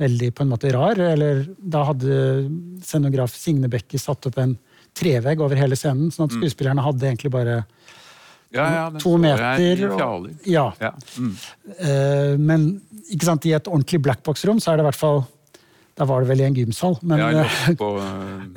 veldig 0.00 0.30
på 0.34 0.42
en 0.46 0.50
måte 0.54 0.72
rar. 0.74 0.98
Eller 1.12 1.44
da 1.60 1.84
hadde 1.90 2.48
scenograf 2.84 3.34
Signe 3.36 3.68
Bekke 3.70 4.00
satt 4.00 4.26
opp 4.30 4.38
en 4.42 4.56
trevegg 4.96 5.40
over 5.44 5.54
hele 5.60 5.76
scenen, 5.78 6.10
sånn 6.10 6.26
at 6.26 6.34
skuespillerne 6.38 6.82
hadde 6.82 7.06
egentlig 7.06 7.30
bare 7.30 7.60
Ja, 8.52 8.64
ja, 8.74 8.90
to 8.98 9.12
meter. 9.22 9.92
og- 9.92 10.30
ja. 10.44 10.72
Ja. 10.80 10.90
Mm. 11.16 11.36
Eh, 11.78 12.36
men 12.36 12.80
ikke 13.12 13.24
sant, 13.28 13.46
i 13.46 13.52
et 13.54 13.68
ordentlig 13.70 14.00
blackbox-rom 14.02 14.58
så 14.58 14.72
er 14.72 14.76
det 14.80 14.86
i 14.86 14.88
hvert 14.90 14.98
fall 14.98 15.26
Da 15.96 16.06
var 16.06 16.20
det 16.22 16.28
vel 16.30 16.40
i 16.40 16.44
en 16.48 16.54
gymsal, 16.54 16.98
men 17.02 17.18
Ja, 17.18 17.44
på 17.76 17.90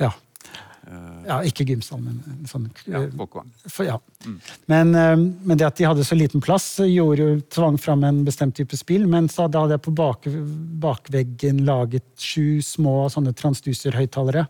ja. 1.26 1.38
ikke 1.46 1.66
gymsal, 1.68 2.00
men 2.04 2.46
sånn 2.48 2.66
ja, 2.90 3.02
eh, 3.04 3.68
for, 3.68 3.86
ja. 3.86 3.98
men, 4.70 4.94
eh, 4.98 5.14
men 5.16 5.60
det 5.60 5.66
at 5.68 5.78
de 5.80 5.88
hadde 5.88 6.06
så 6.06 6.18
liten 6.18 6.42
plass, 6.44 6.66
gjorde 6.84 7.28
jo 7.28 7.38
tvang 7.54 7.78
fram 7.80 8.04
en 8.06 8.22
bestemt 8.26 8.56
type 8.58 8.76
spill. 8.78 9.06
Men 9.10 9.30
så 9.32 9.48
da 9.48 9.64
hadde 9.64 9.78
jeg 9.78 9.84
på 9.86 9.94
bak, 9.98 10.28
bakveggen 10.84 11.64
laget 11.68 12.06
sju 12.20 12.60
små 12.64 13.04
sånne 13.12 13.34
transducer-høyttalere 13.38 14.46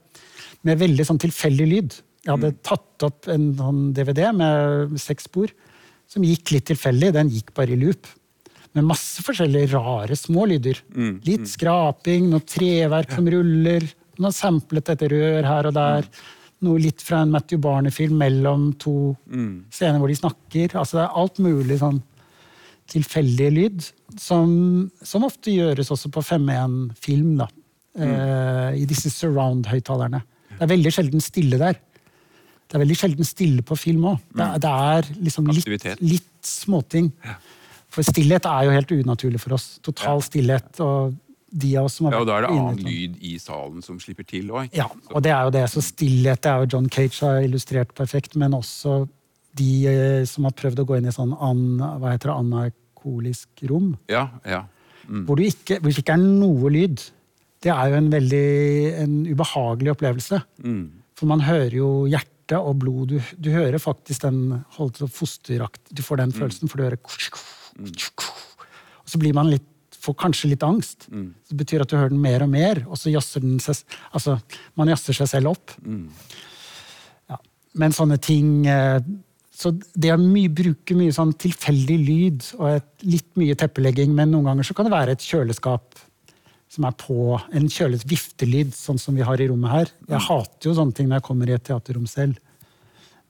med 0.64 0.80
veldig 0.80 1.06
sånn 1.08 1.22
tilfeldig 1.22 1.70
lyd. 1.70 1.96
Jeg 2.24 2.32
hadde 2.32 2.54
tatt 2.64 3.04
opp 3.04 3.28
en 3.28 3.50
sånn 3.58 3.80
DVD 3.96 4.30
med 4.32 4.94
seks 5.00 5.26
spor 5.28 5.52
som 6.10 6.24
gikk 6.24 6.54
litt 6.54 6.68
tilfeldig. 6.70 7.12
Den 7.16 7.32
gikk 7.32 7.52
bare 7.56 7.74
i 7.74 7.80
loop. 7.80 8.08
Med 8.74 8.88
masse 8.88 9.22
forskjellige 9.22 9.74
rare 9.76 10.16
små 10.18 10.48
lyder. 10.50 10.80
Litt 11.26 11.46
skraping, 11.50 12.30
noe 12.32 12.42
treverk 12.48 13.12
som 13.14 13.28
ruller, 13.30 13.86
noe 14.22 14.34
samplet 14.34 14.90
et 14.94 15.04
rør 15.12 15.46
her 15.46 15.68
og 15.70 15.76
der. 15.76 16.08
Noe 16.64 16.80
litt 16.80 17.02
fra 17.04 17.20
en 17.24 17.30
Matthew 17.34 17.60
Barney-film 17.64 18.16
mellom 18.20 18.70
to 18.80 18.94
scener 19.70 19.98
hvor 20.00 20.08
de 20.10 20.16
snakker. 20.18 20.74
Altså 20.80 20.98
det 20.98 21.04
er 21.06 21.16
alt 21.22 21.38
mulig 21.44 21.78
sånn 21.80 22.00
tilfeldig 22.90 23.48
lyd, 23.54 23.86
som, 24.20 24.90
som 25.02 25.24
ofte 25.24 25.50
gjøres 25.54 25.90
også 25.94 26.10
på 26.12 26.20
5.1-film. 26.24 27.30
da. 27.40 27.46
Eh, 27.96 28.74
I 28.82 28.84
disse 28.90 29.08
surround-høyttalerne. 29.14 30.20
Det 30.54 30.62
er 30.66 30.70
veldig 30.74 30.92
sjelden 30.92 31.20
stille 31.24 31.58
der. 31.58 31.78
Det 32.68 32.76
er 32.78 32.82
veldig 32.84 32.96
sjelden 32.98 33.24
stille 33.28 33.62
på 33.66 33.76
film 33.78 34.04
òg. 34.12 34.18
Det, 34.34 34.44
er- 34.44 34.58
det 34.64 34.70
er 34.70 35.08
liksom 35.24 35.48
litt, 35.56 35.64
litt 36.02 36.46
småting. 36.48 37.08
For 37.94 38.02
stillhet 38.02 38.46
er 38.50 38.64
jo 38.66 38.74
helt 38.74 38.90
unaturlig 38.96 39.40
for 39.40 39.54
oss. 39.54 39.78
Total 39.86 40.20
stillhet. 40.26 40.80
Og 40.82 41.14
de 41.54 41.70
av 41.78 41.86
oss 41.86 42.00
som 42.00 42.08
har 42.08 42.16
Ja, 42.16 42.20
og 42.24 42.28
da 42.28 42.36
er 42.36 42.46
det 42.46 42.50
annen 42.50 42.80
lyd 42.82 43.18
i 43.22 43.36
salen 43.38 43.82
som 43.86 44.00
slipper 44.02 44.26
til 44.26 44.48
òg. 44.50 44.72
ja, 44.74 44.88
og 45.14 45.22
det 45.22 45.30
er 45.30 45.44
jo 45.46 45.52
det. 45.54 45.62
Så 45.70 45.82
stillhet 45.86 46.42
det 46.42 46.50
er 46.50 46.64
jo 46.64 46.70
John 46.74 46.88
Cage 46.90 47.20
har 47.22 47.44
illustrert 47.46 47.92
perfekt, 47.94 48.34
men 48.40 48.56
også 48.58 49.04
de 49.54 49.68
eh, 49.86 50.24
som 50.26 50.48
har 50.48 50.56
prøvd 50.58 50.82
å 50.82 50.86
gå 50.88 50.96
inn 50.98 51.06
i 51.06 51.14
sånn 51.14 51.30
an, 51.38 51.60
hva 51.78 52.10
heter 52.16 52.32
det, 52.32 52.38
anarkolisk 52.42 53.62
rom, 53.70 53.92
Ja, 54.10 54.24
ja. 54.48 54.64
hvor, 55.06 55.38
du 55.38 55.44
ikke, 55.46 55.78
hvor 55.78 55.92
det 55.92 56.02
ikke 56.02 56.16
er 56.16 56.24
noe 56.24 56.72
lyd. 56.74 57.04
Det 57.62 57.70
er 57.72 57.92
jo 57.92 58.00
en 58.00 58.10
veldig 58.12 58.46
en 59.04 59.14
ubehagelig 59.30 59.94
opplevelse. 59.94 60.40
Mm. 60.64 60.82
For 61.14 61.30
man 61.30 61.44
hører 61.46 61.76
jo 61.78 61.92
hjerte 62.10 62.58
og 62.58 62.80
blod. 62.82 63.14
Du, 63.14 63.22
du 63.40 63.52
hører 63.54 63.78
faktisk 63.80 64.26
den 64.26 64.58
holdt 64.76 64.98
fosterakt. 65.14 65.80
Du 65.94 66.02
får 66.04 66.18
den 66.20 66.34
følelsen, 66.34 66.68
for 66.68 66.82
du 66.82 66.88
hører 66.88 66.98
Og 66.98 69.06
så 69.08 69.20
blir 69.22 69.36
man 69.36 69.48
litt 69.52 69.64
får 70.04 70.16
kanskje 70.20 70.50
litt 70.52 70.64
angst. 70.66 71.08
Det 71.48 71.58
betyr 71.58 71.84
at 71.84 71.90
du 71.90 71.96
hører 71.96 72.12
den 72.12 72.22
mer 72.22 72.44
og 72.44 72.50
mer, 72.52 72.82
og 72.88 73.00
så 73.00 73.12
jazzer 73.12 73.44
den 73.44 73.60
seg 73.62 73.82
Altså, 74.12 74.38
man 74.78 74.90
jazzer 74.92 75.16
seg 75.16 75.30
selv 75.30 75.54
opp. 75.54 75.74
Ja. 77.30 77.38
Men 77.80 77.94
sånne 77.96 78.18
ting 78.22 78.66
eh, 78.70 79.00
Så 79.54 79.72
det 79.94 80.12
å 80.12 80.18
bruke 80.50 80.96
mye 80.98 81.14
sånn 81.14 81.32
tilfeldig 81.38 81.98
lyd 82.02 82.48
og 82.58 82.66
et, 82.72 82.88
litt 83.06 83.30
mye 83.38 83.54
teppelegging, 83.54 84.10
men 84.14 84.32
noen 84.34 84.50
ganger 84.50 84.66
så 84.66 84.74
kan 84.74 84.88
det 84.88 84.94
være 84.96 85.14
et 85.14 85.24
kjøleskap 85.24 86.02
som 86.74 86.88
er 86.88 86.94
på, 86.98 87.38
en 87.54 87.68
kjøles 87.70 88.02
viftelyd, 88.10 88.72
sånn 88.74 88.98
som 88.98 89.14
vi 89.14 89.22
har 89.22 89.38
i 89.38 89.46
rommet 89.46 89.70
her. 89.70 89.92
Jeg 90.10 90.26
hater 90.26 90.68
jo 90.68 90.74
sånne 90.74 90.96
ting 90.96 91.06
når 91.06 91.20
jeg 91.20 91.26
kommer 91.28 91.50
i 91.50 91.54
et 91.54 91.62
teaterrom 91.68 92.08
selv. 92.10 92.40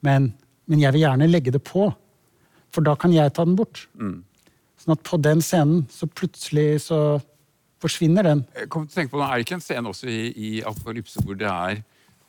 Men, 0.04 0.30
men 0.70 0.80
jeg 0.80 0.96
vil 0.96 1.04
gjerne 1.04 1.28
legge 1.28 1.52
det 1.52 1.60
på, 1.66 1.90
for 2.72 2.86
da 2.86 2.94
kan 2.96 3.12
jeg 3.12 3.34
ta 3.36 3.44
den 3.44 3.58
bort. 3.58 3.84
Sånn 4.84 4.98
at 4.98 5.04
på 5.06 5.16
den 5.24 5.40
scenen 5.40 5.86
så 5.88 6.04
plutselig 6.10 6.84
så 6.90 7.00
forsvinner 7.80 8.26
den. 8.26 8.44
Jeg 8.56 8.70
kom 8.72 8.86
til 8.86 8.92
å 8.92 9.00
tenke 9.00 9.14
på, 9.14 9.22
Er 9.24 9.38
det 9.38 9.46
ikke 9.46 9.58
en 9.58 9.64
scene 9.64 9.90
også 9.90 10.08
i, 10.12 10.20
i 10.36 10.50
Apokalypse 10.64 11.24
hvor 11.24 11.38
det 11.40 11.48
er 11.50 11.82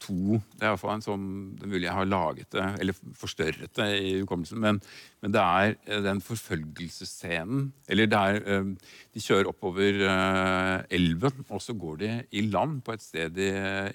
to 0.03 0.37
Det 0.37 0.61
er 0.61 0.67
i 0.67 0.71
hvert 0.73 0.81
fall 0.81 0.93
en 0.97 1.03
sånn, 1.03 1.25
det 1.55 1.65
er 1.65 1.71
mulig 1.71 1.87
jeg 1.87 1.95
har 1.95 2.07
laget 2.09 2.49
det, 2.55 2.65
eller 2.83 2.97
forstørret 3.15 3.71
det 3.79 3.87
i 3.95 4.13
hukommelsen, 4.19 4.59
men, 4.61 4.79
men 5.23 5.33
det 5.35 5.41
er 5.41 5.75
eh, 5.87 6.01
den 6.03 6.21
forfølgelsesscenen 6.23 7.69
Eller 7.91 8.09
det 8.11 8.19
er 8.19 8.39
eh, 8.43 8.71
De 9.15 9.23
kjører 9.23 9.51
oppover 9.51 10.03
eh, 10.03 10.77
elven, 10.99 11.43
og 11.49 11.63
så 11.63 11.75
går 11.79 11.99
de 12.03 12.11
i 12.35 12.45
land 12.47 12.81
på 12.85 12.95
et 12.95 13.03
sted 13.03 13.35
de 13.35 13.49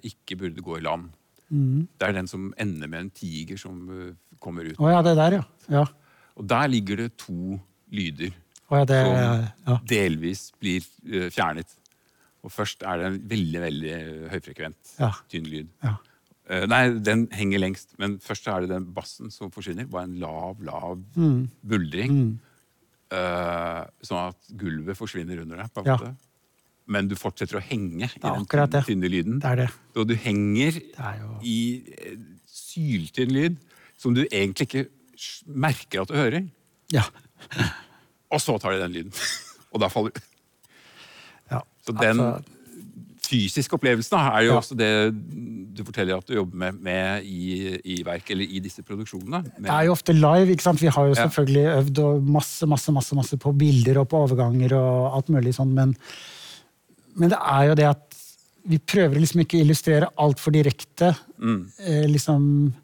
ikke 0.08 0.38
burde 0.40 0.64
gå 0.64 0.78
i 0.78 0.84
land. 0.84 1.08
Det 1.50 2.06
er 2.06 2.14
den 2.14 2.28
som 2.30 2.52
ender 2.60 2.88
med 2.88 3.00
en 3.04 3.10
tiger 3.14 3.58
som 3.58 3.80
kommer 4.40 4.68
ut. 4.70 4.78
Å 4.78 4.92
ja, 4.92 5.00
det 5.04 5.16
der, 5.18 5.40
ja. 5.40 5.44
ja. 5.74 5.82
Og 6.38 6.46
der 6.48 6.70
ligger 6.70 7.02
det 7.02 7.08
to 7.20 7.58
lyder 7.90 8.30
ja, 8.78 8.84
det, 8.84 9.00
som 9.06 9.74
ja. 9.74 9.78
delvis 9.90 10.52
blir 10.60 10.84
eh, 11.10 11.30
fjernet. 11.34 11.66
Og 12.44 12.52
først 12.54 12.82
er 12.88 12.96
det 13.02 13.06
en 13.10 13.18
veldig 13.28 13.60
veldig 13.60 13.96
høyfrekvent, 14.32 14.94
tynn 15.28 15.44
lyd. 15.50 15.68
Ja. 15.84 15.96
Eh, 16.50 16.64
nei, 16.66 16.80
den 17.04 17.26
henger 17.36 17.60
lengst, 17.60 17.92
men 18.00 18.18
først 18.18 18.48
er 18.48 18.64
det 18.64 18.70
den 18.72 18.86
bassen 18.96 19.30
som 19.30 19.50
forsvinner. 19.54 19.86
Bare 19.90 20.08
en 20.08 20.16
lav, 20.22 20.56
lav 20.64 20.96
Mm. 21.16 21.48
buldring. 21.62 22.38
Eh, 23.10 23.84
sånn 24.06 24.28
at 24.30 24.36
gulvet 24.56 24.96
forsvinner 24.96 25.40
under 25.42 25.56
deg. 25.56 25.72
på 25.74 25.82
en 25.84 25.86
måte. 25.90 26.16
Men 26.90 27.06
du 27.08 27.14
fortsetter 27.14 27.58
å 27.58 27.62
henge 27.62 28.08
i 28.08 28.20
den 28.20 28.46
tynne 28.86 29.08
lyden. 29.10 29.38
Det 29.40 29.50
er 29.50 29.56
det. 29.56 29.68
Og 29.96 30.08
du 30.08 30.14
henger 30.16 30.80
er 30.98 31.18
jo- 31.20 31.38
i 31.42 31.84
syltynn 32.50 33.30
lyd 33.30 33.56
som 33.96 34.14
du 34.14 34.24
egentlig 34.26 34.66
ikke 34.66 34.88
merker 35.46 36.02
at 36.02 36.08
du 36.08 36.14
hører. 36.14 36.48
Ja. 36.90 37.02
Og 38.30 38.40
så 38.42 38.56
tar 38.62 38.72
de 38.76 38.80
den 38.84 38.92
lyden. 38.94 39.12
og 39.72 39.80
da 39.82 39.88
faller 39.92 40.14
du. 40.14 40.20
ja. 41.50 41.60
Så 41.86 41.92
den 41.96 42.20
Altså, 42.20 42.56
fysiske 43.30 43.76
opplevelsen 43.76 44.16
er 44.18 44.40
jo 44.42 44.52
Ja. 44.52 44.58
også 44.58 44.74
det 44.74 44.90
du 45.76 45.84
forteller 45.86 46.16
at 46.18 46.26
du 46.26 46.34
jobber 46.34 46.56
med, 46.58 46.80
med 46.82 47.22
i, 47.24 47.78
i 47.84 48.00
verk, 48.04 48.30
eller 48.34 48.44
i 48.44 48.58
disse 48.58 48.82
produksjonene. 48.82 49.44
det 49.62 49.70
er 49.70 49.84
jo 49.86 49.92
ofte 49.94 50.12
live. 50.12 50.50
ikke 50.50 50.62
sant? 50.66 50.80
Vi 50.82 50.88
har 50.90 51.06
jo 51.06 51.14
Ja. 51.14 51.28
selvfølgelig 51.28 51.66
øvd 51.78 51.98
og 52.04 52.22
masse 52.26 52.66
masse, 52.66 52.92
masse, 52.92 53.14
masse 53.14 53.36
på 53.38 53.52
bilder 53.56 54.00
og 54.02 54.08
på 54.10 54.18
overganger 54.26 54.74
og 54.74 55.14
alt 55.16 55.28
mulig 55.30 55.54
sånn, 55.54 55.72
men, 55.72 55.94
men 57.14 57.30
det 57.30 57.38
er 57.38 57.68
jo 57.70 57.74
det 57.78 57.86
at 57.86 58.16
vi 58.66 58.78
prøver 58.78 59.20
liksom 59.22 59.40
ikke 59.40 59.56
å 59.56 59.62
illustrere 59.64 60.08
altfor 60.18 60.52
direkte. 60.52 61.14
Eh, 61.40 62.04
liksom, 62.10 62.74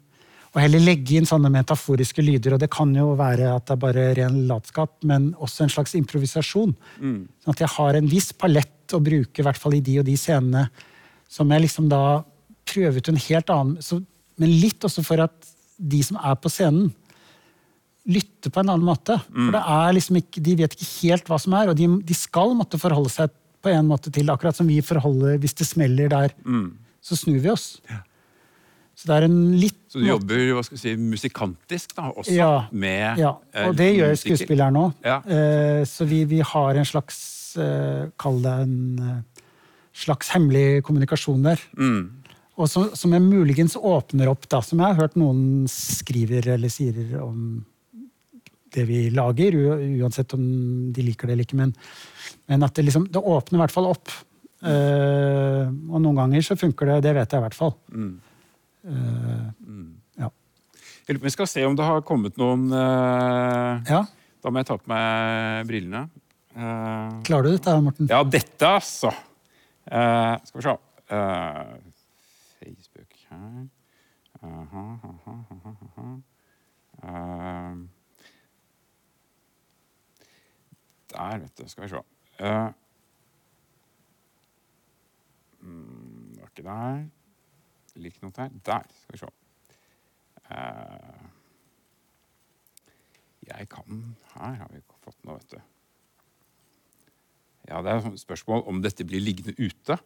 og 0.57 0.63
heller 0.63 0.81
legge 0.81 1.19
inn 1.19 1.27
sånne 1.29 1.51
metaforiske 1.53 2.23
lyder. 2.25 2.55
Og 2.55 2.61
det 2.63 2.71
kan 2.73 2.89
jo 2.97 3.11
være 3.19 3.51
at 3.53 3.67
det 3.69 3.75
er 3.75 3.81
bare 3.83 4.05
ren 4.17 4.39
latskap, 4.49 4.95
men 5.05 5.29
også 5.37 5.67
en 5.67 5.73
slags 5.75 5.93
improvisasjon. 5.99 6.73
Sånn 7.45 7.53
at 7.53 7.61
jeg 7.61 7.69
har 7.75 7.97
en 7.99 8.09
viss 8.09 8.31
palett 8.33 8.95
å 8.97 8.99
bruke, 9.03 9.37
i 9.37 9.45
hvert 9.45 9.59
fall 9.61 9.75
i 9.77 9.83
de 9.85 9.99
og 10.01 10.07
de 10.07 10.15
scenene, 10.17 10.65
som 11.29 11.51
jeg 11.53 11.61
liksom 11.67 11.91
da 11.91 12.23
prøver 12.67 12.97
ut 12.97 13.11
en 13.11 13.21
helt 13.27 13.51
annen 13.53 13.83
så, 13.85 14.01
Men 14.37 14.51
litt 14.61 14.83
også 14.85 15.01
for 15.05 15.21
at 15.21 15.33
de 15.77 16.01
som 16.05 16.17
er 16.17 16.35
på 16.41 16.49
scenen, 16.49 16.89
lytter 18.07 18.49
på 18.53 18.61
en 18.61 18.69
annen 18.73 18.85
måte. 18.87 19.17
For 19.33 19.53
det 19.53 19.61
er 19.77 19.93
liksom 19.97 20.19
ikke, 20.21 20.41
De 20.41 20.55
vet 20.61 20.73
ikke 20.73 20.89
helt 21.03 21.29
hva 21.29 21.39
som 21.41 21.53
er, 21.57 21.69
og 21.69 21.77
de, 21.77 21.87
de 22.01 22.17
skal 22.17 22.53
måtte 22.57 22.79
forholde 22.81 23.13
seg 23.13 23.29
på 23.61 23.69
en 23.73 23.89
måte 23.89 24.11
til, 24.13 24.29
akkurat 24.29 24.55
som 24.55 24.67
vi 24.69 24.81
forholder 24.85 25.37
hvis 25.41 25.57
det 25.57 25.67
smeller 25.67 26.09
der. 26.09 26.33
Så 27.01 27.17
snur 27.19 27.39
vi 27.43 27.49
oss. 27.49 27.79
Så 28.97 29.05
det 29.11 29.17
er 29.19 29.27
en 29.27 29.39
litt 29.61 29.77
Så 29.93 30.01
du 30.01 30.07
jobber 30.07 30.43
hva 30.57 30.63
skal 30.65 30.77
vi 30.77 30.81
si, 30.81 30.93
musikantisk 30.97 31.93
da, 31.93 32.09
også 32.17 32.33
Ja, 32.33 32.51
med 32.73 33.21
ja, 33.21 33.35
eh, 33.53 33.67
og 33.69 33.77
det 33.77 33.91
gjør 33.93 34.15
musikker? 34.15 34.37
skuespilleren 34.37 34.79
òg. 34.81 34.95
Ja. 35.05 35.19
Eh, 35.21 35.81
så 35.85 36.07
vi, 36.09 36.23
vi 36.29 36.41
har 36.41 36.79
en 36.81 36.87
slags 36.87 37.19
eh, 37.61 38.07
Kall 38.17 38.41
det 38.41 38.55
en 38.65 38.77
eh, 39.05 39.45
slags 39.97 40.29
hemmelig 40.33 40.83
kommunikasjon 40.85 41.45
der. 41.45 41.61
Mm. 41.77 42.25
Og 42.57 42.69
som, 42.69 42.89
som 42.97 43.13
jeg 43.13 43.21
muligens 43.21 43.77
åpner 43.77 44.29
opp, 44.31 44.45
da, 44.49 44.63
som 44.65 44.81
jeg 44.81 44.89
har 44.89 45.01
hørt 45.03 45.17
noen 45.17 45.65
skriver 45.69 46.53
eller 46.55 46.73
sier 46.73 47.17
om 47.21 47.65
det 48.73 48.85
vi 48.89 49.07
lager, 49.13 49.55
uansett 50.01 50.33
om 50.37 50.43
de 50.93 51.05
liker 51.05 51.29
det 51.29 51.35
eller 51.35 51.47
ikke. 51.47 51.57
Men, 51.57 51.73
men 52.49 52.65
at 52.65 52.77
det 52.77 52.85
liksom, 52.85 53.07
det 53.13 53.21
åpner 53.21 53.59
i 53.59 53.63
hvert 53.63 53.73
fall 53.73 53.89
opp. 53.89 54.13
Uh, 54.57 55.69
og 55.93 56.01
noen 56.01 56.17
ganger 56.17 56.45
så 56.45 56.57
funker 56.57 56.89
det, 56.89 57.01
det 57.05 57.13
vet 57.13 57.33
jeg 57.33 57.41
i 57.41 57.45
hvert 57.45 57.57
fall. 57.57 57.75
Eh, 58.87 59.47
ja. 60.21 60.29
Vi 61.07 61.31
skal 61.33 61.47
se 61.47 61.65
om 61.67 61.75
det 61.75 61.85
har 61.87 62.03
kommet 62.07 62.37
noen 62.39 62.67
eh, 62.71 63.91
ja. 63.91 64.01
Da 64.43 64.51
må 64.53 64.61
jeg 64.61 64.69
ta 64.69 64.77
på 64.79 64.91
meg 64.91 65.67
brillene. 65.67 66.05
Eh, 66.55 67.17
Klarer 67.27 67.47
du 67.47 67.55
dette, 67.57 67.75
Morten? 67.83 68.09
ja, 68.11 68.21
dette, 68.23 68.73
altså! 68.79 69.11
Skal 69.87 70.59
vi 70.59 70.65
se. 70.65 70.77
Facebook 72.57 73.19
her. 73.29 73.67
Aha, 74.43 74.85
aha, 75.09 75.35
aha, 75.51 75.75
aha. 75.87 76.07
Der, 81.13 81.37
vet 81.39 81.57
du. 81.57 81.67
Skal 81.69 81.83
vi 81.83 81.89
se. 81.89 82.01
Uh, 82.43 82.69
mm, 85.59 86.33
det 86.33 86.41
var 86.41 86.49
ikke 86.51 86.63
der. 86.69 87.05
Lik 87.97 88.19
noe 88.21 88.33
der. 88.35 88.53
Der, 88.65 88.85
skal 89.01 89.15
vi 89.15 89.21
se. 89.21 89.31
Eh, 90.47 91.25
jeg 93.47 93.67
kan 93.71 94.15
Her 94.35 94.53
har 94.61 94.69
vi 94.71 94.83
fått 95.03 95.19
noe, 95.27 95.39
vet 95.39 95.55
du. 95.55 95.59
Ja, 97.67 97.81
Det 97.83 97.91
er 97.91 98.17
spørsmål 98.19 98.63
om 98.67 98.81
dette 98.83 99.05
blir 99.07 99.23
liggende 99.23 99.55
ute. 99.59 99.97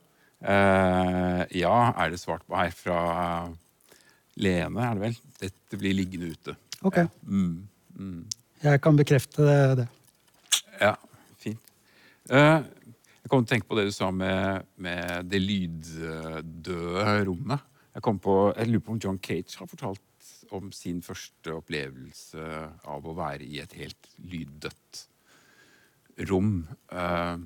Eh, 0.41 1.41
ja, 1.61 1.76
er 1.93 2.09
det 2.09 2.19
svart 2.19 2.45
på 2.47 2.57
her 2.57 2.72
fra 2.73 2.99
Lene, 4.41 4.81
er 4.81 4.97
det 4.97 5.01
vel? 5.03 5.18
Dette 5.41 5.77
blir 5.77 5.93
liggende 5.93 6.31
ute. 6.34 6.55
Ok. 6.81 7.03
Mm, 7.27 7.68
mm. 7.99 8.22
Jeg 8.63 8.81
kan 8.81 8.97
bekrefte 8.97 9.45
det. 9.45 9.77
det. 9.77 9.88
Ja, 10.81 10.95
fint. 11.38 11.61
Eh, 12.30 12.61
jeg 13.22 13.30
kom 13.30 13.43
til 13.43 13.51
å 13.51 13.51
tenke 13.53 13.69
på 13.69 13.77
det 13.77 13.85
du 13.89 13.93
sa 13.93 14.09
med, 14.11 14.65
med 14.81 15.30
det 15.30 15.41
lyddøde 15.43 16.80
rommet. 17.27 17.68
Jeg, 17.91 18.03
kom 18.05 18.19
på, 18.23 18.35
jeg 18.55 18.72
lurer 18.72 18.85
på 18.85 18.95
om 18.95 19.01
John 19.03 19.19
Cage 19.19 19.59
har 19.59 19.69
fortalt 19.69 20.01
om 20.55 20.72
sin 20.76 20.99
første 21.03 21.53
opplevelse 21.55 22.43
av 22.91 23.07
å 23.07 23.15
være 23.15 23.47
i 23.47 23.61
et 23.63 23.73
helt 23.80 24.11
lyddødt 24.31 25.05
rom. 26.30 26.61
Uh, 26.91 27.39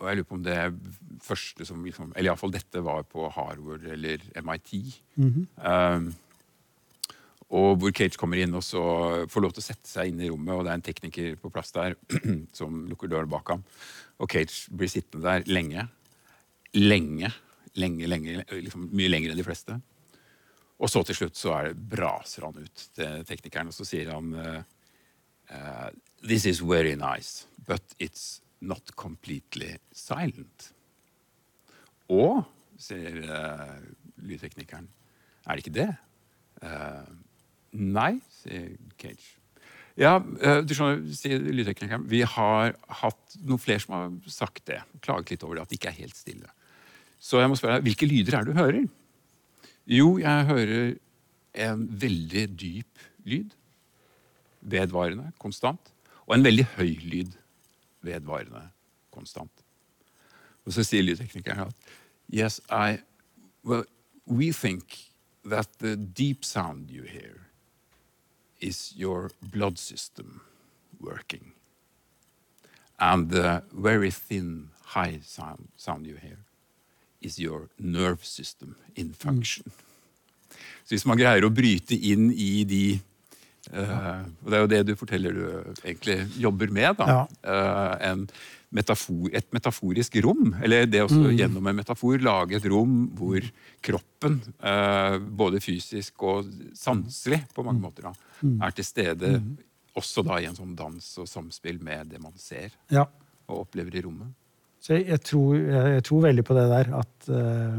og 0.00 0.10
jeg 0.10 0.18
lurer 0.18 0.28
på 0.28 0.36
om 0.36 0.44
det 0.44 0.58
første 1.22 1.66
som 1.68 1.84
liksom, 1.86 2.12
Eller 2.14 2.32
iallfall 2.32 2.52
dette 2.54 2.82
var 2.84 3.06
på 3.08 3.28
Harvard 3.30 3.86
eller 3.86 4.22
MIT. 4.42 4.72
Eh, 5.70 6.08
og 7.54 7.78
hvor 7.78 7.92
Cage 7.94 8.18
kommer 8.18 8.40
inn 8.42 8.56
og 8.58 8.64
så 8.66 8.82
får 9.30 9.44
lov 9.44 9.54
til 9.54 9.62
å 9.62 9.66
sette 9.68 9.86
seg 9.86 10.10
inn 10.10 10.22
i 10.24 10.30
rommet, 10.32 10.56
og 10.56 10.64
det 10.66 10.72
er 10.72 10.80
en 10.80 10.86
tekniker 10.88 11.36
på 11.38 11.52
plass 11.54 11.70
der 11.76 11.94
som 12.58 12.82
lukker 12.90 13.12
døren 13.12 13.30
bak 13.30 13.54
ham. 13.54 13.62
Og 14.18 14.30
Cage 14.34 14.74
blir 14.74 14.90
sittende 14.90 15.28
der 15.28 15.46
lenge. 15.46 15.86
Lenge. 16.74 17.30
Lenge, 17.80 18.06
lenge. 18.06 18.44
Liksom 18.52 18.88
mye 18.94 19.10
lenger 19.10 19.32
enn 19.32 19.40
de 19.40 19.46
fleste. 19.46 19.80
Og 20.82 20.90
så 20.90 21.02
til 21.06 21.16
slutt 21.18 21.38
så 21.38 21.52
er 21.56 21.74
braser 21.74 22.46
han 22.46 22.58
ut 22.58 22.86
til 22.96 23.26
teknikeren, 23.28 23.70
og 23.70 23.76
så 23.76 23.86
sier 23.88 24.10
han 24.14 24.32
eh, 24.40 25.90
This 26.24 26.46
is 26.50 26.62
very 26.64 26.94
nice, 26.98 27.46
but 27.66 27.94
it's 27.98 28.40
not 28.64 28.94
completely 28.96 29.76
silent. 29.92 30.70
Og, 32.12 32.42
sier 32.80 33.20
uh, 33.28 33.76
lydteknikeren, 34.24 34.88
er 35.44 35.56
det 35.56 35.64
ikke 35.64 35.76
det? 35.76 35.90
Uh, 36.64 37.12
nei, 37.76 38.16
sier 38.42 38.74
Cage. 39.00 39.34
Ja, 40.00 40.16
du 40.18 40.72
skjønner, 40.74 41.04
sier 41.14 41.44
lydteknikeren, 41.44 42.08
vi 42.10 42.24
har 42.26 42.74
hatt 43.02 43.36
noen 43.44 43.62
flere 43.62 43.84
som 43.84 43.94
har 43.94 44.32
sagt 44.32 44.64
det. 44.72 44.80
Klaget 45.04 45.36
litt 45.36 45.44
over 45.46 45.60
det, 45.60 45.66
at 45.68 45.70
det 45.70 45.78
ikke 45.78 45.92
er 45.92 46.00
helt 46.00 46.18
stille. 46.18 46.53
Så 47.24 47.40
jeg 47.40 47.48
må 47.48 47.56
spørre 47.56 47.78
deg, 47.78 47.88
hvilke 47.88 48.08
lyder 48.08 48.36
er 48.36 48.44
det 48.44 48.52
du 48.52 48.58
hører? 48.60 48.84
Jo, 49.88 50.18
jeg 50.20 50.48
hører 50.50 50.94
en 51.64 51.86
veldig 51.88 52.44
dyp 52.60 53.04
lyd. 53.24 53.54
Vedvarende, 54.60 55.30
konstant. 55.40 55.92
Og 56.26 56.36
en 56.36 56.44
veldig 56.44 56.66
høy 56.76 56.92
lyd. 57.00 57.32
Vedvarende, 58.04 58.66
konstant. 59.12 59.64
Og 60.64 60.76
så 60.76 60.84
sier 60.84 61.04
lydteknikeren 61.04 61.68
at 61.68 61.92
Yes, 62.32 62.60
I 62.68 63.00
Well, 63.64 63.84
we 64.26 64.52
think 64.52 64.98
that 65.44 65.68
the 65.78 65.96
deep 65.96 66.44
sound 66.44 66.90
you 66.90 67.04
hear 67.04 67.46
is 68.60 68.92
your 68.94 69.30
blood 69.40 69.78
system 69.78 70.42
working. 71.00 71.52
And 72.98 73.30
the 73.30 73.62
very 73.72 74.10
thin, 74.10 74.68
high 74.84 75.20
sound, 75.22 75.68
sound 75.76 76.06
you 76.06 76.16
hear 76.16 76.44
is 77.24 77.38
your 77.40 77.68
nerve 77.78 78.22
system 78.24 78.74
in 78.96 79.12
function. 79.14 79.64
Så 80.84 80.94
hvis 80.94 81.06
man 81.08 81.16
greier 81.18 81.44
å 81.46 81.52
bryte 81.54 81.96
inn 81.96 82.28
i 82.30 82.64
de 82.68 82.82
uh, 83.72 84.20
Og 84.44 84.50
det 84.50 84.58
er 84.58 84.60
jo 84.64 84.72
det 84.74 84.82
du 84.90 84.92
forteller 85.00 85.32
du 85.38 85.46
egentlig 85.84 86.18
jobber 86.42 86.68
med. 86.70 86.98
da, 87.00 87.24
eh, 87.42 88.10
en 88.10 88.26
metafor, 88.74 89.30
Et 89.32 89.46
metaforisk 89.54 90.18
rom. 90.24 90.54
Eller 90.62 90.84
det 90.86 91.00
også 91.06 91.32
gjennom 91.32 91.66
en 91.70 91.76
metafor 91.80 92.20
lage 92.20 92.58
et 92.58 92.66
rom 92.68 93.08
hvor 93.16 93.40
kroppen, 93.82 94.40
eh, 94.60 95.18
både 95.18 95.60
fysisk 95.64 96.22
og 96.22 96.50
sanselig 96.76 97.40
på 97.54 97.64
mange 97.64 97.80
måter, 97.80 98.10
da, 98.10 98.12
er 98.66 98.70
til 98.76 98.84
stede 98.84 99.40
også 99.96 100.24
da 100.26 100.40
i 100.42 100.48
en 100.50 100.56
sånn 100.58 100.74
dans 100.76 101.18
og 101.22 101.28
samspill 101.30 101.80
med 101.80 102.10
det 102.10 102.20
man 102.20 102.34
ser 102.36 102.70
Ja. 102.90 103.06
og 103.48 103.66
opplever 103.68 103.94
i 103.94 104.02
rommet. 104.02 104.34
Så 104.84 104.98
jeg, 104.98 105.06
jeg, 105.08 105.20
tror, 105.24 105.54
jeg, 105.56 106.04
tror 106.04 106.24
veldig 106.26 106.44
på 106.44 106.56
det 106.58 106.64
der 106.72 106.90
at 107.00 107.30
uh, 107.32 107.78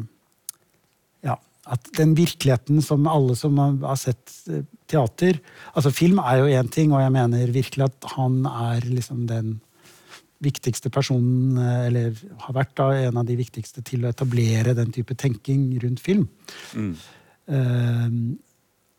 Ja. 1.26 1.36
At 1.70 1.92
den 1.98 2.16
virkeligheten 2.18 2.82
som 2.86 3.06
alle 3.10 3.36
som 3.38 3.58
har 3.58 3.98
sett 3.98 4.34
eh, 4.54 4.66
teater 4.86 5.40
Altså, 5.74 5.90
film 5.90 6.20
er 6.22 6.44
jo 6.44 6.50
én 6.62 6.70
ting, 6.70 6.94
og 6.94 7.02
jeg 7.02 7.14
mener 7.16 7.54
virkelig 7.54 7.88
at 7.88 8.10
han 8.14 8.44
er 8.46 8.86
liksom 8.86 9.24
den 9.30 9.56
viktigste 10.46 10.92
personen, 10.94 11.58
eh, 11.58 11.88
eller 11.88 12.22
har 12.46 12.58
vært 12.58 12.76
da 12.78 12.92
en 13.08 13.18
av 13.18 13.26
de 13.26 13.38
viktigste 13.40 13.82
til 13.86 14.06
å 14.06 14.12
etablere 14.14 14.76
den 14.78 14.94
type 14.94 15.18
tenking 15.18 15.72
rundt 15.82 16.04
film. 16.06 16.28
Eh, 17.50 18.10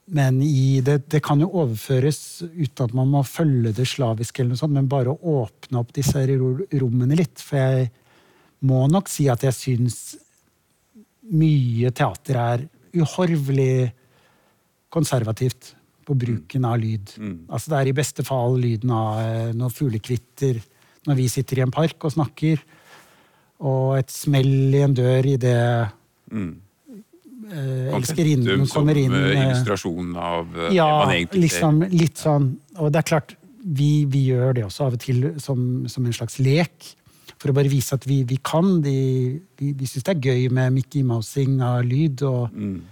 men 0.06 0.38
i 0.42 0.80
det, 0.86 1.00
det 1.10 1.20
kan 1.24 1.40
jo 1.42 1.48
overføres 1.62 2.44
uten 2.44 2.84
at 2.84 2.94
man 2.94 3.10
må 3.10 3.22
følge 3.26 3.72
det 3.74 3.88
slavisk, 3.90 4.38
eller 4.38 4.54
noe 4.54 4.60
sånt, 4.60 4.74
men 4.76 4.90
bare 4.90 5.10
å 5.10 5.32
åpne 5.42 5.80
opp 5.80 5.90
disse 5.96 6.22
rommene 6.22 7.18
litt. 7.18 7.42
For 7.42 7.58
jeg 7.58 7.88
må 8.66 8.84
nok 8.90 9.10
si 9.10 9.26
at 9.32 9.42
jeg 9.42 9.56
syns 9.56 9.98
mye 11.26 11.90
teater 11.90 12.38
er 12.38 12.62
uhorvelig 12.96 13.90
konservativt 14.94 15.72
på 16.06 16.14
bruken 16.14 16.68
av 16.68 16.78
lyd. 16.78 17.16
Altså 17.50 17.72
Det 17.72 17.78
er 17.80 17.90
i 17.90 17.96
beste 17.96 18.24
fall 18.26 18.60
lyden 18.62 18.92
av 18.94 19.18
eh, 19.24 19.54
noen 19.58 19.74
fuglekvitter 19.74 20.60
når 21.06 21.18
vi 21.18 21.26
sitter 21.30 21.58
i 21.58 21.64
en 21.66 21.74
park 21.74 22.06
og 22.06 22.14
snakker, 22.14 22.62
og 23.66 23.98
et 23.98 24.10
smell 24.12 24.74
i 24.74 24.84
en 24.86 24.94
dør 24.94 25.26
idet 25.34 25.58
eh, 25.58 25.90
elskerinnen 27.97 28.66
kommer 28.73 28.97
inn. 28.98 29.10
Som 29.12 29.23
eh, 29.23 29.31
eh, 29.32 29.47
illustrasjon 29.47 30.12
av 30.16 30.56
eh, 30.66 30.74
ja, 30.77 30.89
liksom 31.32 31.82
litt 31.93 32.18
sånn. 32.23 32.52
Og 32.78 32.93
det 32.93 33.02
er 33.02 33.09
klart, 33.12 33.36
vi, 33.66 34.05
vi 34.10 34.27
gjør 34.31 34.55
det 34.59 34.64
også 34.66 34.86
av 34.86 34.97
og 34.98 35.02
til 35.02 35.24
som, 35.43 35.86
som 35.90 36.06
en 36.06 36.14
slags 36.16 36.39
lek. 36.43 36.93
For 37.36 37.51
å 37.52 37.56
bare 37.56 37.68
vise 37.68 37.94
at 37.97 38.06
vi, 38.09 38.23
vi 38.24 38.39
kan. 38.43 38.81
De, 38.85 38.97
vi 39.59 39.73
vi 39.77 39.89
syns 39.90 40.06
det 40.06 40.14
er 40.16 40.31
gøy 40.31 40.47
med 40.56 40.73
Mickey 40.78 41.02
Mousing 41.05 41.59
av 41.62 41.82
lyd. 41.85 42.23
Og 42.27 42.51
Mm. 42.55 42.82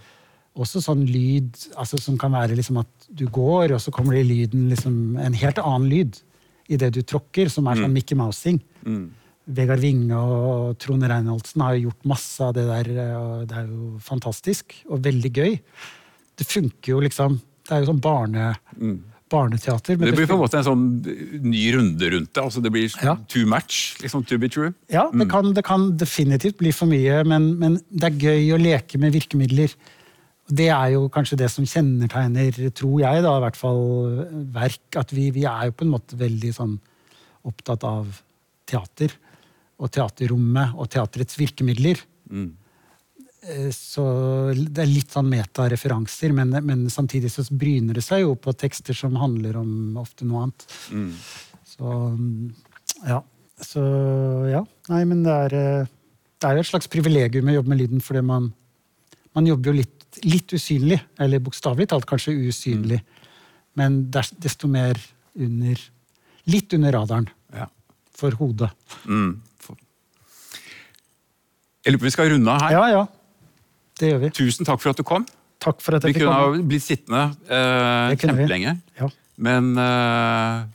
også 0.55 0.79
sånn 0.83 1.01
lyd 1.09 1.51
altså, 1.75 1.97
som 1.99 2.17
kan 2.17 2.31
være 2.31 2.55
liksom 2.55 2.77
at 2.79 3.09
du 3.09 3.25
går, 3.27 3.73
og 3.75 3.81
så 3.81 3.91
kommer 3.91 4.15
det 4.15 4.21
i 4.25 4.29
lyden 4.29 4.69
liksom, 4.71 5.17
en 5.19 5.33
helt 5.33 5.57
annen 5.59 5.89
lyd 5.91 6.21
i 6.71 6.77
det 6.77 6.93
du 6.95 7.01
tråkker, 7.03 7.49
som 7.51 7.67
er 7.67 7.75
sånn 7.81 7.91
Mickey 7.93 8.15
Mousing. 8.15 8.61
Mm. 8.85 9.09
Vegard 9.47 9.79
Winge 9.83 10.15
og 10.17 10.77
Trond 10.81 11.03
Reinholdsen 11.05 11.61
har 11.61 11.75
jo 11.75 11.89
gjort 11.89 12.07
masse 12.09 12.41
av 12.41 12.53
det 12.57 12.63
der, 12.65 12.87
og 13.19 13.43
det 13.49 13.57
er 13.59 13.67
jo 13.69 13.91
fantastisk 14.01 14.73
og 14.89 15.03
veldig 15.05 15.31
gøy. 15.37 15.59
Det 16.35 16.47
funker 16.49 16.95
jo 16.95 16.99
liksom 17.05 17.41
Det 17.65 17.73
er 17.73 17.79
jo 17.81 17.87
sånn 17.93 18.01
barne, 18.01 18.51
barneteater. 19.29 19.97
men 19.97 20.07
Mm. 20.07 20.11
Det 20.11 20.17
blir 20.17 20.27
på 20.27 20.33
en 20.35 20.41
måte 20.43 20.57
en 20.59 20.63
sånn 20.67 21.41
ny 21.41 21.71
runde 21.73 22.11
rundt 22.13 22.33
det. 22.33 22.43
altså 22.43 22.61
Det 22.61 22.71
blir 22.71 22.89
Ja. 23.03 23.15
too 23.27 23.45
much, 23.45 23.97
liksom 24.01 24.23
to 24.25 24.37
be 24.37 24.47
true. 24.47 24.73
Ja, 24.89 25.09
det 25.11 25.27
kan, 25.29 25.53
det 25.53 25.63
kan 25.65 25.97
definitivt 25.97 26.57
bli 26.57 26.71
for 26.71 26.85
mye, 26.85 27.23
men, 27.25 27.57
men 27.57 27.79
det 27.91 28.03
er 28.03 28.19
gøy 28.19 28.53
å 28.53 28.61
leke 28.61 28.99
med 28.99 29.13
virkemidler. 29.13 29.73
Det 30.47 30.69
er 30.69 30.91
jo 30.93 31.09
kanskje 31.09 31.37
det 31.37 31.49
som 31.49 31.65
kjennetegner, 31.65 32.51
tror 32.71 32.99
jeg, 32.99 33.23
da, 33.23 33.37
i 33.37 33.41
hvert 33.41 33.55
fall 33.55 34.27
verk. 34.53 34.95
At 34.95 35.09
vi, 35.11 35.31
vi 35.31 35.43
er 35.43 35.65
jo 35.65 35.71
på 35.71 35.85
en 35.85 35.91
måte 35.91 36.13
veldig 36.15 36.53
sånn 36.53 36.79
opptatt 37.43 37.83
av 37.83 38.21
teater. 38.67 39.09
Og 39.81 39.91
teaterrommet 39.91 40.77
og 40.79 40.87
teaterets 40.93 41.35
virkemidler. 41.39 41.99
Mm. 42.31 42.53
Så 43.75 44.03
det 44.55 44.81
er 44.81 44.89
litt 44.89 45.11
sånn 45.13 45.27
metareferanser, 45.29 46.31
men, 46.33 46.55
men 46.65 46.85
samtidig 46.89 47.29
så 47.29 47.43
bryner 47.53 47.99
det 47.99 48.01
seg 48.05 48.23
jo 48.23 48.31
på 48.41 48.55
tekster 48.57 48.97
som 48.97 49.17
handler 49.21 49.59
om 49.59 49.99
ofte 50.01 50.25
noe 50.25 50.47
annet. 50.47 50.65
Så 51.69 51.91
mm, 52.15 52.47
ja. 53.05 53.19
Så 53.61 53.81
ja. 54.51 54.63
Nei, 54.91 55.03
men 55.07 55.21
det 55.23 55.35
er, 55.45 55.57
eh, 55.59 55.91
det 56.41 56.49
er 56.49 56.57
jo 56.57 56.65
et 56.65 56.71
slags 56.71 56.89
privilegium 56.91 57.51
å 57.51 57.55
jobbe 57.59 57.71
med 57.71 57.83
lyden, 57.83 58.01
fordi 58.03 58.23
man, 58.25 58.49
man 59.37 59.47
jobber 59.47 59.71
jo 59.71 59.77
litt, 59.77 60.07
litt 60.25 60.55
usynlig. 60.57 60.99
Eller 61.21 61.43
bokstavelig 61.43 61.87
talt 61.93 62.07
kanskje 62.09 62.35
usynlig. 62.49 62.99
Men 63.79 64.05
det 64.11 64.23
er 64.23 64.41
desto 64.47 64.71
mer 64.71 64.99
under 65.35 65.91
Litt 66.45 66.75
under 66.77 66.93
radaren 66.93 67.25
Ja. 67.55 67.65
for 68.13 68.35
hodet. 68.37 68.69
Mm. 69.09 69.41
Jeg 71.85 71.93
lurer 71.93 72.01
på 72.01 72.07
om 72.07 72.09
vi 72.09 72.13
skal 72.15 72.31
runde 72.33 72.49
av 72.49 72.63
her. 72.65 72.73
Ja, 72.73 72.85
ja. 72.89 73.03
Det 74.01 74.07
gjør 74.09 74.23
vi. 74.23 74.29
Tusen 74.33 74.65
takk 74.65 74.81
for 74.81 74.91
at 74.91 74.97
du 74.97 75.05
kom. 75.05 75.27
Takk 75.61 75.83
for 75.85 75.95
at 75.97 76.03
Vi 76.03 76.09
jeg 76.09 76.17
fikk 76.17 76.25
kunne 76.25 76.39
ha 76.41 76.63
blitt 76.71 76.83
sittende 76.83 77.21
eh, 77.45 78.15
kjempelenge. 78.19 78.73
Ja. 78.97 79.09
Men 79.37 79.69
eh, 79.77 80.65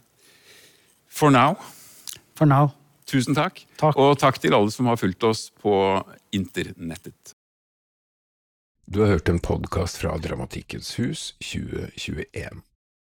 for 1.11 1.33
now 1.33 1.57
For 2.39 2.47
now. 2.47 2.71
Tusen 3.11 3.35
takk. 3.35 3.59
Takk. 3.81 3.99
Og 3.99 4.15
takk 4.21 4.39
til 4.39 4.55
alle 4.55 4.71
som 4.71 4.87
har 4.87 4.97
fulgt 4.97 5.23
oss 5.27 5.49
på 5.61 5.75
internettet. 6.31 7.35
Du 8.87 9.01
har 9.03 9.11
hørt 9.11 9.29
en 9.29 9.39
podkast 9.43 9.99
fra 9.99 10.15
Dramatikkens 10.19 10.95
hus 10.99 11.33
2021. 11.43 12.63